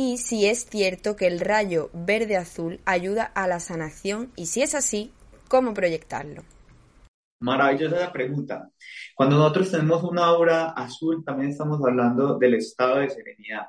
y 0.00 0.16
si 0.18 0.46
es 0.46 0.64
cierto 0.70 1.16
que 1.16 1.26
el 1.26 1.40
rayo 1.40 1.90
verde-azul 1.92 2.78
ayuda 2.84 3.24
a 3.24 3.48
la 3.48 3.58
sanación 3.58 4.30
y 4.36 4.46
si 4.46 4.62
es 4.62 4.76
así, 4.76 5.12
¿cómo 5.48 5.74
proyectarlo? 5.74 6.44
Maravillosa 7.40 7.98
la 7.98 8.12
pregunta. 8.12 8.70
Cuando 9.16 9.38
nosotros 9.38 9.72
tenemos 9.72 10.04
una 10.04 10.26
aura 10.26 10.70
azul, 10.70 11.24
también 11.24 11.50
estamos 11.50 11.84
hablando 11.84 12.38
del 12.38 12.54
estado 12.54 13.00
de 13.00 13.10
serenidad. 13.10 13.66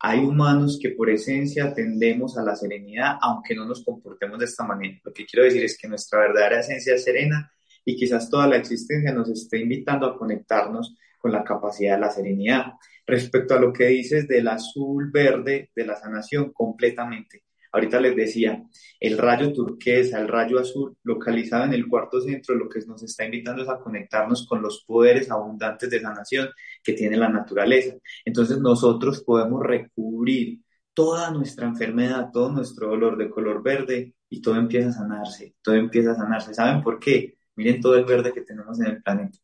Hay 0.00 0.18
humanos 0.24 0.80
que 0.82 0.90
por 0.90 1.08
esencia 1.08 1.72
tendemos 1.72 2.36
a 2.36 2.42
la 2.42 2.56
serenidad, 2.56 3.18
aunque 3.20 3.54
no 3.54 3.64
nos 3.64 3.84
comportemos 3.84 4.40
de 4.40 4.46
esta 4.46 4.64
manera. 4.64 4.98
Lo 5.04 5.12
que 5.12 5.26
quiero 5.26 5.44
decir 5.44 5.62
es 5.62 5.78
que 5.78 5.86
nuestra 5.86 6.18
verdadera 6.18 6.58
esencia 6.58 6.96
es 6.96 7.04
serena 7.04 7.52
y 7.84 7.94
quizás 7.94 8.28
toda 8.28 8.48
la 8.48 8.56
existencia 8.56 9.12
nos 9.12 9.30
esté 9.30 9.60
invitando 9.60 10.06
a 10.06 10.18
conectarnos 10.18 10.96
con 11.18 11.30
la 11.30 11.44
capacidad 11.44 11.94
de 11.94 12.00
la 12.00 12.10
serenidad. 12.10 12.64
Respecto 13.12 13.54
a 13.54 13.60
lo 13.60 13.74
que 13.74 13.88
dices 13.88 14.26
del 14.26 14.48
azul 14.48 15.10
verde 15.10 15.70
de 15.76 15.84
la 15.84 15.96
sanación, 15.96 16.50
completamente. 16.50 17.44
Ahorita 17.70 18.00
les 18.00 18.16
decía, 18.16 18.62
el 18.98 19.18
rayo 19.18 19.52
turquesa, 19.52 20.18
el 20.18 20.28
rayo 20.28 20.58
azul, 20.58 20.96
localizado 21.02 21.64
en 21.64 21.74
el 21.74 21.88
cuarto 21.88 22.22
centro, 22.22 22.54
lo 22.54 22.70
que 22.70 22.80
nos 22.86 23.02
está 23.02 23.26
invitando 23.26 23.64
es 23.64 23.68
a 23.68 23.80
conectarnos 23.80 24.46
con 24.46 24.62
los 24.62 24.82
poderes 24.86 25.30
abundantes 25.30 25.90
de 25.90 26.00
sanación 26.00 26.48
que 26.82 26.94
tiene 26.94 27.18
la 27.18 27.28
naturaleza. 27.28 27.94
Entonces 28.24 28.58
nosotros 28.60 29.22
podemos 29.22 29.62
recubrir 29.62 30.60
toda 30.94 31.30
nuestra 31.32 31.66
enfermedad, 31.66 32.30
todo 32.32 32.50
nuestro 32.50 32.88
dolor 32.88 33.18
de 33.18 33.28
color 33.28 33.62
verde 33.62 34.14
y 34.30 34.40
todo 34.40 34.56
empieza 34.56 34.88
a 34.88 34.92
sanarse, 34.92 35.54
todo 35.60 35.74
empieza 35.74 36.12
a 36.12 36.16
sanarse. 36.16 36.54
¿Saben 36.54 36.82
por 36.82 36.98
qué? 36.98 37.34
Miren 37.56 37.82
todo 37.82 37.94
el 37.96 38.06
verde 38.06 38.32
que 38.32 38.40
tenemos 38.40 38.80
en 38.80 38.86
el 38.86 39.02
planeta. 39.02 39.38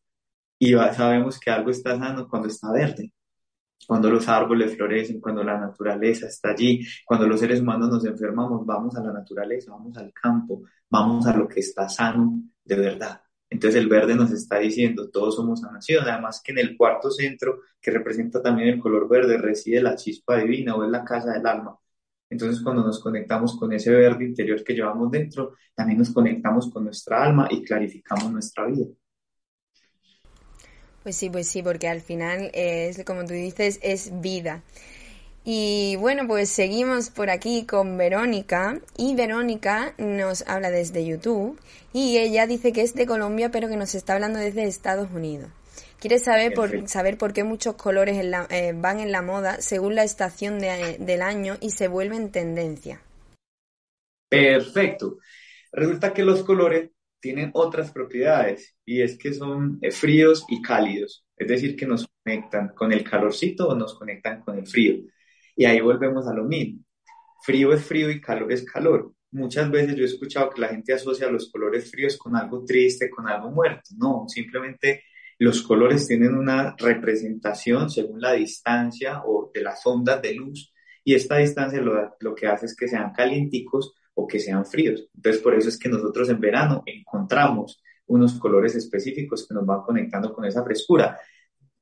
Y 0.57 0.73
sabemos 0.73 1.39
que 1.39 1.51
algo 1.51 1.69
está 1.69 1.99
sano 1.99 2.27
cuando 2.27 2.47
está 2.47 2.71
verde 2.71 3.13
cuando 3.87 4.09
los 4.09 4.27
árboles 4.27 4.75
florecen, 4.75 5.19
cuando 5.19 5.43
la 5.43 5.59
naturaleza 5.59 6.27
está 6.27 6.51
allí, 6.51 6.85
cuando 7.05 7.27
los 7.27 7.39
seres 7.39 7.61
humanos 7.61 7.89
nos 7.89 8.05
enfermamos, 8.05 8.65
vamos 8.65 8.95
a 8.95 9.03
la 9.03 9.11
naturaleza, 9.13 9.71
vamos 9.71 9.97
al 9.97 10.13
campo, 10.13 10.63
vamos 10.89 11.25
a 11.27 11.35
lo 11.35 11.47
que 11.47 11.59
está 11.61 11.89
sano 11.89 12.43
de 12.63 12.75
verdad. 12.75 13.21
Entonces 13.49 13.81
el 13.81 13.89
verde 13.89 14.15
nos 14.15 14.31
está 14.31 14.59
diciendo, 14.59 15.09
todos 15.09 15.35
somos 15.35 15.61
sanación, 15.61 16.07
además 16.07 16.41
que 16.43 16.51
en 16.51 16.59
el 16.59 16.77
cuarto 16.77 17.09
centro, 17.09 17.61
que 17.81 17.89
representa 17.91 18.41
también 18.43 18.69
el 18.69 18.79
color 18.79 19.09
verde, 19.09 19.37
reside 19.37 19.81
la 19.81 19.95
chispa 19.95 20.37
divina 20.37 20.75
o 20.75 20.83
es 20.83 20.91
la 20.91 21.03
casa 21.03 21.31
del 21.33 21.47
alma. 21.47 21.75
Entonces 22.29 22.61
cuando 22.61 22.83
nos 22.83 23.01
conectamos 23.01 23.57
con 23.57 23.73
ese 23.73 23.91
verde 23.91 24.25
interior 24.25 24.63
que 24.63 24.73
llevamos 24.73 25.09
dentro, 25.09 25.55
también 25.73 25.97
nos 25.97 26.11
conectamos 26.11 26.69
con 26.71 26.83
nuestra 26.83 27.23
alma 27.23 27.47
y 27.49 27.63
clarificamos 27.63 28.31
nuestra 28.31 28.67
vida. 28.67 28.85
Pues 31.03 31.15
sí, 31.15 31.29
pues 31.29 31.47
sí, 31.47 31.63
porque 31.63 31.87
al 31.87 32.01
final 32.01 32.51
es, 32.53 33.03
como 33.05 33.25
tú 33.25 33.33
dices, 33.33 33.79
es 33.81 34.21
vida. 34.21 34.61
Y 35.45 35.95
bueno, 35.95 36.27
pues 36.27 36.49
seguimos 36.49 37.09
por 37.09 37.29
aquí 37.29 37.65
con 37.65 37.97
Verónica 37.97 38.79
y 38.97 39.15
Verónica 39.15 39.93
nos 39.97 40.47
habla 40.47 40.69
desde 40.69 41.05
YouTube 41.05 41.59
y 41.93 42.17
ella 42.17 42.45
dice 42.45 42.73
que 42.73 42.81
es 42.81 42.93
de 42.93 43.07
Colombia 43.07 43.49
pero 43.49 43.69
que 43.69 43.77
nos 43.77 43.95
está 43.95 44.13
hablando 44.13 44.37
desde 44.37 44.65
Estados 44.65 45.09
Unidos. 45.11 45.49
Quiere 45.99 46.19
saber 46.19 46.53
por, 46.53 46.87
saber 46.87 47.17
por 47.17 47.33
qué 47.33 47.43
muchos 47.43 47.75
colores 47.75 48.23
eh, 48.49 48.73
van 48.75 48.99
en 48.99 49.11
la 49.11 49.21
moda 49.21 49.61
según 49.61 49.95
la 49.95 50.03
estación 50.03 50.59
del 50.59 51.21
año 51.21 51.57
y 51.59 51.71
se 51.71 51.87
vuelven 51.87 52.31
tendencia. 52.31 53.01
Perfecto. 54.29 55.17
Resulta 55.71 56.13
que 56.13 56.23
los 56.23 56.43
colores 56.43 56.91
tienen 57.19 57.51
otras 57.53 57.91
propiedades 57.91 58.75
y 58.85 59.01
es 59.01 59.17
que 59.17 59.33
son 59.33 59.77
eh, 59.81 59.91
fríos 59.91 60.45
y 60.47 60.61
cálidos, 60.61 61.25
es 61.35 61.47
decir, 61.47 61.75
que 61.75 61.85
nos 61.85 62.07
conectan 62.23 62.69
con 62.75 62.91
el 62.91 63.03
calorcito 63.03 63.67
o 63.67 63.75
nos 63.75 63.97
conectan 63.97 64.41
con 64.41 64.57
el 64.57 64.67
frío. 64.67 65.03
Y 65.55 65.65
ahí 65.65 65.81
volvemos 65.81 66.27
a 66.27 66.33
lo 66.33 66.45
mismo. 66.45 66.83
Frío 67.41 67.73
es 67.73 67.83
frío 67.83 68.09
y 68.09 68.21
calor 68.21 68.51
es 68.51 68.63
calor. 68.63 69.13
Muchas 69.31 69.69
veces 69.69 69.95
yo 69.95 70.03
he 70.03 70.07
escuchado 70.07 70.49
que 70.49 70.61
la 70.61 70.69
gente 70.69 70.93
asocia 70.93 71.29
los 71.29 71.51
colores 71.51 71.89
fríos 71.91 72.17
con 72.17 72.35
algo 72.35 72.65
triste, 72.65 73.09
con 73.09 73.27
algo 73.27 73.51
muerto. 73.51 73.91
No, 73.97 74.25
simplemente 74.27 75.03
los 75.37 75.61
colores 75.61 76.07
tienen 76.07 76.35
una 76.35 76.75
representación 76.77 77.89
según 77.89 78.19
la 78.21 78.33
distancia 78.33 79.21
o 79.25 79.51
de 79.53 79.61
las 79.61 79.85
ondas 79.85 80.21
de 80.21 80.33
luz 80.33 80.73
y 81.03 81.15
esta 81.15 81.37
distancia 81.37 81.81
lo, 81.81 82.35
que 82.35 82.47
hace 82.47 82.65
es 82.67 82.75
que 82.75 82.87
sean 82.87 83.13
calienticos 83.13 83.93
o 84.19 84.27
que 84.27 84.39
sean 84.39 84.65
fríos. 84.65 85.07
Entonces, 85.15 85.41
por 85.41 85.55
eso 85.55 85.69
es 85.69 85.79
que 85.79 85.87
nosotros 85.87 86.29
en 86.29 86.39
verano 86.39 86.83
encontramos 86.85 87.81
unos 88.07 88.37
colores 88.37 88.75
específicos 88.75 89.47
que 89.47 89.53
nos 89.53 89.65
van 89.65 89.81
conectando 89.81 90.33
con 90.33 90.43
esa 90.45 90.63
frescura. 90.63 91.17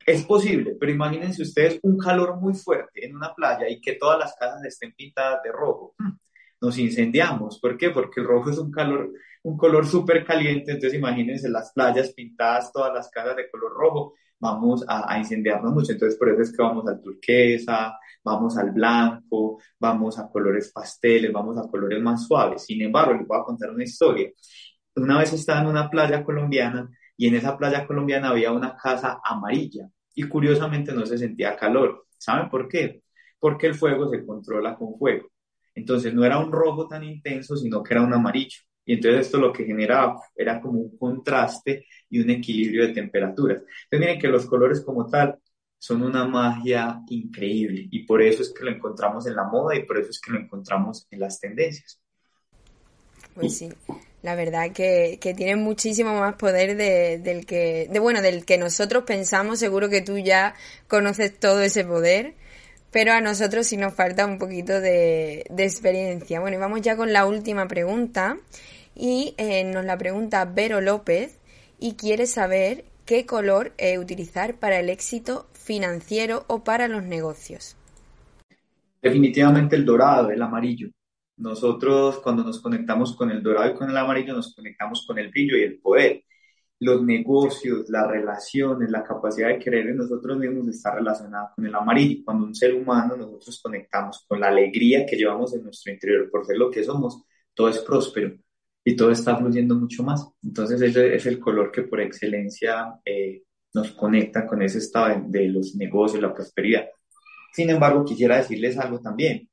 Es 0.06 0.24
posible, 0.24 0.78
pero 0.80 0.92
imagínense 0.92 1.42
ustedes 1.42 1.80
un 1.82 1.98
calor 1.98 2.38
muy 2.40 2.54
fuerte 2.54 3.06
en 3.06 3.16
una 3.16 3.34
playa 3.34 3.68
y 3.68 3.82
que 3.82 3.94
todas 3.94 4.20
las 4.20 4.36
casas 4.36 4.64
estén 4.64 4.94
pintadas 4.94 5.42
de 5.44 5.52
rojo. 5.52 5.96
Hmm, 5.98 6.12
nos 6.62 6.78
incendiamos. 6.78 7.60
¿Por 7.60 7.78
qué? 7.78 7.90
Porque 7.90 8.22
el 8.22 8.28
rojo 8.28 8.52
es 8.52 8.58
un 8.58 8.72
calor, 8.72 9.12
un 9.44 9.58
color 9.58 9.88
súper 9.88 10.24
caliente. 10.24 10.72
Entonces 10.72 10.94
imagínense 10.94 11.50
las 11.50 11.74
playas 11.74 12.14
pintadas, 12.14 12.72
todas 12.72 12.94
las 12.94 13.10
casas 13.10 13.36
de 13.36 13.50
color 13.50 13.74
rojo. 13.74 14.14
Vamos 14.40 14.86
a, 14.88 15.12
a 15.12 15.18
incendiarnos 15.18 15.74
mucho. 15.74 15.92
Entonces 15.92 16.18
por 16.20 16.30
eso 16.30 16.42
es 16.42 16.56
que 16.56 16.62
vamos 16.62 16.88
al 16.88 17.02
turquesa, 17.02 17.98
vamos 18.28 18.58
al 18.58 18.72
blanco, 18.72 19.60
vamos 19.80 20.20
a 20.20 20.30
colores 20.30 20.72
pasteles, 20.72 21.32
vamos 21.32 21.58
a 21.58 21.68
colores 21.70 22.02
más 22.02 22.28
suaves. 22.28 22.64
Sin 22.66 22.82
embargo, 22.82 23.14
les 23.14 23.26
voy 23.28 23.40
a 23.40 23.44
contar 23.44 23.72
una 23.72 23.84
historia. 23.84 24.30
Una 24.96 25.20
vez 25.20 25.34
estaba 25.34 25.62
en 25.62 25.68
una 25.68 25.90
playa 25.90 26.24
colombiana 26.24 26.90
y 27.16 27.28
en 27.28 27.36
esa 27.36 27.58
playa 27.58 27.88
colombiana 27.88 28.30
había 28.30 28.52
una 28.52 28.76
casa 28.76 29.20
amarilla 29.24 29.90
y 30.14 30.24
curiosamente 30.24 30.94
no 30.94 31.06
se 31.06 31.18
sentía 31.18 31.56
calor. 31.56 32.06
¿Saben 32.18 32.50
por 32.50 32.68
qué? 32.68 33.04
Porque 33.40 33.68
el 33.68 33.76
fuego 33.76 34.10
se 34.10 34.26
controla 34.26 34.76
con 34.76 34.98
fuego. 34.98 35.30
Entonces 35.76 36.14
no 36.14 36.26
era 36.26 36.40
un 36.40 36.52
rojo 36.52 36.88
tan 36.88 37.04
intenso, 37.04 37.56
sino 37.56 37.84
que 37.84 37.94
era 37.94 38.04
un 38.04 38.14
amarillo. 38.14 38.60
Y 38.84 38.94
entonces 38.94 39.28
esto 39.28 39.38
lo 39.38 39.54
que 39.54 39.66
generaba 39.66 40.20
era 40.36 40.60
como 40.62 40.80
un 40.80 40.98
contraste 40.98 41.86
y 42.10 42.20
un 42.20 42.30
equilibrio 42.30 42.88
de 42.88 42.94
temperaturas. 42.94 43.60
Entonces 43.60 44.00
miren 44.00 44.20
que 44.20 44.28
los 44.28 44.46
colores 44.48 44.82
como 44.82 45.06
tal 45.08 45.38
son 45.80 46.02
una 46.02 46.26
magia 46.26 47.02
increíble 47.10 47.88
y 47.92 48.04
por 48.06 48.22
eso 48.22 48.42
es 48.42 48.54
que 48.54 48.66
lo 48.66 48.72
encontramos 48.72 49.28
en 49.28 49.36
la 49.36 49.44
moda 49.44 49.76
y 49.76 49.84
por 49.84 49.98
eso 49.98 50.10
es 50.10 50.20
que 50.20 50.32
lo 50.32 50.40
encontramos 50.40 51.08
en 51.12 51.20
las 51.20 51.40
tendencias. 51.40 52.02
Pues 53.36 53.56
sí, 53.56 53.70
la 54.24 54.34
verdad 54.34 54.72
que, 54.72 55.20
que 55.22 55.36
tiene 55.36 55.56
muchísimo 55.56 56.20
más 56.20 56.36
poder 56.36 56.76
del 56.76 57.46
que, 57.46 57.88
de 57.90 58.00
bueno, 58.00 58.22
del 58.22 58.46
que 58.46 58.58
nosotros 58.58 59.04
pensamos. 59.04 59.60
Seguro 59.60 59.90
que 59.90 60.02
tú 60.02 60.18
ya 60.18 60.56
conoces 60.88 61.40
todo 61.40 61.62
ese 61.62 61.86
poder, 61.86 62.34
pero 62.92 63.14
a 63.14 63.22
nosotros 63.22 63.68
sí 63.68 63.78
nos 63.78 63.94
falta 63.94 64.26
un 64.26 64.40
poquito 64.40 64.82
de, 64.82 65.46
experiencia. 65.58 66.40
Bueno, 66.40 66.58
y 66.58 66.60
vamos 66.60 66.82
ya 66.82 66.98
con 66.98 67.14
la 67.14 67.28
última 67.28 67.68
pregunta 67.68 68.40
y 68.96 69.36
eh, 69.38 69.64
nos 69.64 69.86
la 69.86 69.98
pregunta 69.98 70.46
Vero 70.46 70.82
López 70.82 71.38
y 71.80 71.94
quiere 71.94 72.26
saber 72.26 72.86
qué 73.06 73.28
color 73.28 73.74
eh, 73.78 74.00
utilizar 74.00 74.56
para 74.56 74.80
el 74.80 74.90
éxito 74.90 75.48
financiero 75.68 76.46
o 76.48 76.64
para 76.64 76.88
los 76.88 77.04
negocios. 77.04 77.76
Definitivamente 79.02 79.76
el 79.76 79.86
dorado, 79.86 80.32
el 80.32 80.42
amarillo. 80.42 80.90
Nosotros 81.36 82.20
cuando 82.20 82.44
nos 82.44 82.62
conectamos 82.62 83.16
con 83.16 83.30
el 83.30 83.44
dorado 83.44 83.70
y 83.70 83.76
con 83.76 83.90
el 83.90 83.98
amarillo 83.98 84.34
nos 84.34 84.56
conectamos 84.56 85.06
con 85.06 85.20
el 85.20 85.30
brillo 85.30 85.58
y 85.58 85.64
el 85.64 85.80
poder. 85.80 86.24
Los 86.80 87.04
negocios, 87.04 87.90
las 87.90 88.08
relaciones, 88.08 88.90
la 88.90 89.04
capacidad 89.04 89.50
de 89.50 89.60
creer 89.60 89.90
en 89.90 89.98
nosotros 89.98 90.38
mismos 90.38 90.70
está 90.70 90.96
relacionada 90.96 91.52
con 91.54 91.66
el 91.66 91.76
amarillo. 91.76 92.24
Cuando 92.24 92.46
un 92.46 92.56
ser 92.56 92.74
humano 92.74 93.18
nosotros 93.18 93.60
conectamos 93.62 94.26
con 94.28 94.40
la 94.40 94.48
alegría 94.48 95.06
que 95.06 95.18
llevamos 95.18 95.54
en 95.54 95.64
nuestro 95.64 95.92
interior 95.92 96.30
por 96.32 96.46
ser 96.46 96.58
lo 96.58 96.72
que 96.72 96.84
somos, 96.84 97.24
todo 97.54 97.68
es 97.68 97.80
próspero 97.80 98.38
y 98.86 98.96
todo 98.96 99.12
está 99.12 99.36
fluyendo 99.36 99.76
mucho 99.76 100.02
más. 100.02 100.26
Entonces 100.42 100.82
ese 100.82 101.14
es 101.14 101.26
el 101.26 101.40
color 101.40 101.72
que 101.72 101.84
por 101.84 102.00
excelencia 102.00 103.00
eh, 103.04 103.44
nos 103.74 103.92
conecta 103.92 104.46
con 104.46 104.62
ese 104.62 104.80
estado 104.80 105.24
de, 105.28 105.50
los 105.50 105.76
negocios, 105.76 106.22
la 106.22 106.34
prosperidad. 106.34 106.88
Sin 107.54 107.70
embargo, 107.70 108.06
quisiera 108.06 108.38
decirles 108.38 108.78
algo 108.78 109.00
también 109.00 109.50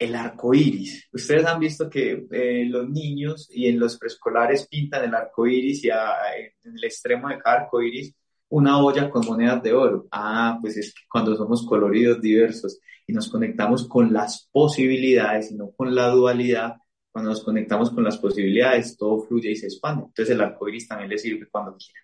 el 0.00 0.14
arco 0.14 0.54
iris. 0.54 1.08
Ustedes 1.12 1.44
han 1.44 1.60
visto 1.60 1.90
que 1.90 2.26
eh, 2.30 2.64
los 2.66 2.88
niños 2.88 3.48
y 3.52 3.66
en 3.68 3.78
los 3.78 3.98
preescolares 3.98 4.66
pintan 4.66 5.04
el 5.04 5.14
arco 5.14 5.46
iris 5.46 5.84
y 5.84 5.90
en 5.90 6.74
el 6.74 6.84
extremo 6.84 7.28
de 7.28 7.38
cada 7.38 7.60
arco 7.60 7.82
iris 7.82 8.14
una 8.48 8.82
olla 8.82 9.10
con 9.10 9.24
monedas 9.26 9.62
de 9.62 9.72
oro. 9.72 10.08
Ah, 10.10 10.58
pues 10.60 10.76
es 10.76 10.92
que 10.92 11.02
cuando 11.08 11.36
somos 11.36 11.64
coloridos, 11.66 12.20
diversos 12.20 12.80
y 13.06 13.12
nos 13.12 13.28
conectamos 13.28 13.86
con 13.86 14.12
las 14.12 14.48
posibilidades 14.50 15.52
y 15.52 15.56
no 15.56 15.70
con 15.70 15.94
la 15.94 16.08
dualidad, 16.08 16.76
cuando 17.12 17.30
nos 17.30 17.44
conectamos 17.44 17.90
con 17.90 18.02
las 18.04 18.18
posibilidades, 18.18 18.96
todo 18.96 19.20
fluye 19.22 19.50
y 19.50 19.56
se 19.56 19.66
expande. 19.66 20.04
Entonces 20.04 20.34
el 20.34 20.40
arco 20.40 20.68
iris 20.68 20.88
también 20.88 21.10
le 21.10 21.18
sirve 21.18 21.46
cuando 21.48 21.76
quiera. 21.76 22.00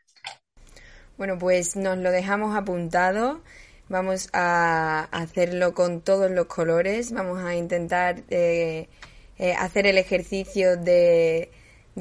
Bueno, 1.18 1.38
pues 1.38 1.76
nos 1.76 1.96
lo 1.96 2.10
dejamos 2.10 2.54
apuntado. 2.54 3.40
Vamos 3.88 4.28
a 4.34 5.08
hacerlo 5.12 5.72
con 5.72 6.02
todos 6.02 6.30
los 6.30 6.46
colores. 6.46 7.10
Vamos 7.12 7.42
a 7.42 7.54
intentar 7.54 8.22
eh, 8.28 8.88
eh, 9.38 9.54
hacer 9.54 9.86
el 9.86 9.96
ejercicio 9.96 10.76
de, 10.76 11.50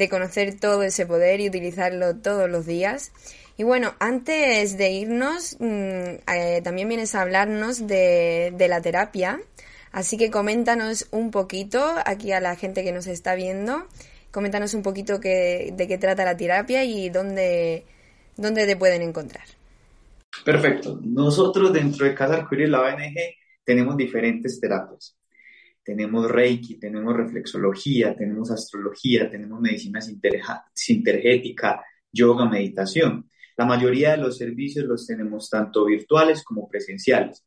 conocer 0.09 0.59
todo 0.59 0.83
ese 0.83 1.05
poder 1.05 1.39
y 1.39 1.47
utilizarlo 1.47 2.17
todos 2.17 2.49
los 2.49 2.65
días. 2.65 3.13
Y 3.55 3.63
bueno, 3.63 3.95
antes 3.99 4.77
de 4.77 4.89
irnos, 4.91 5.55
mm, 5.59 5.63
eh, 6.33 6.61
también 6.61 6.89
vienes 6.89 7.15
a 7.15 7.21
hablarnos 7.21 7.87
de, 7.87 8.53
la 8.67 8.81
terapia. 8.81 9.39
Así 9.93 10.17
que 10.17 10.29
coméntanos 10.29 11.07
un 11.11 11.31
poquito 11.31 11.95
aquí 12.05 12.33
a 12.33 12.41
la 12.41 12.57
gente 12.57 12.83
que 12.83 12.91
nos 12.91 13.07
está 13.07 13.35
viendo. 13.35 13.87
Coméntanos 14.31 14.73
un 14.73 14.81
poquito 14.83 15.19
de 15.19 15.85
qué 15.87 15.97
trata 15.97 16.25
la 16.25 16.35
terapia 16.35 16.83
y 16.83 17.09
dónde, 17.09 17.85
dónde 18.37 18.65
te 18.65 18.75
pueden 18.75 19.01
encontrar. 19.01 19.45
Perfecto. 20.43 20.99
Nosotros 21.03 21.71
dentro 21.71 22.05
de 22.05 22.13
Casa 22.13 22.35
Arcoíris, 22.35 22.69
la 22.69 22.81
ONG, 22.81 23.15
tenemos 23.63 23.97
diferentes 23.97 24.59
terapias. 24.59 25.17
Tenemos 25.83 26.29
Reiki, 26.29 26.79
tenemos 26.79 27.15
reflexología, 27.15 28.15
tenemos 28.15 28.49
astrología, 28.51 29.29
tenemos 29.29 29.61
medicina 29.61 29.99
sintergética, 30.73 31.83
yoga, 32.11 32.45
meditación. 32.49 33.29
La 33.55 33.65
mayoría 33.65 34.11
de 34.11 34.17
los 34.17 34.37
servicios 34.37 34.85
los 34.85 35.05
tenemos 35.05 35.49
tanto 35.49 35.85
virtuales 35.85 36.43
como 36.43 36.67
presenciales. 36.67 37.45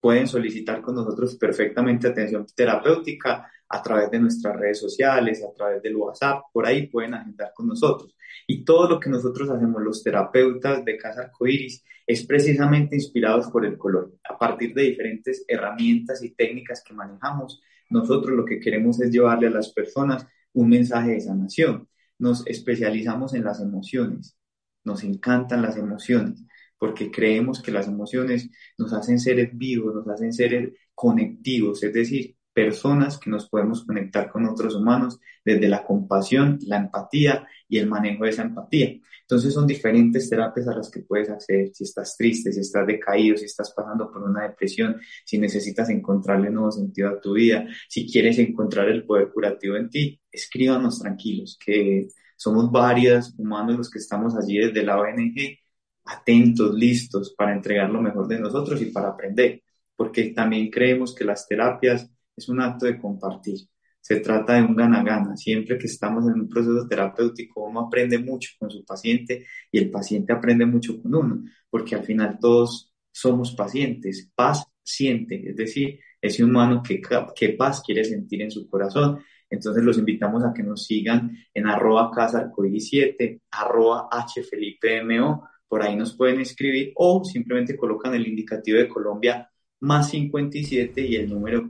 Pueden 0.00 0.28
solicitar 0.28 0.80
con 0.80 0.94
nosotros 0.94 1.36
perfectamente 1.36 2.06
atención 2.06 2.46
terapéutica 2.54 3.50
a 3.68 3.82
través 3.82 4.10
de 4.10 4.20
nuestras 4.20 4.56
redes 4.56 4.78
sociales, 4.78 5.42
a 5.42 5.52
través 5.52 5.82
del 5.82 5.96
WhatsApp, 5.96 6.42
por 6.52 6.66
ahí 6.66 6.86
pueden 6.86 7.14
agendar 7.14 7.52
con 7.54 7.66
nosotros. 7.66 8.14
Y 8.50 8.64
todo 8.64 8.88
lo 8.88 8.98
que 8.98 9.10
nosotros 9.10 9.50
hacemos, 9.50 9.82
los 9.82 10.02
terapeutas 10.02 10.82
de 10.82 10.96
Casa 10.96 11.20
Arcoiris, 11.20 11.84
es 12.06 12.24
precisamente 12.24 12.96
inspirados 12.96 13.48
por 13.48 13.66
el 13.66 13.76
color. 13.76 14.14
A 14.26 14.38
partir 14.38 14.72
de 14.72 14.84
diferentes 14.84 15.44
herramientas 15.46 16.22
y 16.24 16.30
técnicas 16.30 16.82
que 16.82 16.94
manejamos, 16.94 17.60
nosotros 17.90 18.34
lo 18.34 18.46
que 18.46 18.58
queremos 18.58 19.02
es 19.02 19.10
llevarle 19.10 19.48
a 19.48 19.50
las 19.50 19.70
personas 19.74 20.26
un 20.54 20.70
mensaje 20.70 21.10
de 21.10 21.20
sanación. 21.20 21.88
Nos 22.18 22.46
especializamos 22.46 23.34
en 23.34 23.44
las 23.44 23.60
emociones, 23.60 24.38
nos 24.82 25.04
encantan 25.04 25.60
las 25.60 25.76
emociones, 25.76 26.42
porque 26.78 27.10
creemos 27.10 27.60
que 27.60 27.70
las 27.70 27.86
emociones 27.86 28.48
nos 28.78 28.94
hacen 28.94 29.20
seres 29.20 29.50
vivos, 29.52 29.94
nos 29.94 30.08
hacen 30.08 30.32
seres 30.32 30.72
conectivos, 30.94 31.82
es 31.82 31.92
decir, 31.92 32.37
personas 32.58 33.18
que 33.18 33.30
nos 33.30 33.48
podemos 33.48 33.84
conectar 33.84 34.28
con 34.28 34.44
otros 34.44 34.74
humanos 34.74 35.20
desde 35.44 35.68
la 35.68 35.84
compasión, 35.84 36.58
la 36.62 36.78
empatía 36.78 37.46
y 37.68 37.78
el 37.78 37.86
manejo 37.86 38.24
de 38.24 38.30
esa 38.30 38.42
empatía. 38.42 38.98
Entonces 39.20 39.54
son 39.54 39.64
diferentes 39.64 40.28
terapias 40.28 40.66
a 40.66 40.74
las 40.74 40.90
que 40.90 41.02
puedes 41.02 41.30
acceder 41.30 41.70
si 41.72 41.84
estás 41.84 42.16
triste, 42.16 42.50
si 42.50 42.58
estás 42.58 42.84
decaído, 42.84 43.36
si 43.36 43.44
estás 43.44 43.72
pasando 43.72 44.10
por 44.10 44.24
una 44.24 44.42
depresión, 44.42 45.00
si 45.24 45.38
necesitas 45.38 45.88
encontrarle 45.90 46.50
nuevo 46.50 46.72
sentido 46.72 47.10
a 47.10 47.20
tu 47.20 47.34
vida, 47.34 47.64
si 47.88 48.10
quieres 48.10 48.36
encontrar 48.40 48.88
el 48.88 49.04
poder 49.04 49.30
curativo 49.32 49.76
en 49.76 49.88
ti, 49.88 50.20
escríbanos 50.32 50.98
tranquilos, 50.98 51.56
que 51.64 52.08
somos 52.36 52.72
varios 52.72 53.38
humanos 53.38 53.76
los 53.76 53.88
que 53.88 54.00
estamos 54.00 54.34
allí 54.36 54.58
desde 54.58 54.82
la 54.82 54.98
ONG, 54.98 55.60
atentos, 56.06 56.74
listos 56.74 57.34
para 57.38 57.52
entregar 57.52 57.88
lo 57.88 58.02
mejor 58.02 58.26
de 58.26 58.40
nosotros 58.40 58.82
y 58.82 58.86
para 58.86 59.10
aprender, 59.10 59.62
porque 59.94 60.30
también 60.30 60.70
creemos 60.70 61.14
que 61.14 61.24
las 61.24 61.46
terapias 61.46 62.10
es 62.38 62.48
un 62.48 62.60
acto 62.60 62.86
de 62.86 62.98
compartir. 62.98 63.58
Se 64.00 64.20
trata 64.20 64.54
de 64.54 64.62
un 64.62 64.74
gana-gana. 64.74 65.36
Siempre 65.36 65.76
que 65.76 65.86
estamos 65.86 66.24
en 66.26 66.40
un 66.40 66.48
proceso 66.48 66.86
terapéutico, 66.88 67.64
uno 67.64 67.80
aprende 67.80 68.18
mucho 68.18 68.50
con 68.58 68.70
su 68.70 68.84
paciente 68.84 69.46
y 69.70 69.78
el 69.78 69.90
paciente 69.90 70.32
aprende 70.32 70.64
mucho 70.66 71.00
con 71.02 71.14
uno, 71.14 71.44
porque 71.68 71.94
al 71.94 72.04
final 72.04 72.38
todos 72.40 72.92
somos 73.12 73.54
pacientes, 73.54 74.30
paz 74.34 74.64
siente, 74.82 75.50
es 75.50 75.56
decir, 75.56 75.98
ese 76.20 76.44
humano 76.44 76.82
que, 76.82 77.00
que 77.34 77.48
paz 77.50 77.82
quiere 77.84 78.04
sentir 78.04 78.42
en 78.42 78.50
su 78.50 78.68
corazón. 78.68 79.20
Entonces 79.50 79.82
los 79.82 79.98
invitamos 79.98 80.44
a 80.44 80.52
que 80.52 80.62
nos 80.62 80.86
sigan 80.86 81.36
en 81.52 81.66
arroba 81.66 82.10
casa 82.10 82.52
7, 82.54 83.42
arroba 83.50 84.08
hfelipemo, 84.10 85.48
por 85.66 85.82
ahí 85.82 85.96
nos 85.96 86.16
pueden 86.16 86.40
escribir 86.40 86.92
o 86.96 87.24
simplemente 87.24 87.76
colocan 87.76 88.14
el 88.14 88.26
indicativo 88.26 88.78
de 88.78 88.88
Colombia 88.88 89.50
más 89.80 90.10
57 90.10 91.00
y 91.06 91.16
el 91.16 91.28
número 91.28 91.68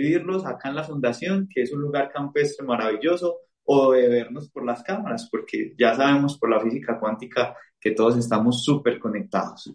vivirlos 0.00 0.46
acá 0.46 0.68
en 0.68 0.76
la 0.76 0.84
fundación, 0.84 1.48
que 1.52 1.62
es 1.62 1.72
un 1.72 1.80
lugar 1.80 2.10
campestre 2.12 2.66
maravilloso, 2.66 3.38
o 3.64 3.92
de 3.92 4.08
vernos 4.08 4.50
por 4.50 4.64
las 4.64 4.82
cámaras, 4.82 5.28
porque 5.30 5.74
ya 5.78 5.94
sabemos 5.94 6.38
por 6.38 6.48
la 6.48 6.60
física 6.60 6.98
cuántica 6.98 7.54
que 7.78 7.90
todos 7.90 8.16
estamos 8.16 8.64
súper 8.64 8.98
conectados. 8.98 9.74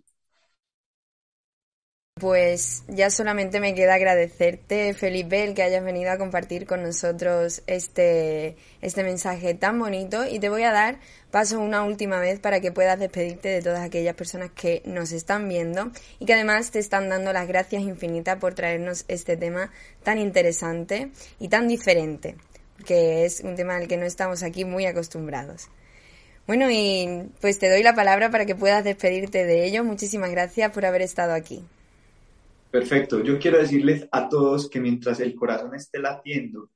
Pues 2.24 2.84
ya 2.88 3.10
solamente 3.10 3.60
me 3.60 3.74
queda 3.74 3.96
agradecerte, 3.96 4.94
Felipe, 4.94 5.44
el 5.44 5.56
que 5.56 5.64
hayas 5.64 5.84
venido 5.84 6.12
a 6.12 6.18
compartir 6.20 6.68
con 6.68 6.84
nosotros 6.84 7.64
este, 7.66 8.56
este 8.82 9.04
mensaje 9.04 9.56
tan 9.56 9.80
bonito 9.80 10.24
y 10.26 10.40
te 10.40 10.48
voy 10.48 10.62
a 10.62 10.72
dar 10.72 11.00
paso 11.32 11.60
una 11.60 11.84
última 11.84 12.20
vez 12.20 12.40
para 12.40 12.62
que 12.62 12.72
puedas 12.72 13.00
despedirte 13.00 13.50
de 13.50 13.62
todas 13.64 13.82
aquellas 13.82 14.16
personas 14.16 14.52
que 14.52 14.84
nos 14.86 15.12
están 15.12 15.50
viendo 15.50 15.92
y 16.20 16.26
que 16.26 16.36
además 16.36 16.70
te 16.70 16.78
están 16.78 17.10
dando 17.10 17.34
las 17.34 17.48
gracias 17.48 17.82
infinitas 17.82 18.38
por 18.38 18.54
traernos 18.54 19.06
este 19.08 19.36
tema 19.36 19.72
tan 20.04 20.20
interesante 20.20 21.10
y 21.40 21.48
tan 21.48 21.68
diferente, 21.68 22.36
que 22.86 23.26
es 23.26 23.42
un 23.42 23.56
tema 23.56 23.76
al 23.76 23.88
que 23.88 23.98
no 23.98 24.06
estamos 24.06 24.44
aquí 24.44 24.66
muy 24.66 24.86
acostumbrados. 24.86 25.68
Bueno, 26.46 26.70
y 26.70 27.32
pues 27.42 27.58
te 27.58 27.72
doy 27.72 27.82
la 27.82 27.96
palabra 27.96 28.30
para 28.30 28.46
que 28.46 28.56
puedas 28.56 28.84
despedirte 28.84 29.46
de 29.46 29.66
ello. 29.66 29.84
Muchísimas 29.84 30.30
gracias 30.30 30.72
por 30.72 30.86
haber 30.86 31.02
estado 31.02 31.34
aquí. 31.34 31.66
Perfecto. 32.74 33.22
Yo 33.24 33.38
quiero 33.38 33.60
decirles 33.60 34.08
a 34.12 34.28
todos 34.28 34.68
que 34.68 34.80
mientras 34.80 35.20
el 35.20 35.36
corazón 35.36 35.76
esté 35.76 36.00
latiendo, 36.00 36.72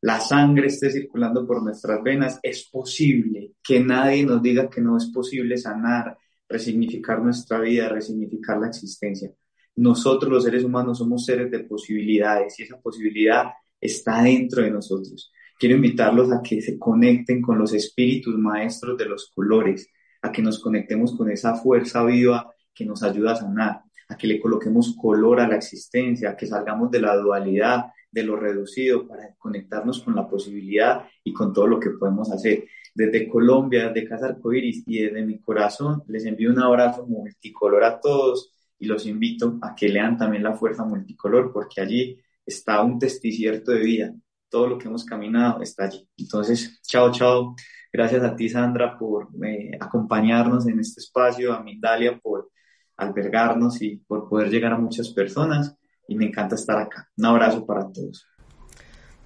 la 0.00 0.18
sangre 0.18 0.66
esté 0.66 0.90
circulando 0.90 1.46
por 1.46 1.62
nuestras 1.62 2.02
venas, 2.02 2.40
es 2.42 2.68
posible 2.68 3.52
que 3.62 3.78
nadie 3.78 4.26
nos 4.26 4.42
diga 4.42 4.68
que 4.68 4.80
no 4.80 4.96
es 4.96 5.06
posible 5.06 5.56
sanar, 5.56 6.18
resignificar 6.48 7.22
nuestra 7.22 7.60
vida, 7.60 7.88
resignificar 7.88 8.58
la 8.58 8.66
existencia. 8.66 9.30
Nosotros 9.76 10.32
los 10.32 10.42
seres 10.42 10.64
humanos 10.64 10.98
somos 10.98 11.24
seres 11.24 11.48
de 11.48 11.60
posibilidades 11.60 12.58
y 12.58 12.64
esa 12.64 12.80
posibilidad 12.80 13.52
está 13.80 14.24
dentro 14.24 14.64
de 14.64 14.72
nosotros. 14.72 15.32
Quiero 15.56 15.76
invitarlos 15.76 16.32
a 16.32 16.42
que 16.42 16.60
se 16.60 16.76
conecten 16.76 17.40
con 17.40 17.56
los 17.56 17.72
espíritus 17.72 18.36
maestros 18.36 18.98
de 18.98 19.04
los 19.04 19.30
colores, 19.32 19.88
a 20.22 20.32
que 20.32 20.42
nos 20.42 20.58
conectemos 20.58 21.16
con 21.16 21.30
esa 21.30 21.54
fuerza 21.54 22.04
viva 22.04 22.52
que 22.74 22.84
nos 22.84 23.04
ayuda 23.04 23.34
a 23.34 23.36
sanar 23.36 23.85
a 24.08 24.16
que 24.16 24.26
le 24.26 24.40
coloquemos 24.40 24.96
color 24.96 25.40
a 25.40 25.48
la 25.48 25.56
existencia, 25.56 26.30
a 26.30 26.36
que 26.36 26.46
salgamos 26.46 26.90
de 26.90 27.00
la 27.00 27.16
dualidad, 27.16 27.86
de 28.10 28.22
lo 28.22 28.36
reducido, 28.36 29.06
para 29.06 29.34
conectarnos 29.36 30.02
con 30.02 30.14
la 30.14 30.28
posibilidad 30.28 31.04
y 31.24 31.32
con 31.32 31.52
todo 31.52 31.66
lo 31.66 31.80
que 31.80 31.90
podemos 31.90 32.30
hacer. 32.30 32.64
Desde 32.94 33.28
Colombia, 33.28 33.88
desde 33.88 34.08
Casa 34.08 34.26
Arcoiris 34.26 34.84
y 34.86 35.02
desde 35.02 35.24
mi 35.24 35.38
corazón, 35.40 36.02
les 36.06 36.24
envío 36.24 36.50
un 36.50 36.60
abrazo 36.60 37.06
multicolor 37.06 37.84
a 37.84 38.00
todos 38.00 38.52
y 38.78 38.86
los 38.86 39.06
invito 39.06 39.58
a 39.62 39.74
que 39.74 39.88
lean 39.88 40.16
también 40.16 40.42
la 40.42 40.54
fuerza 40.54 40.84
multicolor, 40.84 41.52
porque 41.52 41.80
allí 41.80 42.18
está 42.44 42.82
un 42.82 42.98
testicierto 42.98 43.72
de 43.72 43.80
vida. 43.80 44.14
Todo 44.48 44.68
lo 44.68 44.78
que 44.78 44.88
hemos 44.88 45.04
caminado 45.04 45.60
está 45.60 45.84
allí. 45.84 46.08
Entonces, 46.16 46.80
chao, 46.82 47.10
chao. 47.10 47.54
Gracias 47.92 48.22
a 48.22 48.36
ti, 48.36 48.48
Sandra, 48.48 48.96
por 48.98 49.28
eh, 49.44 49.76
acompañarnos 49.80 50.66
en 50.68 50.80
este 50.80 51.00
espacio, 51.00 51.52
a 51.52 51.62
Mindalia 51.62 52.18
por 52.18 52.50
albergarnos 52.96 53.80
y 53.82 53.96
por 53.96 54.28
poder 54.28 54.50
llegar 54.50 54.72
a 54.72 54.78
muchas 54.78 55.10
personas. 55.10 55.76
Y 56.08 56.14
me 56.14 56.26
encanta 56.26 56.54
estar 56.54 56.78
acá. 56.78 57.08
Un 57.16 57.26
abrazo 57.26 57.66
para 57.66 57.90
todos. 57.92 58.26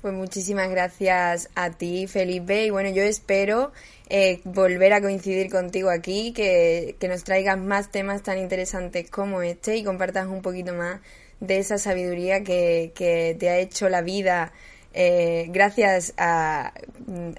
Pues 0.01 0.15
muchísimas 0.15 0.71
gracias 0.71 1.51
a 1.55 1.71
ti, 1.71 2.07
Felipe. 2.07 2.65
Y 2.65 2.71
bueno, 2.71 2.89
yo 2.89 3.03
espero 3.03 3.73
eh, 4.09 4.41
volver 4.45 4.95
a 4.95 5.03
coincidir 5.03 5.51
contigo 5.51 5.91
aquí, 5.91 6.33
que, 6.33 6.97
que, 6.99 7.07
nos 7.07 7.23
traigas 7.23 7.59
más 7.59 7.91
temas 7.91 8.23
tan 8.23 8.39
interesantes 8.39 9.11
como 9.11 9.43
este 9.43 9.77
y 9.77 9.85
compartas 9.85 10.27
un 10.27 10.41
poquito 10.41 10.73
más 10.73 11.01
de 11.41 11.59
esa 11.59 11.77
sabiduría 11.77 12.43
que, 12.43 12.93
que 12.95 13.37
te 13.39 13.51
ha 13.51 13.59
hecho 13.59 13.91
la 13.91 14.01
vida 14.01 14.53
eh, 14.93 15.47
gracias 15.51 16.15
a, 16.17 16.73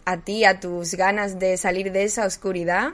a 0.05 0.17
ti, 0.21 0.45
a 0.45 0.59
tus 0.59 0.95
ganas 0.95 1.37
de 1.37 1.57
salir 1.57 1.91
de 1.91 2.03
esa 2.03 2.25
oscuridad 2.25 2.93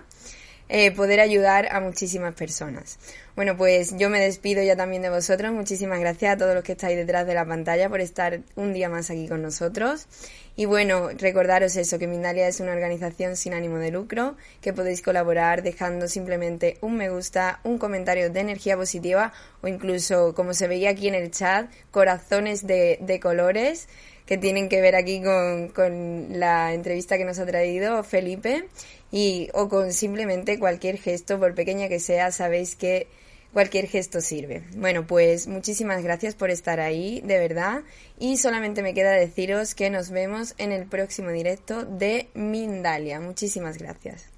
eh, 0.70 0.92
poder 0.92 1.20
ayudar 1.20 1.68
a 1.72 1.80
muchísimas 1.80 2.34
personas. 2.36 2.98
Bueno, 3.36 3.56
pues 3.56 3.96
yo 3.98 4.10
me 4.10 4.20
despido 4.20 4.64
ya 4.64 4.76
también 4.76 5.02
de 5.02 5.10
vosotros. 5.10 5.54
Muchísimas 5.54 6.00
gracias 6.00 6.34
a 6.34 6.38
todos 6.38 6.56
los 6.56 6.64
que 6.64 6.72
estáis 6.74 6.98
detrás 6.98 7.28
de 7.28 7.36
la 7.36 7.46
pantalla 7.46 7.88
por 7.88 8.02
estar 8.02 8.40
un 8.56 8.74
día 8.74 8.90
más 8.90 9.10
aquí 9.12 9.28
con 9.28 9.42
nosotros. 9.42 10.08
Y 10.56 10.66
bueno, 10.66 11.10
recordaros 11.10 11.76
eso, 11.76 12.00
que 12.00 12.08
Mindalia 12.08 12.48
es 12.48 12.60
una 12.60 12.72
organización 12.72 13.36
sin 13.36 13.54
ánimo 13.54 13.78
de 13.78 13.92
lucro, 13.92 14.36
que 14.60 14.74
podéis 14.74 15.04
colaborar 15.04 15.62
dejando 15.62 16.08
simplemente 16.08 16.78
un 16.82 16.98
me 16.98 17.10
gusta, 17.10 17.60
un 17.64 17.78
comentario 17.78 18.32
de 18.32 18.40
energía 18.40 18.76
positiva 18.76 19.34
o 19.62 19.68
incluso, 19.68 20.34
como 20.34 20.56
se 20.56 20.68
veía 20.68 20.90
aquí 20.90 21.08
en 21.08 21.16
el 21.16 21.30
chat, 21.30 21.70
corazones 21.92 22.66
de, 22.66 22.98
de 23.02 23.20
colores 23.20 23.88
que 24.26 24.38
tienen 24.38 24.68
que 24.68 24.82
ver 24.82 24.96
aquí 24.96 25.24
con, 25.24 25.70
con 25.70 26.40
la 26.40 26.74
entrevista 26.74 27.18
que 27.18 27.24
nos 27.24 27.40
ha 27.40 27.46
traído 27.46 28.04
Felipe 28.04 28.66
y 29.12 29.50
o 29.54 29.70
con 29.70 29.94
simplemente 29.94 30.60
cualquier 30.60 30.98
gesto, 30.98 31.40
por 31.40 31.56
pequeña 31.56 31.88
que 31.88 32.00
sea, 32.00 32.32
sabéis 32.32 32.76
que 32.76 33.08
cualquier 33.54 33.88
gesto 33.88 34.22
sirve. 34.22 34.64
Bueno, 34.76 35.08
pues 35.08 35.48
muchísimas 35.48 36.04
gracias 36.04 36.36
por 36.36 36.50
estar 36.52 36.80
ahí, 36.80 37.22
de 37.22 37.40
verdad, 37.40 37.84
y 38.20 38.38
solamente 38.38 38.82
me 38.82 38.94
queda 38.94 39.12
deciros 39.12 39.76
que 39.76 39.90
nos 39.90 40.10
vemos 40.10 40.54
en 40.58 40.72
el 40.72 40.86
próximo 40.86 41.30
directo 41.30 41.86
de 41.86 42.30
Mindalia. 42.34 43.20
Muchísimas 43.20 43.78
gracias. 43.78 44.37